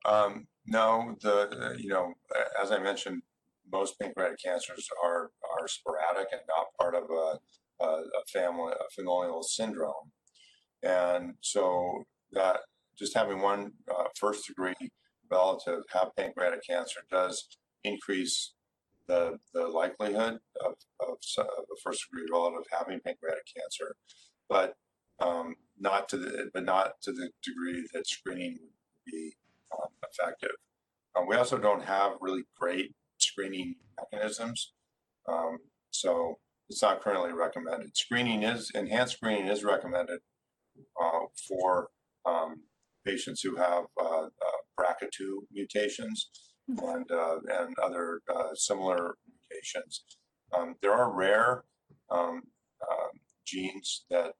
Um, 0.04 0.46
no, 0.66 1.16
the 1.22 1.76
you 1.78 1.88
know, 1.88 2.14
as 2.60 2.70
I 2.72 2.78
mentioned, 2.78 3.22
most 3.70 3.98
pancreatic 4.00 4.38
cancers 4.42 4.88
are 5.02 5.30
are 5.58 5.68
sporadic 5.68 6.28
and 6.32 6.42
not 6.48 6.66
part 6.78 6.94
of 6.94 7.04
a, 7.10 7.84
a, 7.84 7.86
a 7.86 8.24
family 8.32 8.72
a 8.72 8.90
familial 8.94 9.42
syndrome, 9.42 10.12
and 10.82 11.34
so 11.40 12.04
that 12.32 12.60
just 12.98 13.14
having 13.14 13.40
one 13.40 13.72
uh, 13.90 14.04
first 14.18 14.46
degree 14.46 14.74
relative 15.30 15.82
have 15.92 16.14
pancreatic 16.16 16.60
cancer 16.68 17.00
does 17.10 17.48
increase 17.84 18.54
the 19.08 19.38
the 19.54 19.66
likelihood 19.66 20.38
of, 20.64 20.74
of, 21.00 21.16
of 21.38 21.46
a 21.46 21.80
first 21.82 22.06
degree 22.08 22.28
relative 22.30 22.66
having 22.70 23.00
pancreatic 23.00 23.44
cancer, 23.56 23.96
but 24.48 24.74
um, 25.20 25.54
not 25.78 26.08
to 26.08 26.16
the 26.16 26.50
but 26.52 26.64
not 26.64 27.00
to 27.02 27.12
the 27.12 27.30
degree 27.42 27.86
that 27.92 28.06
screening 28.06 28.58
would 28.60 29.12
be 29.12 29.34
um, 29.72 29.88
effective. 30.08 30.56
Um, 31.16 31.26
we 31.28 31.36
also 31.36 31.58
don't 31.58 31.84
have 31.84 32.12
really 32.20 32.44
great 32.58 32.94
screening 33.18 33.76
mechanisms, 33.98 34.72
um, 35.28 35.58
so 35.90 36.38
it's 36.68 36.82
not 36.82 37.02
currently 37.02 37.32
recommended. 37.32 37.96
Screening 37.96 38.42
is 38.42 38.70
enhanced 38.74 39.16
screening 39.16 39.48
is 39.48 39.62
recommended 39.62 40.20
uh, 41.00 41.26
for 41.48 41.88
um, 42.24 42.62
patients 43.04 43.42
who 43.42 43.56
have 43.56 43.84
uh, 44.00 44.24
uh, 44.24 44.28
BRCA2 44.78 45.38
mutations 45.52 46.30
and 46.68 47.10
uh, 47.10 47.36
and 47.48 47.74
other 47.82 48.20
uh, 48.34 48.54
similar 48.54 49.16
mutations. 49.50 50.04
Um, 50.56 50.76
there 50.82 50.92
are 50.92 51.12
rare 51.12 51.64
um, 52.10 52.42
um, 52.90 53.10
genes 53.46 54.04
that 54.10 54.32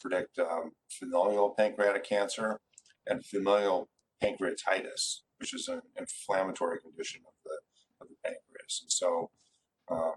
predict 0.00 0.38
familial 0.90 1.54
pancreatic 1.56 2.04
cancer 2.04 2.60
and 3.06 3.24
familial 3.24 3.88
pancreatitis, 4.22 5.20
which 5.38 5.54
is 5.54 5.68
an 5.68 5.80
inflammatory 5.98 6.80
condition 6.80 7.22
of 7.26 7.34
the 7.44 7.58
of 8.00 8.08
the 8.08 8.16
pancreas. 8.24 8.80
And 8.82 8.90
so, 8.90 9.30
um, 9.90 10.14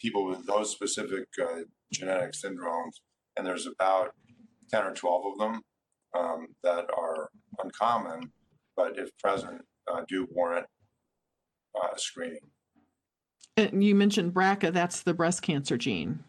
people 0.00 0.26
with 0.26 0.46
those 0.46 0.70
specific 0.70 1.26
uh, 1.40 1.62
genetic 1.92 2.32
syndromes, 2.32 3.00
and 3.36 3.46
there's 3.46 3.66
about 3.66 4.14
10 4.70 4.84
or 4.84 4.94
12 4.94 5.22
of 5.32 5.38
them 5.38 5.62
um, 6.16 6.46
that 6.62 6.86
are 6.96 7.30
uncommon, 7.62 8.32
but 8.76 8.98
if 8.98 9.16
present, 9.18 9.62
uh, 9.92 10.02
do 10.08 10.26
warrant 10.30 10.66
uh, 11.80 11.96
screening. 11.96 12.40
And 13.56 13.84
you 13.84 13.94
mentioned 13.94 14.32
BRCA, 14.32 14.72
that's 14.72 15.02
the 15.02 15.14
breast 15.14 15.42
cancer 15.42 15.76
gene. 15.76 16.20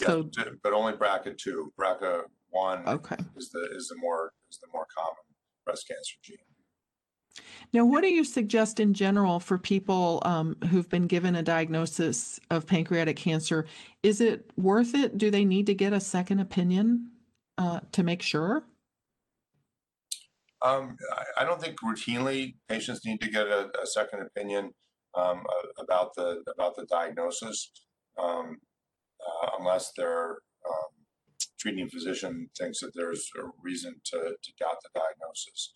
Yeah, 0.00 0.06
So, 0.06 0.30
but 0.62 0.72
only 0.72 0.92
BRCA 0.92 1.36
two. 1.38 1.72
BRCA 1.78 2.22
one 2.50 2.86
okay. 2.86 3.16
is 3.36 3.50
the 3.50 3.68
is 3.74 3.88
the 3.88 3.96
more 3.96 4.32
is 4.50 4.58
the 4.58 4.68
more 4.72 4.86
common 4.96 5.16
breast 5.64 5.86
cancer 5.88 6.16
gene. 6.22 6.36
Now, 7.72 7.84
what 7.84 8.02
do 8.02 8.08
you 8.08 8.24
suggest 8.24 8.80
in 8.80 8.92
general 8.92 9.38
for 9.38 9.56
people 9.56 10.20
um, 10.24 10.56
who've 10.68 10.88
been 10.88 11.06
given 11.06 11.36
a 11.36 11.42
diagnosis 11.42 12.40
of 12.50 12.66
pancreatic 12.66 13.16
cancer? 13.16 13.66
Is 14.02 14.20
it 14.20 14.50
worth 14.56 14.94
it? 14.94 15.16
Do 15.16 15.30
they 15.30 15.44
need 15.44 15.66
to 15.66 15.74
get 15.74 15.92
a 15.92 16.00
second 16.00 16.40
opinion 16.40 17.10
uh, 17.56 17.80
to 17.92 18.02
make 18.02 18.22
sure? 18.22 18.64
Um, 20.62 20.96
I, 21.12 21.42
I 21.42 21.44
don't 21.44 21.60
think 21.60 21.76
routinely 21.80 22.56
patients 22.68 23.04
need 23.04 23.20
to 23.20 23.30
get 23.30 23.46
a, 23.46 23.70
a 23.80 23.86
second 23.86 24.22
opinion 24.22 24.72
um, 25.14 25.42
about 25.78 26.14
the 26.16 26.42
about 26.54 26.76
the 26.76 26.86
diagnosis, 26.86 27.70
um, 28.18 28.56
uh, 29.24 29.50
unless 29.58 29.92
their 29.96 30.30
um, 30.68 30.90
treating 31.60 31.88
physician 31.88 32.48
thinks 32.58 32.80
that 32.80 32.92
there's 32.94 33.28
a 33.38 33.42
reason 33.62 33.96
to, 34.04 34.16
to 34.42 34.52
doubt 34.58 34.76
the 34.82 35.00
diagnosis. 35.00 35.72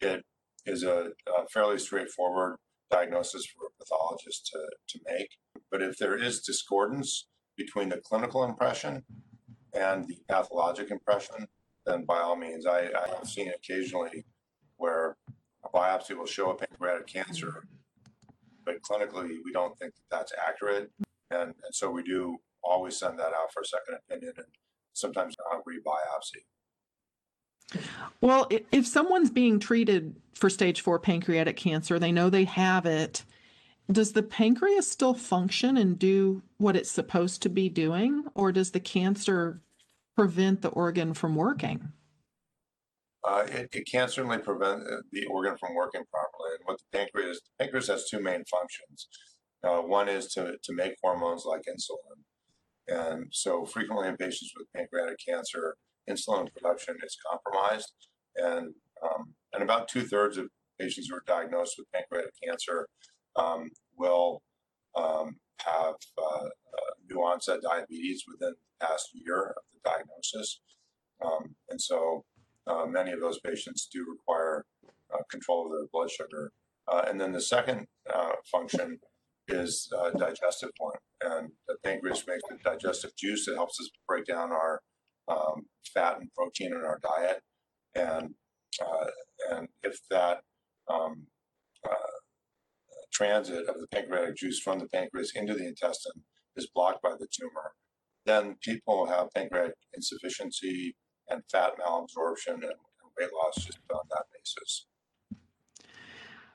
It 0.00 0.24
is 0.64 0.84
a, 0.84 1.10
a 1.26 1.48
fairly 1.52 1.78
straightforward 1.78 2.56
diagnosis 2.90 3.44
for 3.46 3.66
a 3.66 3.84
pathologist 3.84 4.50
to, 4.52 4.58
to 4.88 5.00
make. 5.06 5.28
But 5.70 5.82
if 5.82 5.98
there 5.98 6.16
is 6.16 6.40
discordance 6.40 7.26
between 7.56 7.88
the 7.88 8.00
clinical 8.04 8.44
impression 8.44 9.02
and 9.72 10.06
the 10.06 10.18
pathologic 10.28 10.90
impression, 10.90 11.48
then 11.84 12.04
by 12.04 12.20
all 12.20 12.36
means, 12.36 12.66
I, 12.66 12.88
I 12.88 13.08
have 13.16 13.26
seen 13.26 13.50
occasionally 13.50 14.24
where 14.76 15.16
a 15.64 15.68
biopsy 15.68 16.16
will 16.16 16.26
show 16.26 16.50
a 16.50 16.54
pancreatic 16.54 17.06
cancer, 17.06 17.64
but 18.64 18.80
clinically 18.82 19.36
we 19.44 19.52
don't 19.52 19.76
think 19.78 19.94
that 19.94 20.16
that's 20.16 20.32
accurate. 20.46 20.90
And, 21.30 21.54
and 21.64 21.72
so 21.72 21.90
we 21.90 22.02
do 22.02 22.38
always 22.62 22.96
send 22.98 23.18
that 23.18 23.32
out 23.32 23.52
for 23.52 23.62
a 23.62 23.66
second 23.66 23.98
opinion 24.08 24.32
and 24.36 24.46
sometimes 24.94 25.36
a 25.52 25.56
rebiopsy. 25.58 26.42
Well, 28.20 28.48
if 28.72 28.86
someone's 28.86 29.30
being 29.30 29.58
treated 29.58 30.14
for 30.34 30.48
stage 30.48 30.80
four 30.80 30.98
pancreatic 30.98 31.56
cancer, 31.56 31.98
they 31.98 32.12
know 32.12 32.30
they 32.30 32.44
have 32.44 32.86
it. 32.86 33.24
Does 33.90 34.12
the 34.12 34.22
pancreas 34.22 34.90
still 34.90 35.14
function 35.14 35.76
and 35.76 35.98
do 35.98 36.42
what 36.58 36.76
it's 36.76 36.90
supposed 36.90 37.42
to 37.42 37.48
be 37.48 37.68
doing, 37.68 38.24
or 38.34 38.52
does 38.52 38.70
the 38.70 38.80
cancer 38.80 39.60
prevent 40.16 40.62
the 40.62 40.68
organ 40.68 41.12
from 41.12 41.34
working? 41.34 41.92
Uh, 43.24 43.46
it, 43.48 43.68
it 43.72 43.86
can 43.90 44.08
certainly 44.08 44.38
prevent 44.38 44.82
uh, 44.82 44.96
the 45.12 45.24
organ 45.26 45.56
from 45.58 45.74
working 45.74 46.02
properly. 46.10 46.50
And 46.58 46.66
what 46.66 46.78
the 46.78 46.98
pancreas, 46.98 47.40
the 47.40 47.64
pancreas 47.64 47.88
has 47.88 48.08
two 48.08 48.20
main 48.20 48.44
functions. 48.44 49.08
Uh, 49.62 49.80
one 49.80 50.08
is 50.08 50.26
to, 50.34 50.56
to 50.62 50.72
make 50.74 50.94
hormones 51.02 51.44
like 51.46 51.62
insulin. 51.62 52.20
And 52.88 53.26
so 53.30 53.64
frequently 53.64 54.08
in 54.08 54.16
patients 54.16 54.52
with 54.56 54.72
pancreatic 54.74 55.18
cancer, 55.26 55.76
insulin 56.08 56.52
production 56.52 56.96
is 57.04 57.16
compromised. 57.30 57.92
And, 58.36 58.74
um, 59.02 59.34
and 59.52 59.62
about 59.62 59.88
two 59.88 60.02
thirds 60.02 60.36
of 60.36 60.48
patients 60.78 61.08
who 61.08 61.16
are 61.16 61.22
diagnosed 61.26 61.76
with 61.78 61.90
pancreatic 61.92 62.34
cancer 62.42 62.88
um, 63.36 63.70
will 63.96 64.42
um, 64.96 65.36
have 65.60 65.94
uh, 66.18 66.44
uh, 66.44 66.92
new 67.10 67.18
onset 67.18 67.60
diabetes 67.62 68.24
within 68.30 68.54
the 68.54 68.86
past 68.86 69.10
year 69.14 69.54
of 69.56 69.62
the 69.72 69.90
diagnosis. 69.90 70.60
Um, 71.24 71.54
and 71.70 71.80
so 71.80 72.24
uh, 72.66 72.86
many 72.86 73.12
of 73.12 73.20
those 73.20 73.40
patients 73.40 73.88
do 73.92 74.04
require 74.10 74.64
uh, 75.12 75.22
control 75.30 75.66
of 75.66 75.72
their 75.72 75.86
blood 75.92 76.10
sugar. 76.10 76.52
Uh, 76.88 77.04
and 77.08 77.20
then 77.20 77.32
the 77.32 77.40
second 77.40 77.86
uh, 78.12 78.32
function 78.50 78.98
is 79.48 79.90
digestive 80.18 80.70
one, 80.78 80.96
and 81.20 81.50
pancreas 81.84 82.24
makes 82.26 82.42
the 82.48 82.58
digestive 82.64 83.12
juice 83.16 83.46
that 83.46 83.56
helps 83.56 83.78
us 83.80 83.90
break 84.08 84.26
down 84.26 84.50
our 84.50 84.80
um, 85.28 85.66
fat 85.92 86.18
and 86.18 86.28
protein 86.34 86.72
in 86.72 86.84
our 86.84 87.00
diet. 87.02 87.42
And 87.94 88.34
uh, 88.84 89.06
and 89.50 89.68
if 89.84 89.98
that 90.10 90.38
um, 90.92 91.26
transit 93.14 93.68
of 93.68 93.76
the 93.80 93.86
pancreatic 93.92 94.36
juice 94.36 94.60
from 94.60 94.80
the 94.80 94.88
pancreas 94.88 95.32
into 95.34 95.54
the 95.54 95.66
intestine 95.66 96.24
is 96.56 96.68
blocked 96.74 97.02
by 97.02 97.12
the 97.18 97.28
tumor, 97.32 97.72
then 98.26 98.56
people 98.62 99.06
have 99.06 99.28
pancreatic 99.34 99.74
insufficiency 99.94 100.96
and 101.28 101.42
fat 101.50 101.72
malabsorption 101.78 102.54
and, 102.54 102.64
and 102.64 103.10
weight 103.18 103.30
loss 103.32 103.64
just 103.64 103.78
on 103.92 104.00
that 104.10 104.24
basis. 104.32 104.86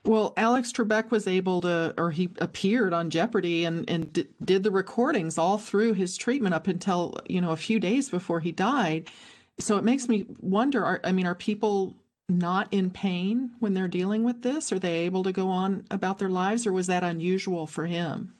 Well, 0.05 0.33
Alex 0.37 0.71
Trebek 0.71 1.11
was 1.11 1.27
able 1.27 1.61
to, 1.61 1.93
or 1.97 2.11
he 2.11 2.29
appeared 2.39 2.93
on 2.93 3.09
Jeopardy 3.09 3.65
and 3.65 3.89
and 3.89 4.11
d- 4.13 4.27
did 4.43 4.63
the 4.63 4.71
recordings 4.71 5.37
all 5.37 5.57
through 5.57 5.93
his 5.93 6.17
treatment 6.17 6.55
up 6.55 6.67
until 6.67 7.17
you 7.27 7.41
know 7.41 7.51
a 7.51 7.57
few 7.57 7.79
days 7.79 8.09
before 8.09 8.39
he 8.39 8.51
died. 8.51 9.09
So 9.59 9.77
it 9.77 9.83
makes 9.83 10.07
me 10.07 10.25
wonder. 10.39 10.85
Are, 10.85 11.01
I 11.03 11.11
mean, 11.11 11.27
are 11.27 11.35
people 11.35 11.97
not 12.29 12.67
in 12.71 12.91
pain 12.91 13.51
when 13.59 13.73
they're 13.73 13.87
dealing 13.87 14.23
with 14.23 14.41
this? 14.41 14.71
Are 14.71 14.79
they 14.79 14.99
able 14.99 15.23
to 15.23 15.33
go 15.33 15.49
on 15.49 15.85
about 15.91 16.19
their 16.19 16.29
lives, 16.29 16.65
or 16.65 16.71
was 16.71 16.87
that 16.87 17.03
unusual 17.03 17.67
for 17.67 17.85
him? 17.85 18.35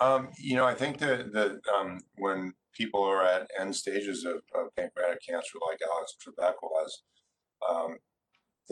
Um, 0.00 0.30
you 0.36 0.56
know, 0.56 0.64
I 0.64 0.74
think 0.74 0.98
that 0.98 1.32
that 1.32 1.60
um, 1.72 2.00
when 2.16 2.54
people 2.74 3.04
are 3.04 3.22
at 3.22 3.50
end 3.58 3.76
stages 3.76 4.24
of, 4.24 4.42
of 4.54 4.74
pancreatic 4.76 5.20
cancer, 5.26 5.58
like 5.68 5.78
Alex 5.94 6.16
Trebek 6.20 6.54
was, 6.62 7.02
um, 7.68 7.98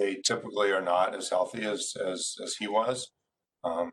they 0.01 0.17
typically 0.25 0.71
are 0.73 0.83
not 0.83 1.15
as 1.15 1.29
healthy 1.29 1.63
as 1.63 1.95
as, 2.13 2.35
as 2.43 2.55
he 2.59 2.67
was, 2.67 3.11
um, 3.65 3.91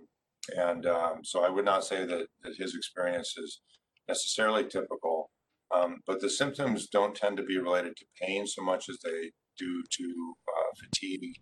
and 0.56 0.86
um, 0.86 1.20
so 1.24 1.44
I 1.44 1.50
would 1.50 1.66
not 1.66 1.84
say 1.84 2.06
that, 2.06 2.28
that 2.44 2.56
his 2.58 2.76
experience 2.76 3.36
is 3.38 3.62
necessarily 4.08 4.64
typical. 4.66 5.30
Um, 5.76 5.98
but 6.08 6.22
the 6.22 6.30
symptoms 6.30 6.88
don't 6.88 7.14
tend 7.14 7.36
to 7.38 7.44
be 7.44 7.58
related 7.58 7.98
to 7.98 8.06
pain 8.22 8.48
so 8.48 8.64
much 8.64 8.88
as 8.88 8.98
they 9.04 9.32
do 9.58 9.84
to 9.98 10.36
uh, 10.48 10.72
fatigue 10.82 11.34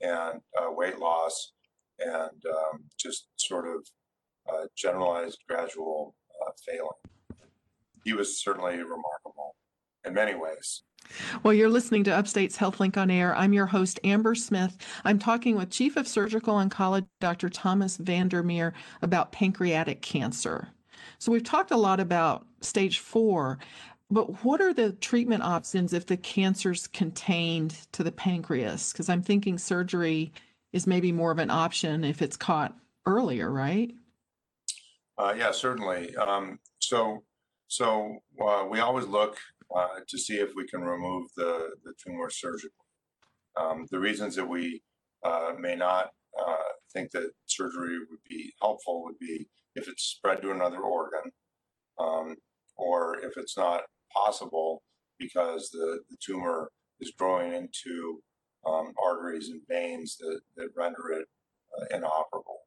and 0.00 0.40
uh, 0.58 0.68
weight 0.70 0.98
loss 0.98 1.52
and 1.98 2.42
um, 2.50 2.84
just 2.98 3.28
sort 3.36 3.66
of 3.66 3.86
uh, 4.50 4.66
generalized 4.76 5.38
gradual 5.48 6.14
uh, 6.40 6.52
failing. 6.66 7.40
He 8.04 8.12
was 8.12 8.42
certainly 8.42 8.76
remarkable 8.76 9.56
in 10.04 10.14
many 10.14 10.34
ways. 10.34 10.84
Well, 11.42 11.54
you're 11.54 11.68
listening 11.68 12.04
to 12.04 12.16
Upstate's 12.16 12.56
HealthLink 12.56 12.96
on 12.96 13.10
Air. 13.10 13.34
I'm 13.36 13.52
your 13.52 13.66
host, 13.66 14.00
Amber 14.04 14.34
Smith. 14.34 14.76
I'm 15.04 15.18
talking 15.18 15.56
with 15.56 15.70
Chief 15.70 15.96
of 15.96 16.08
Surgical 16.08 16.54
Oncology, 16.54 17.06
Dr. 17.20 17.48
Thomas 17.48 17.96
Vandermeer, 17.96 18.74
about 19.02 19.32
pancreatic 19.32 20.02
cancer. 20.02 20.68
So, 21.18 21.32
we've 21.32 21.44
talked 21.44 21.70
a 21.70 21.76
lot 21.76 22.00
about 22.00 22.46
stage 22.60 22.98
four, 22.98 23.58
but 24.10 24.44
what 24.44 24.60
are 24.60 24.72
the 24.72 24.92
treatment 24.92 25.42
options 25.42 25.92
if 25.92 26.06
the 26.06 26.16
cancer's 26.16 26.86
contained 26.86 27.76
to 27.92 28.02
the 28.04 28.12
pancreas? 28.12 28.92
Because 28.92 29.08
I'm 29.08 29.22
thinking 29.22 29.58
surgery 29.58 30.32
is 30.72 30.86
maybe 30.86 31.12
more 31.12 31.30
of 31.30 31.38
an 31.38 31.50
option 31.50 32.04
if 32.04 32.22
it's 32.22 32.36
caught 32.36 32.74
earlier, 33.06 33.50
right? 33.50 33.94
Uh, 35.18 35.34
yeah, 35.36 35.50
certainly. 35.50 36.14
Um, 36.16 36.58
so, 36.78 37.24
so 37.68 38.18
uh, 38.40 38.66
we 38.68 38.80
always 38.80 39.06
look 39.06 39.38
uh, 39.74 40.00
to 40.08 40.18
see 40.18 40.34
if 40.34 40.50
we 40.54 40.66
can 40.66 40.82
remove 40.82 41.28
the, 41.36 41.70
the 41.84 41.92
tumor 42.04 42.30
surgically. 42.30 42.70
Um, 43.56 43.86
the 43.90 43.98
reasons 43.98 44.36
that 44.36 44.48
we 44.48 44.82
uh, 45.24 45.52
may 45.58 45.76
not 45.76 46.10
uh, 46.38 46.56
think 46.92 47.10
that 47.12 47.30
surgery 47.46 47.98
would 47.98 48.22
be 48.28 48.52
helpful 48.60 49.02
would 49.04 49.18
be 49.18 49.48
if 49.74 49.88
it's 49.88 50.04
spread 50.04 50.42
to 50.42 50.50
another 50.50 50.80
organ, 50.80 51.30
um, 51.98 52.36
or 52.76 53.18
if 53.18 53.32
it's 53.36 53.56
not 53.56 53.82
possible 54.14 54.82
because 55.18 55.70
the, 55.70 56.00
the 56.10 56.16
tumor 56.24 56.70
is 57.00 57.12
growing 57.18 57.52
into 57.52 58.20
um, 58.66 58.92
arteries 59.04 59.48
and 59.48 59.60
veins 59.68 60.16
that, 60.18 60.40
that 60.56 60.68
render 60.76 61.10
it 61.12 61.26
uh, 61.78 61.96
inoperable. 61.96 62.60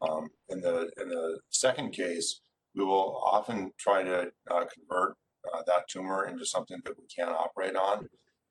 Um, 0.00 0.28
in 0.48 0.60
the 0.60 0.90
in 1.00 1.08
the 1.08 1.38
second 1.50 1.92
case, 1.92 2.40
we 2.74 2.84
will 2.84 3.22
often 3.24 3.70
try 3.78 4.02
to 4.02 4.30
uh, 4.50 4.64
convert 4.74 5.16
uh, 5.52 5.62
that 5.66 5.88
tumor 5.88 6.26
into 6.26 6.46
something 6.46 6.78
that 6.84 6.94
we 6.98 7.04
can 7.14 7.28
operate 7.28 7.76
on, 7.76 8.08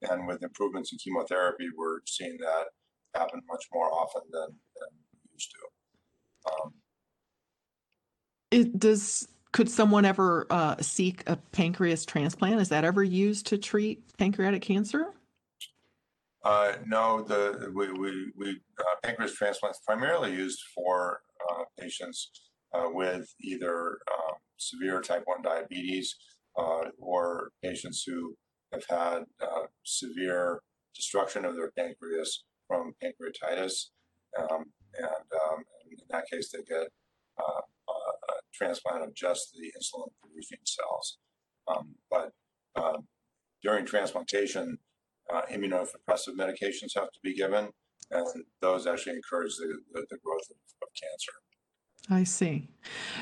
and 0.10 0.28
with 0.28 0.44
improvements 0.44 0.92
in 0.92 1.00
chemotherapy, 1.00 1.68
we're 1.78 2.00
seeing 2.06 2.38
that 2.40 2.66
happen 3.14 3.42
much 3.50 3.66
more 3.74 3.92
often 3.92 4.22
than, 4.32 4.48
than 4.48 4.90
we 5.14 5.20
used 5.34 5.52
to. 5.52 6.52
Um, 6.52 6.74
it 8.52 8.80
does 8.80 9.28
could 9.52 9.70
someone 9.70 10.06
ever 10.06 10.48
uh, 10.50 10.76
seek 10.80 11.24
a 11.28 11.36
pancreas 11.36 12.06
transplant? 12.06 12.62
Is 12.62 12.70
that 12.70 12.86
ever 12.86 13.04
used 13.04 13.48
to 13.48 13.58
treat 13.58 14.18
pancreatic 14.18 14.62
cancer? 14.62 15.08
Uh, 16.44 16.74
no, 16.88 17.22
the 17.22 17.72
we 17.74 17.92
we, 17.92 18.32
we 18.36 18.62
uh, 18.80 18.96
pancreas 19.04 19.34
transplants 19.34 19.80
primarily 19.86 20.34
used 20.34 20.60
for 20.74 21.22
uh, 21.52 21.64
patients 21.80 22.32
uh, 22.74 22.88
with 22.92 23.34
either 23.42 24.00
um, 24.12 24.36
severe 24.58 25.02
type 25.02 25.24
1 25.26 25.42
diabetes 25.42 26.16
or 26.56 27.52
patients 27.64 28.04
who 28.06 28.36
have 28.72 28.84
had 28.90 29.24
severe 29.84 30.62
destruction 30.96 31.46
of 31.46 31.56
their 31.56 31.72
pancreas 31.72 32.44
from 32.68 32.94
pancreatitis. 33.04 33.88
Um, 34.38 34.66
and 34.94 35.08
um, 35.08 35.64
in 35.90 35.98
that 36.10 36.26
case, 36.32 36.52
they 36.52 36.64
get 36.64 36.88
a 37.40 37.44
transplant 38.54 39.04
of 39.04 39.16
just 39.16 39.54
the 39.54 39.68
insulin 39.78 40.10
producing 40.22 40.60
cells. 40.66 41.18
Um, 41.68 41.96
but 42.10 42.32
um, 42.76 43.08
during 43.64 43.86
transplantation, 43.86 44.78
uh, 45.34 45.42
immunosuppressive 45.52 46.36
medications 46.38 46.96
have 46.96 47.12
to 47.12 47.20
be 47.24 47.36
given, 47.36 47.70
and 48.10 48.44
those 48.62 48.88
actually 48.88 49.16
encourage 49.16 49.56
the, 49.56 49.80
the, 49.94 50.06
the 50.10 50.18
growth 50.24 50.48
of, 50.50 50.58
of 50.82 50.90
cancer. 51.00 51.32
I 52.10 52.24
see. 52.24 52.70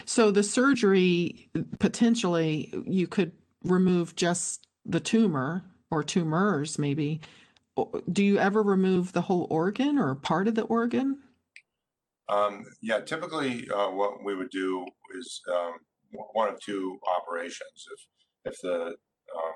So 0.05 0.31
the 0.31 0.43
surgery 0.43 1.49
potentially 1.79 2.73
you 2.85 3.07
could 3.07 3.33
remove 3.63 4.15
just 4.15 4.67
the 4.85 4.99
tumor 4.99 5.63
or 5.91 6.03
tumors 6.03 6.79
maybe. 6.79 7.21
Do 8.11 8.23
you 8.23 8.37
ever 8.37 8.61
remove 8.61 9.13
the 9.13 9.21
whole 9.21 9.47
organ 9.49 9.97
or 9.97 10.15
part 10.15 10.47
of 10.47 10.55
the 10.55 10.63
organ? 10.63 11.19
Um, 12.29 12.65
yeah, 12.81 12.99
typically 12.99 13.67
uh, 13.69 13.89
what 13.89 14.23
we 14.23 14.35
would 14.35 14.51
do 14.51 14.85
is 15.17 15.41
um, 15.51 15.73
one 16.33 16.49
of 16.49 16.59
two 16.59 16.99
operations. 17.17 17.87
If 17.91 18.53
if 18.53 18.61
the 18.61 18.95
um, 19.35 19.53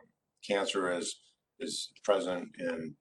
cancer 0.48 0.92
is 0.92 1.16
is 1.60 1.92
present 2.04 2.50
in 2.60 2.96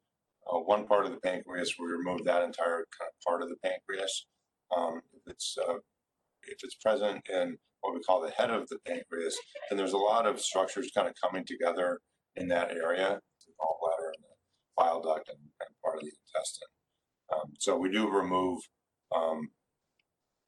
uh, 0.51 0.59
one 0.59 0.87
part 0.87 1.07
of 1.07 1.13
the 1.13 1.21
pancreas, 1.21 1.75
we 1.79 1.87
remove 1.87 2.25
that 2.25 2.43
entire 2.43 2.85
part 3.27 3.43
of 3.43 3.49
the 3.49 3.57
pancreas. 3.63 4.27
Um, 4.77 5.01
if 5.15 5.33
it's 5.33 5.57
uh, 5.69 5.75
if 6.45 6.59
it's 6.63 6.77
present 6.77 7.23
in 7.29 7.57
what 7.81 7.95
we 7.95 8.01
call 8.01 8.23
the 8.23 8.31
head 8.31 8.51
of 8.51 8.69
the 8.69 8.79
pancreas, 8.87 9.37
then 9.69 9.77
there's 9.77 9.93
a 9.93 9.99
lot 9.99 10.27
of 10.27 10.41
structures 10.41 10.91
kind 10.95 11.09
of 11.09 11.15
coming 11.23 11.45
together 11.45 12.01
in 12.37 12.49
that 12.49 12.71
area, 12.71 13.19
the 13.47 13.53
gallbladder 13.61 14.07
and 14.15 14.25
the 14.25 14.37
bile 14.77 15.03
duct 15.03 15.29
and, 15.29 15.39
and 15.39 15.71
part 15.85 15.97
of 15.97 16.03
the 16.03 16.13
intestine. 16.27 16.69
Um, 17.33 17.53
so 17.59 17.77
we 17.77 17.91
do 17.91 18.09
remove 18.09 18.61
um, 19.15 19.49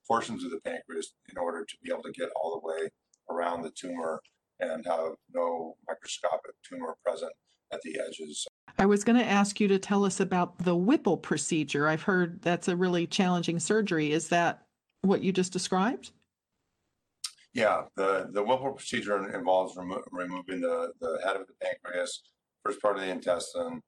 portions 0.07 0.45
of 0.45 0.51
the 0.51 0.61
pancreas 0.65 1.15
in 1.31 1.39
order 1.39 1.65
to 1.65 1.75
be 1.83 1.91
able 1.93 2.03
to 2.03 2.13
get 2.13 2.29
all 2.37 2.61
the 2.61 2.67
way 2.67 2.89
around 3.31 3.63
the 3.63 3.71
tumor 3.71 4.21
and 4.61 4.85
have 4.87 5.13
no 5.35 5.75
microscopic 5.89 6.53
tumor 6.69 6.95
present 7.05 7.33
at 7.73 7.81
the 7.83 7.99
edges. 8.07 8.47
I 8.79 8.87
was 8.87 9.05
going 9.05 9.19
to 9.19 9.25
ask 9.25 9.61
you 9.61 9.69
to 9.69 9.79
tell 9.79 10.05
us 10.05 10.21
about 10.21 10.59
the 10.59 10.77
Whipple 10.77 11.17
procedure. 11.17 11.89
I've 11.89 12.03
heard 12.03 12.43
that's 12.43 12.69
a 12.69 12.77
really 12.77 13.07
challenging 13.07 13.59
surgery. 13.59 14.13
Is 14.13 14.29
that 14.29 14.64
what 15.05 15.23
you 15.23 15.33
just 15.33 15.53
described? 15.53 16.11
Yeah, 17.53 17.83
the, 17.97 18.29
the 18.33 18.43
Whipple 18.43 18.73
procedure 18.73 19.33
involves 19.33 19.77
remo- 19.77 20.03
removing 20.11 20.61
the, 20.61 20.93
the 21.01 21.21
head 21.25 21.37
of 21.37 21.47
the 21.47 21.55
pancreas, 21.63 22.23
first 22.65 22.81
part 22.83 22.97
of 22.97 23.03
the 23.03 23.11
intestine, 23.11 23.81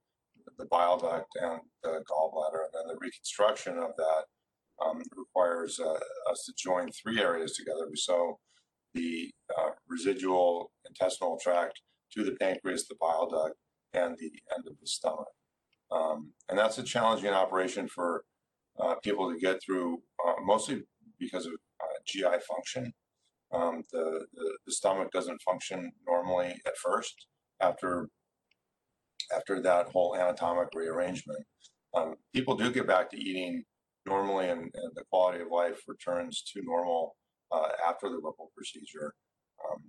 the 0.59 0.67
bile 0.67 0.99
duct, 0.99 1.27
and 1.41 1.61
the 1.83 2.05
gallbladder. 2.11 2.63
And 2.65 2.73
then 2.75 2.87
the 2.89 2.99
reconstruction 3.01 3.79
of 3.79 3.91
that 3.97 4.25
um, 4.85 5.03
requires 5.17 5.81
uh, 5.81 5.99
us 6.31 6.45
to 6.47 6.53
join 6.57 6.91
three 6.93 7.21
areas 7.21 7.57
together. 7.57 7.89
So 7.95 8.39
the 8.95 9.31
uh, 9.59 9.71
residual 9.89 10.71
intestinal 10.89 11.39
tract 11.43 11.81
to 12.15 12.25
the 12.25 12.37
pancreas, 12.41 12.87
the 12.87 12.97
bile 13.01 13.29
duct, 13.29 13.55
and 13.95 14.17
the 14.19 14.31
end 14.55 14.67
of 14.67 14.75
the 14.81 14.87
stomach. 14.87 15.27
Um, 15.91 16.33
and 16.49 16.59
that's 16.59 16.79
a 16.79 16.83
challenging 16.83 17.31
operation 17.31 17.89
for 17.89 18.25
uh, 18.81 18.95
people 19.03 19.33
to 19.33 19.39
get 19.39 19.61
through, 19.65 20.03
uh, 20.27 20.35
mostly 20.45 20.83
because 21.19 21.47
of 21.47 21.53
uh, 21.53 21.99
GI 22.07 22.41
function. 22.47 22.93
Um, 23.53 23.83
the, 23.93 24.27
the, 24.35 24.59
the 24.67 24.73
stomach 24.73 25.13
doesn't 25.13 25.41
function 25.43 25.93
normally 26.07 26.55
at 26.67 26.77
first 26.77 27.27
after 27.61 28.09
after 29.35 29.61
that 29.61 29.89
whole 29.89 30.17
anatomic 30.17 30.69
rearrangement. 30.75 31.45
Um, 31.95 32.15
people 32.35 32.57
do 32.57 32.71
get 32.71 32.87
back 32.87 33.11
to 33.11 33.17
eating 33.17 33.65
normally, 34.05 34.49
and, 34.49 34.61
and, 34.61 34.93
the 34.95 35.05
quality 35.11 35.43
of 35.43 35.49
life 35.51 35.81
returns 35.89 36.43
to 36.53 36.63
normal 36.63 37.17
uh, 37.51 37.69
after 37.89 38.09
the 38.09 38.17
Whipple 38.17 38.53
procedure. 38.57 39.13
Um, 39.65 39.83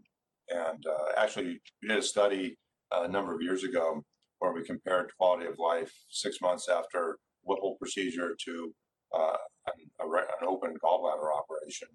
and 0.49 0.84
uh, 0.88 1.21
actually, 1.21 1.59
we 1.82 1.89
did 1.89 1.97
a 1.97 2.01
study 2.01 2.57
uh, 2.91 3.03
a 3.03 3.07
number 3.07 3.36
of 3.36 3.41
years 3.41 3.63
ago 3.63 4.01
where 4.39 4.53
we 4.53 4.63
compared 4.63 5.11
quality 5.17 5.45
of 5.45 5.59
life 5.59 5.91
six 6.09 6.41
months 6.41 6.67
after 6.69 7.17
Whipple 7.43 7.75
procedure 7.80 8.36
to 8.45 8.73
uh, 9.14 9.38
an, 9.68 9.74
an, 9.99 10.47
open 10.47 10.76
gallbladder 10.84 11.30
operation, 11.36 11.88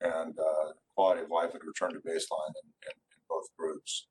and 0.00 0.38
uh, 0.38 0.72
quality 0.94 1.22
of 1.22 1.30
life 1.30 1.52
had 1.52 1.62
returned 1.64 1.94
to 1.94 2.00
baseline 2.00 2.52
in, 2.62 2.68
in, 2.86 2.92
in 2.92 3.20
both 3.28 3.46
groups. 3.58 4.06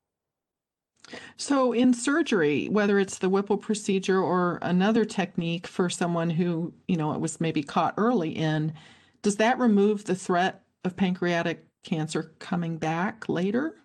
So, 1.38 1.74
in 1.74 1.94
surgery, 1.94 2.68
whether 2.68 3.00
it's 3.00 3.18
the 3.18 3.30
Whipple 3.30 3.58
procedure 3.58 4.22
or 4.22 4.60
another 4.62 5.06
technique 5.06 5.66
for 5.66 5.90
someone 5.90 6.30
who, 6.30 6.74
you 6.88 6.98
know, 6.98 7.14
it 7.14 7.20
was 7.20 7.42
maybe 7.42 7.64
caught 7.64 7.96
early 7.98 8.30
in, 8.30 8.74
does 9.22 9.38
that 9.38 9.58
remove 9.58 10.06
the 10.06 10.16
threat 10.16 10.64
of 10.84 10.96
pancreatic 10.96 11.66
cancer 11.84 12.36
coming 12.40 12.78
back 12.78 13.28
later? 13.28 13.76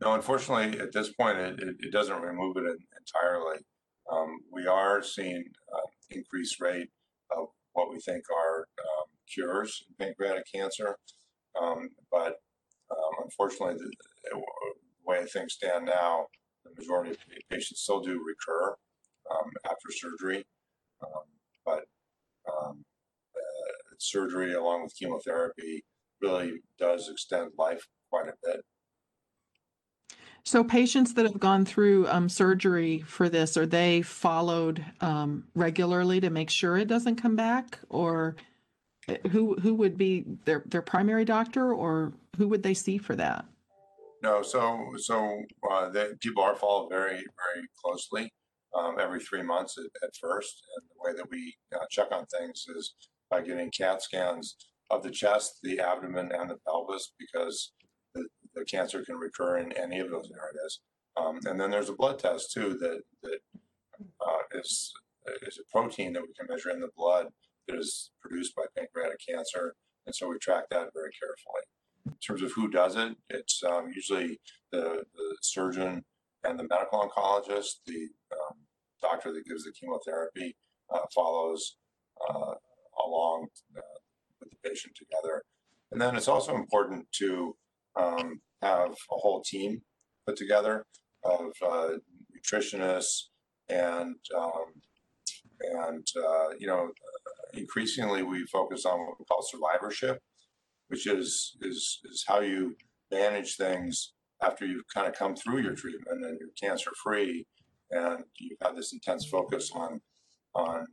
No, 0.00 0.14
unfortunately, 0.14 0.78
at 0.78 0.92
this 0.92 1.12
point, 1.14 1.38
it, 1.38 1.58
it, 1.60 1.76
it 1.80 1.92
doesn't 1.92 2.20
remove 2.20 2.56
it 2.58 2.64
entirely. 2.98 3.58
Um, 4.10 4.38
we 4.52 4.66
are 4.66 5.02
seeing 5.02 5.44
uh, 5.74 5.88
increased 6.10 6.60
rate 6.60 6.88
what 7.76 7.90
we 7.90 8.00
think 8.00 8.24
are 8.30 8.60
um, 8.80 9.06
cures 9.32 9.84
in 9.86 10.06
pancreatic 10.06 10.44
cancer. 10.52 10.96
Um, 11.60 11.90
but 12.10 12.36
um, 12.90 13.24
unfortunately, 13.24 13.74
the, 13.74 13.90
the 14.30 14.42
way 15.06 15.24
things 15.26 15.54
stand 15.54 15.84
now, 15.86 16.26
the 16.64 16.70
majority 16.78 17.10
of 17.10 17.18
patients 17.50 17.82
still 17.82 18.00
do 18.00 18.22
recur 18.24 18.74
um, 19.30 19.50
after 19.64 19.90
surgery. 19.90 20.44
Um, 21.02 21.24
but 21.64 21.84
uh, 22.48 22.72
surgery 23.98 24.54
along 24.54 24.84
with 24.84 24.96
chemotherapy 24.96 25.84
really 26.20 26.60
does 26.78 27.08
extend 27.10 27.50
life 27.58 27.86
quite 28.10 28.28
a 28.28 28.34
bit. 28.44 28.60
So 30.46 30.62
patients 30.62 31.12
that 31.14 31.26
have 31.26 31.40
gone 31.40 31.64
through 31.64 32.06
um, 32.06 32.28
surgery 32.28 33.00
for 33.00 33.28
this, 33.28 33.56
are 33.56 33.66
they 33.66 34.02
followed 34.02 34.84
um, 35.00 35.42
regularly 35.56 36.20
to 36.20 36.30
make 36.30 36.50
sure 36.50 36.76
it 36.76 36.86
doesn't 36.86 37.16
come 37.16 37.34
back, 37.34 37.80
or 37.88 38.36
uh, 39.08 39.16
who 39.30 39.56
who 39.56 39.74
would 39.74 39.98
be 39.98 40.24
their 40.44 40.62
their 40.66 40.82
primary 40.82 41.24
doctor, 41.24 41.74
or 41.74 42.12
who 42.36 42.46
would 42.46 42.62
they 42.62 42.74
see 42.74 42.96
for 42.96 43.16
that? 43.16 43.44
No, 44.22 44.40
so 44.40 44.92
so 44.98 45.42
uh, 45.68 45.88
they, 45.88 46.10
people 46.20 46.44
are 46.44 46.54
followed 46.54 46.90
very 46.90 47.16
very 47.16 47.66
closely 47.84 48.32
um, 48.78 48.98
every 49.00 49.18
three 49.18 49.42
months 49.42 49.76
at, 49.76 49.90
at, 50.06 50.14
first, 50.14 50.62
and 50.76 50.86
the 50.88 51.10
way 51.10 51.16
that 51.16 51.28
we 51.28 51.56
uh, 51.74 51.86
check 51.90 52.12
on 52.12 52.24
things 52.26 52.66
is 52.76 52.94
by 53.30 53.40
getting 53.40 53.68
CAT 53.72 54.00
scans 54.00 54.54
of 54.90 55.02
the 55.02 55.10
chest, 55.10 55.58
the 55.64 55.80
abdomen, 55.80 56.30
and 56.30 56.50
the 56.50 56.58
pelvis 56.64 57.14
because 57.18 57.72
the 58.56 58.64
cancer 58.64 59.04
can 59.04 59.16
recur 59.16 59.58
in 59.58 59.72
any 59.72 60.00
of 60.00 60.10
those 60.10 60.30
areas. 60.32 60.80
Um, 61.16 61.38
and 61.44 61.60
then 61.60 61.70
there's 61.70 61.88
a 61.88 61.94
blood 61.94 62.18
test 62.18 62.52
too 62.52 62.76
that 62.80 63.02
that 63.22 63.38
uh, 64.26 64.58
is 64.58 64.92
is 65.42 65.58
a 65.58 65.70
protein 65.70 66.12
that 66.14 66.22
we 66.22 66.32
can 66.38 66.46
measure 66.48 66.70
in 66.70 66.80
the 66.80 66.90
blood 66.96 67.26
that 67.68 67.78
is 67.78 68.10
produced 68.20 68.54
by 68.54 68.64
pancreatic 68.76 69.18
cancer, 69.26 69.74
and 70.06 70.14
so 70.14 70.28
we 70.28 70.38
track 70.38 70.64
that 70.70 70.88
very 70.94 71.10
carefully. 71.20 71.62
In 72.06 72.14
terms 72.24 72.42
of 72.42 72.52
who 72.52 72.68
does 72.68 72.96
it, 72.96 73.16
it's 73.30 73.62
um, 73.64 73.90
usually 73.92 74.38
the, 74.70 75.04
the 75.14 75.36
surgeon 75.40 76.04
and 76.44 76.58
the 76.58 76.66
medical 76.68 77.00
oncologist. 77.00 77.80
The 77.86 78.08
um, 78.32 78.58
doctor 79.02 79.32
that 79.32 79.44
gives 79.44 79.64
the 79.64 79.72
chemotherapy 79.72 80.56
uh, 80.94 81.00
follows 81.12 81.76
uh, 82.28 82.54
along 83.04 83.48
uh, 83.76 83.80
with 84.40 84.50
the 84.50 84.68
patient 84.68 84.94
together. 84.94 85.42
And 85.90 86.00
then 86.00 86.16
it's 86.16 86.28
also 86.28 86.54
important 86.54 87.06
to 87.18 87.56
um, 87.96 88.40
have 88.62 88.90
a 88.90 88.94
whole 89.10 89.42
team 89.42 89.80
put 90.26 90.36
together 90.36 90.84
of 91.24 91.50
uh, 91.66 91.88
nutritionists 92.34 93.24
and 93.68 94.16
um, 94.36 94.72
and 95.60 96.06
uh, 96.16 96.48
you 96.58 96.66
know 96.66 96.90
increasingly 97.54 98.22
we 98.22 98.44
focus 98.46 98.84
on 98.84 98.98
what 99.00 99.18
we 99.18 99.24
call 99.24 99.42
survivorship, 99.42 100.20
which 100.88 101.06
is 101.06 101.56
is 101.62 102.00
is 102.04 102.24
how 102.26 102.40
you 102.40 102.76
manage 103.10 103.56
things 103.56 104.12
after 104.42 104.66
you've 104.66 104.84
kind 104.92 105.06
of 105.06 105.14
come 105.14 105.34
through 105.34 105.62
your 105.62 105.74
treatment 105.74 106.24
and 106.24 106.38
you're 106.38 106.50
cancer 106.60 106.90
free 107.02 107.46
and 107.90 108.24
you 108.38 108.56
have 108.60 108.70
had 108.70 108.78
this 108.78 108.92
intense 108.92 109.26
focus 109.26 109.70
on 109.74 110.00
on 110.54 110.86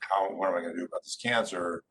how 0.00 0.28
what 0.30 0.48
am 0.48 0.56
I 0.56 0.60
going 0.60 0.74
to 0.74 0.80
do 0.80 0.86
about 0.86 1.04
this 1.04 1.18
cancer? 1.22 1.82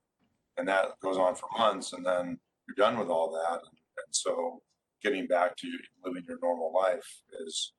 And 0.57 0.67
that 0.67 0.87
goes 1.01 1.17
on 1.17 1.35
for 1.35 1.47
months 1.57 1.93
and 1.93 2.05
then 2.05 2.37
you're 2.67 2.75
done 2.75 2.99
with 2.99 3.09
all 3.09 3.31
that. 3.31 3.61
and, 3.61 3.78
and 4.09 4.15
so 4.15 4.61
getting 5.03 5.27
back 5.27 5.55
to 5.55 5.67
living 6.03 6.23
your 6.27 6.39
normal 6.41 6.73
life 6.73 7.21
is 7.45 7.73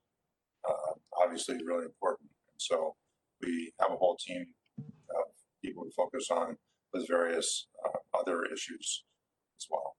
uh, 0.67 0.93
obviously 1.21 1.55
really 1.65 1.85
important. 1.85 2.29
And 2.47 2.61
so 2.61 2.95
we 3.41 3.73
have 3.81 3.91
a 3.91 3.97
whole 3.97 4.15
team 4.15 4.45
of 4.79 5.25
people 5.61 5.83
who 5.83 5.91
focus 5.91 6.29
on 6.31 6.55
those 6.93 7.05
various 7.07 7.67
uh, 7.85 8.17
other 8.17 8.45
issues 8.45 9.03
as 9.59 9.67
well. 9.69 9.97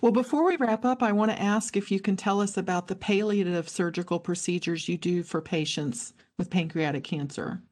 Well, 0.00 0.12
before 0.12 0.44
we 0.44 0.56
wrap 0.56 0.84
up, 0.84 1.04
I 1.04 1.12
want 1.12 1.30
to 1.30 1.40
ask 1.40 1.76
if 1.76 1.90
you 1.90 2.00
can 2.00 2.16
tell 2.16 2.40
us 2.40 2.56
about 2.56 2.88
the 2.88 2.96
palliative 2.96 3.68
surgical 3.68 4.18
procedures 4.18 4.88
you 4.88 4.98
do 4.98 5.22
for 5.22 5.40
patients 5.40 6.14
with 6.36 6.50
pancreatic 6.50 7.04
cancer. 7.04 7.62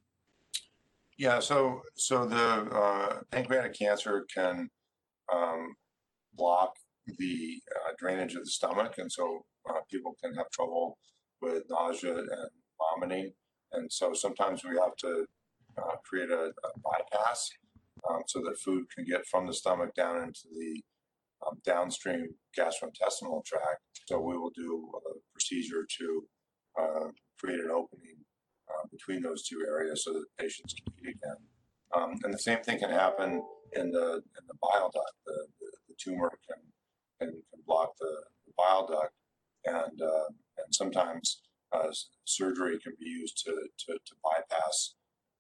Yeah, 1.19 1.41
so 1.41 1.83
so 1.95 2.27
the 2.27 2.37
uh, 2.37 3.21
pancreatic 3.31 3.75
cancer 3.75 4.25
can 4.35 4.69
um, 5.33 5.75
block 6.35 6.75
the 7.07 7.61
uh, 7.75 7.93
drainage 7.99 8.35
of 8.35 8.45
the 8.45 8.51
stomach, 8.51 8.95
and 8.99 9.11
so 9.11 9.45
uh, 9.69 9.81
people 9.91 10.17
can 10.23 10.35
have 10.35 10.51
trouble 10.51 10.99
with 11.41 11.65
nausea 11.69 12.17
and 12.17 12.51
vomiting. 12.79 13.33
And 13.73 13.93
so 13.93 14.13
sometimes 14.13 14.63
we 14.65 14.77
have 14.77 14.97
to 14.99 15.27
uh, 15.79 15.97
create 16.05 16.31
a, 16.31 16.53
a 16.65 16.79
bypass 16.83 17.51
um, 18.09 18.21
so 18.27 18.41
that 18.41 18.59
food 18.59 18.85
can 18.95 19.05
get 19.05 19.27
from 19.27 19.47
the 19.47 19.55
stomach 19.55 19.95
down 19.95 20.23
into 20.23 20.43
the 20.53 20.83
um, 21.47 21.59
downstream 21.65 22.29
gastrointestinal 22.57 23.45
tract. 23.45 23.81
So 24.07 24.21
we 24.21 24.37
will 24.37 24.53
do 24.55 24.91
a 24.95 25.15
procedure 25.33 25.87
to 25.99 26.25
uh, 26.79 27.09
create 27.39 27.61
an 27.61 27.71
opening 27.71 28.19
uh, 28.69 28.87
between 28.91 29.23
those 29.23 29.47
two 29.47 29.65
areas 29.69 30.05
so 30.05 30.13
that 30.13 30.25
patients 30.39 30.75
can 30.75 30.93
eat 30.99 31.17
again. 31.17 31.37
Um, 31.95 32.19
and 32.23 32.33
the 32.33 32.39
same 32.39 32.63
thing 32.63 32.79
can 32.79 32.91
happen 32.91 33.43
in 33.73 33.91
the 33.91 34.15
in 34.15 34.45
the 34.47 34.55
bile 34.63 34.91
duct. 34.95 35.13
The, 35.27 35.47
the, 35.61 35.71
the 35.89 35.95
tumor 35.99 36.31
can 36.49 36.59
can, 37.23 37.43
can 37.51 37.63
block 37.67 37.91
the, 38.01 38.13
bile 38.59 38.87
duct, 38.87 39.15
and 39.65 40.03
uh, 40.03 40.29
and 40.59 40.75
sometimes 40.75 41.41
uh, 41.73 41.89
surgery 42.25 42.79
can 42.83 42.93
be 43.01 43.07
used 43.07 43.43
to 43.43 43.51
to, 43.51 43.95
to 43.95 44.15
bypass 44.23 44.95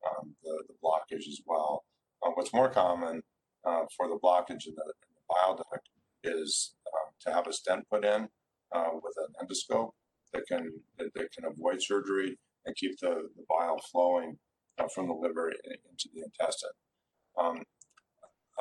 um, 0.08 0.34
the, 0.42 0.64
the 0.66 0.74
blockage 0.82 1.28
as 1.28 1.40
well. 1.46 1.84
Uh, 2.24 2.30
what's 2.34 2.54
more 2.54 2.70
common 2.70 3.22
uh, 3.66 3.82
for 3.94 4.08
the 4.08 4.18
blockage 4.22 4.66
in 4.66 4.74
the, 4.76 4.94
in 5.04 5.12
the 5.14 5.22
bile 5.28 5.56
duct 5.56 5.88
is 6.24 6.74
um, 6.86 7.12
to 7.20 7.32
have 7.32 7.46
a 7.46 7.52
stent 7.52 7.84
put 7.90 8.02
in 8.02 8.28
uh, 8.74 8.90
with 9.02 9.14
an 9.18 9.34
endoscope 9.42 9.90
that 10.32 10.44
can 10.48 10.72
that, 10.98 11.12
that, 11.14 11.30
can 11.32 11.44
avoid 11.44 11.82
surgery 11.82 12.38
and 12.64 12.74
keep 12.76 12.98
the, 13.00 13.28
the 13.36 13.44
bile 13.46 13.78
flowing 13.90 14.38
uh, 14.78 14.86
from 14.94 15.08
the 15.08 15.14
liver 15.14 15.50
into 15.50 16.08
the 16.14 16.22
intestine. 16.22 16.70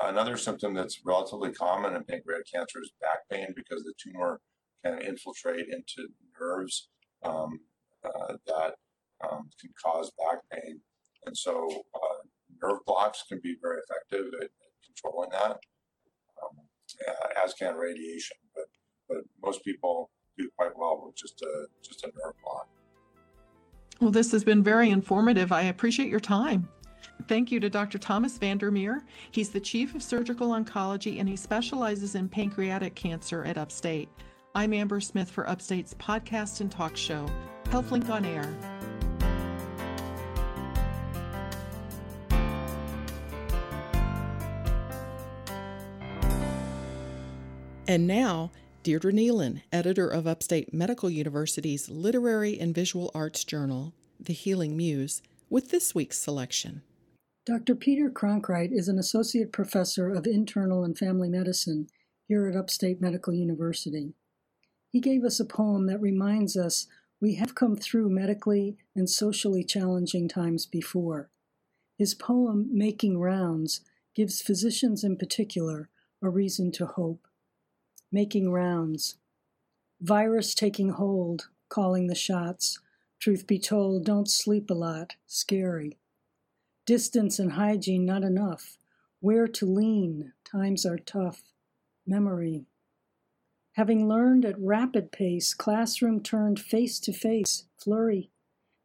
Another 0.04 0.38
symptom 0.38 0.74
that's 0.74 1.02
relatively 1.06 1.52
common 1.52 1.96
in 1.96 2.04
pancreatic 2.04 2.48
cancer 2.52 2.80
is 2.82 2.92
back 3.02 3.20
pain 3.30 3.48
because 3.56 3.84
the 3.84 3.94
tumor 4.02 4.40
can 4.84 5.00
infiltrate 5.02 5.68
into 5.70 6.08
nerves 6.40 6.90
um, 7.24 7.60
uh, 8.04 8.36
that 8.48 8.76
um, 9.24 9.50
can 9.60 9.70
cause 9.84 10.12
back 10.18 10.40
pain. 10.52 10.80
And 11.26 11.38
so 11.38 11.68
uh, 11.94 12.28
nerve 12.62 12.80
blocks 12.86 13.24
can 13.28 13.40
be 13.44 13.56
very 13.62 13.80
effective 13.88 14.34
at, 14.40 14.46
at 14.46 14.50
controlling 14.86 15.30
that, 15.32 15.60
um, 16.42 16.58
as 17.44 17.54
can 17.54 17.76
radiation. 17.76 18.38
But, 18.56 18.66
but 19.08 19.18
most 19.44 19.64
people 19.64 20.10
do 20.38 20.50
quite 20.58 20.72
well 20.76 21.04
with 21.06 21.16
just 21.16 21.42
a, 21.42 21.68
just 21.84 22.04
a 22.04 22.08
nerve 22.08 22.34
block. 22.44 22.68
Well, 24.00 24.12
this 24.12 24.32
has 24.32 24.44
been 24.44 24.64
very 24.64 24.90
informative. 24.90 25.52
I 25.52 25.64
appreciate 25.64 26.10
your 26.10 26.20
time. 26.20 26.68
Thank 27.28 27.52
you 27.52 27.60
to 27.60 27.70
Dr. 27.70 27.98
Thomas 27.98 28.38
Vandermeer. 28.38 29.04
He's 29.32 29.50
the 29.50 29.60
Chief 29.60 29.96
of 29.96 30.04
Surgical 30.04 30.50
Oncology 30.50 31.20
and 31.20 31.28
he 31.28 31.36
specializes 31.36 32.16
in 32.16 32.30
pancreatic 32.30 32.96
cancer 32.96 33.44
at 33.44 33.58
Upstate. 33.58 34.10
I'm 34.56 34.74
Amber 34.74 35.00
Smith 35.00 35.30
for 35.30 35.50
Upstate's 35.50 35.94
podcast 35.96 36.62
and 36.62 36.72
talk 36.72 36.98
show, 36.98 37.26
HealthLink 37.66 38.10
on 38.10 38.26
Air. 38.26 38.54
And 47.88 48.08
now, 48.08 48.52
Deirdre 48.84 49.12
Neilan, 49.12 49.62
editor 49.72 50.08
of 50.08 50.26
Upstate 50.26 50.74
Medical 50.74 51.10
University's 51.10 51.90
Literary 51.90 52.60
and 52.60 52.74
Visual 52.74 53.12
Arts 53.14 53.44
Journal, 53.44 53.94
The 54.20 54.34
Healing 54.34 54.78
Muse, 54.78 55.22
with 55.50 55.72
this 55.72 55.94
week's 55.94 56.18
selection. 56.18 56.84
Dr. 57.44 57.74
Peter 57.74 58.12
Cronkright 58.12 58.72
is 58.72 58.88
an 58.88 59.00
associate 59.00 59.52
professor 59.52 60.12
of 60.12 60.28
internal 60.28 60.84
and 60.84 60.96
family 60.96 61.28
medicine 61.28 61.88
here 62.28 62.48
at 62.48 62.56
Upstate 62.56 63.02
Medical 63.02 63.34
University. 63.34 64.14
He 64.92 65.00
gave 65.00 65.24
us 65.24 65.40
a 65.40 65.46
poem 65.46 65.88
that 65.88 66.00
reminds 66.00 66.56
us 66.56 66.86
we 67.20 67.36
have 67.36 67.56
come 67.56 67.76
through 67.76 68.10
medically 68.10 68.78
and 68.96 69.10
socially 69.10 69.64
challenging 69.64 70.28
times 70.28 70.68
before. 70.68 71.32
His 71.98 72.14
poem, 72.14 72.70
Making 72.72 73.18
Rounds, 73.18 73.82
gives 74.14 74.42
physicians 74.42 75.04
in 75.04 75.18
particular 75.18 75.90
a 76.22 76.30
reason 76.30 76.72
to 76.74 76.86
hope. 76.86 77.28
Making 78.12 78.52
Rounds. 78.52 79.16
Virus 80.00 80.54
taking 80.54 80.90
hold, 80.90 81.48
calling 81.70 82.06
the 82.06 82.14
shots. 82.14 82.80
Truth 83.20 83.48
be 83.48 83.58
told, 83.58 84.06
don't 84.06 84.30
sleep 84.30 84.70
a 84.70 84.76
lot, 84.76 85.16
scary. 85.26 85.98
Distance 86.86 87.38
and 87.38 87.54
hygiene 87.54 88.06
not 88.06 88.24
enough. 88.24 88.78
Where 89.20 89.48
to 89.48 89.66
lean, 89.66 90.34
times 90.44 90.86
are 90.86 90.98
tough. 90.98 91.42
Memory. 92.08 92.66
Having 93.74 94.08
learned 94.08 94.46
at 94.46 94.60
rapid 94.60 95.12
pace, 95.12 95.54
classroom 95.54 96.22
turned 96.22 96.60
face 96.60 97.00
to 97.02 97.14
face, 97.14 97.66
flurry. 97.78 98.32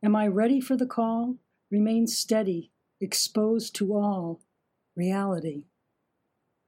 Am 0.02 0.14
I 0.14 0.26
ready 0.26 0.60
for 0.60 0.76
the 0.76 0.86
call? 0.86 1.36
Remain 1.70 2.06
steady, 2.06 2.70
exposed 3.00 3.74
to 3.76 3.94
all. 3.94 4.40
Reality. 4.94 5.64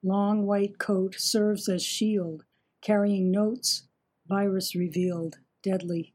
Long 0.03 0.47
white 0.47 0.79
coat 0.79 1.17
serves 1.19 1.69
as 1.69 1.85
shield, 1.85 2.45
carrying 2.81 3.31
notes, 3.31 3.83
virus 4.27 4.75
revealed, 4.75 5.39
deadly. 5.63 6.15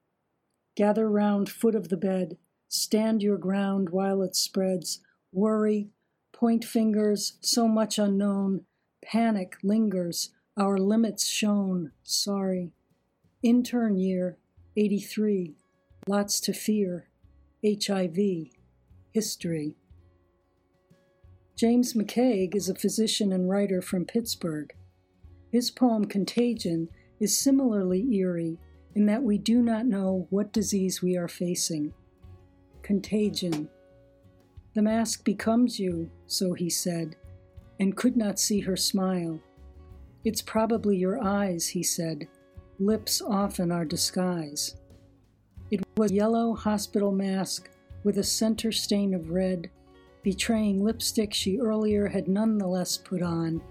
Gather 0.75 1.09
round 1.09 1.49
foot 1.49 1.75
of 1.75 1.89
the 1.89 1.97
bed, 1.97 2.37
stand 2.73 3.21
your 3.21 3.37
ground 3.37 3.89
while 3.91 4.23
it 4.23 4.35
spreads. 4.35 4.99
Worry, 5.31 5.89
point 6.31 6.65
fingers, 6.65 7.37
so 7.39 7.67
much 7.67 7.99
unknown. 7.99 8.65
Panic 9.03 9.57
lingers, 9.63 10.31
our 10.57 10.77
limits 10.77 11.27
shown. 11.27 11.91
Sorry. 12.03 12.71
Intern 13.43 13.97
year, 13.97 14.37
83. 14.75 15.53
Lots 16.07 16.39
to 16.41 16.53
fear. 16.53 17.09
HIV. 17.63 18.17
History. 19.11 19.75
James 21.55 21.93
McCaig 21.93 22.55
is 22.55 22.69
a 22.69 22.75
physician 22.75 23.31
and 23.31 23.49
writer 23.49 23.81
from 23.81 24.05
Pittsburgh. 24.05 24.73
His 25.51 25.69
poem 25.69 26.05
Contagion 26.05 26.89
is 27.19 27.37
similarly 27.37 28.11
eerie 28.15 28.57
in 28.95 29.05
that 29.05 29.21
we 29.21 29.37
do 29.37 29.61
not 29.61 29.85
know 29.85 30.27
what 30.31 30.51
disease 30.51 31.03
we 31.03 31.15
are 31.15 31.27
facing. 31.27 31.93
Contagion. 32.83 33.69
The 34.75 34.81
mask 34.81 35.23
becomes 35.23 35.79
you, 35.79 36.11
so 36.27 36.53
he 36.53 36.69
said, 36.69 37.15
and 37.79 37.95
could 37.95 38.17
not 38.17 38.39
see 38.39 38.59
her 38.59 38.75
smile. 38.75 39.39
It's 40.25 40.41
probably 40.41 40.97
your 40.97 41.23
eyes, 41.23 41.67
he 41.67 41.81
said. 41.81 42.27
Lips 42.79 43.21
often 43.21 43.71
are 43.71 43.85
disguise. 43.85 44.75
It 45.71 45.81
was 45.95 46.11
a 46.11 46.15
yellow 46.15 46.53
hospital 46.55 47.13
mask 47.13 47.69
with 48.03 48.17
a 48.17 48.23
center 48.23 48.71
stain 48.73 49.13
of 49.13 49.29
red, 49.29 49.69
betraying 50.21 50.83
lipstick 50.83 51.33
she 51.33 51.59
earlier 51.59 52.07
had 52.07 52.27
nonetheless 52.27 52.97
put 52.97 53.21
on. 53.21 53.61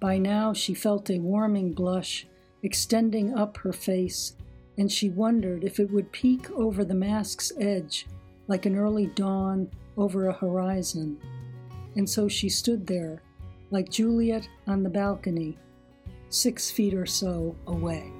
By 0.00 0.16
now 0.16 0.54
she 0.54 0.72
felt 0.72 1.10
a 1.10 1.18
warming 1.18 1.74
blush 1.74 2.26
extending 2.62 3.34
up 3.34 3.58
her 3.58 3.74
face, 3.74 4.36
and 4.78 4.90
she 4.90 5.10
wondered 5.10 5.64
if 5.64 5.78
it 5.78 5.90
would 5.90 6.12
peek 6.12 6.50
over 6.52 6.82
the 6.82 6.94
mask's 6.94 7.52
edge 7.58 8.06
like 8.52 8.66
an 8.66 8.76
early 8.76 9.06
dawn 9.06 9.66
over 9.96 10.28
a 10.28 10.32
horizon. 10.34 11.16
And 11.96 12.06
so 12.06 12.28
she 12.28 12.50
stood 12.50 12.86
there, 12.86 13.22
like 13.70 13.88
Juliet 13.88 14.46
on 14.66 14.82
the 14.82 14.90
balcony, 14.90 15.56
six 16.28 16.70
feet 16.70 16.92
or 16.92 17.06
so 17.06 17.56
away. 17.66 18.12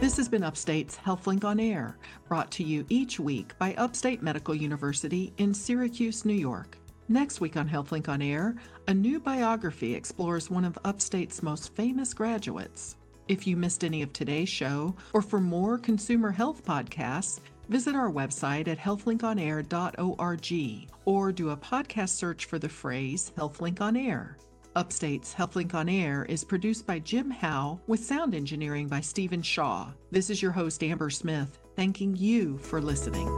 This 0.00 0.16
has 0.16 0.28
been 0.28 0.42
Upstate's 0.42 0.96
HealthLink 0.96 1.44
on 1.44 1.60
Air, 1.60 1.96
brought 2.26 2.50
to 2.50 2.64
you 2.64 2.84
each 2.88 3.20
week 3.20 3.56
by 3.56 3.74
Upstate 3.74 4.20
Medical 4.20 4.56
University 4.56 5.32
in 5.38 5.54
Syracuse, 5.54 6.24
New 6.24 6.34
York. 6.34 6.76
Next 7.10 7.40
week 7.40 7.56
on 7.56 7.66
HealthLink 7.66 8.06
on 8.08 8.20
Air, 8.20 8.54
a 8.86 8.92
new 8.92 9.18
biography 9.18 9.94
explores 9.94 10.50
one 10.50 10.66
of 10.66 10.78
Upstate's 10.84 11.42
most 11.42 11.74
famous 11.74 12.12
graduates. 12.12 12.96
If 13.28 13.46
you 13.46 13.56
missed 13.56 13.82
any 13.82 14.02
of 14.02 14.12
today's 14.12 14.50
show, 14.50 14.94
or 15.14 15.22
for 15.22 15.40
more 15.40 15.78
consumer 15.78 16.30
health 16.30 16.62
podcasts, 16.66 17.40
visit 17.70 17.94
our 17.94 18.10
website 18.10 18.68
at 18.68 18.78
healthlinkonair.org 18.78 20.90
or 21.06 21.32
do 21.32 21.50
a 21.50 21.56
podcast 21.56 22.10
search 22.10 22.44
for 22.44 22.58
the 22.58 22.68
phrase 22.68 23.32
HealthLink 23.38 23.80
on 23.80 23.96
Air. 23.96 24.36
Upstate's 24.76 25.34
HealthLink 25.34 25.72
on 25.72 25.88
Air 25.88 26.26
is 26.28 26.44
produced 26.44 26.86
by 26.86 26.98
Jim 26.98 27.30
Howe 27.30 27.80
with 27.86 28.04
sound 28.04 28.34
engineering 28.34 28.86
by 28.86 29.00
Stephen 29.00 29.40
Shaw. 29.40 29.88
This 30.10 30.28
is 30.28 30.42
your 30.42 30.52
host, 30.52 30.84
Amber 30.84 31.08
Smith, 31.08 31.58
thanking 31.74 32.14
you 32.16 32.58
for 32.58 32.82
listening. 32.82 33.34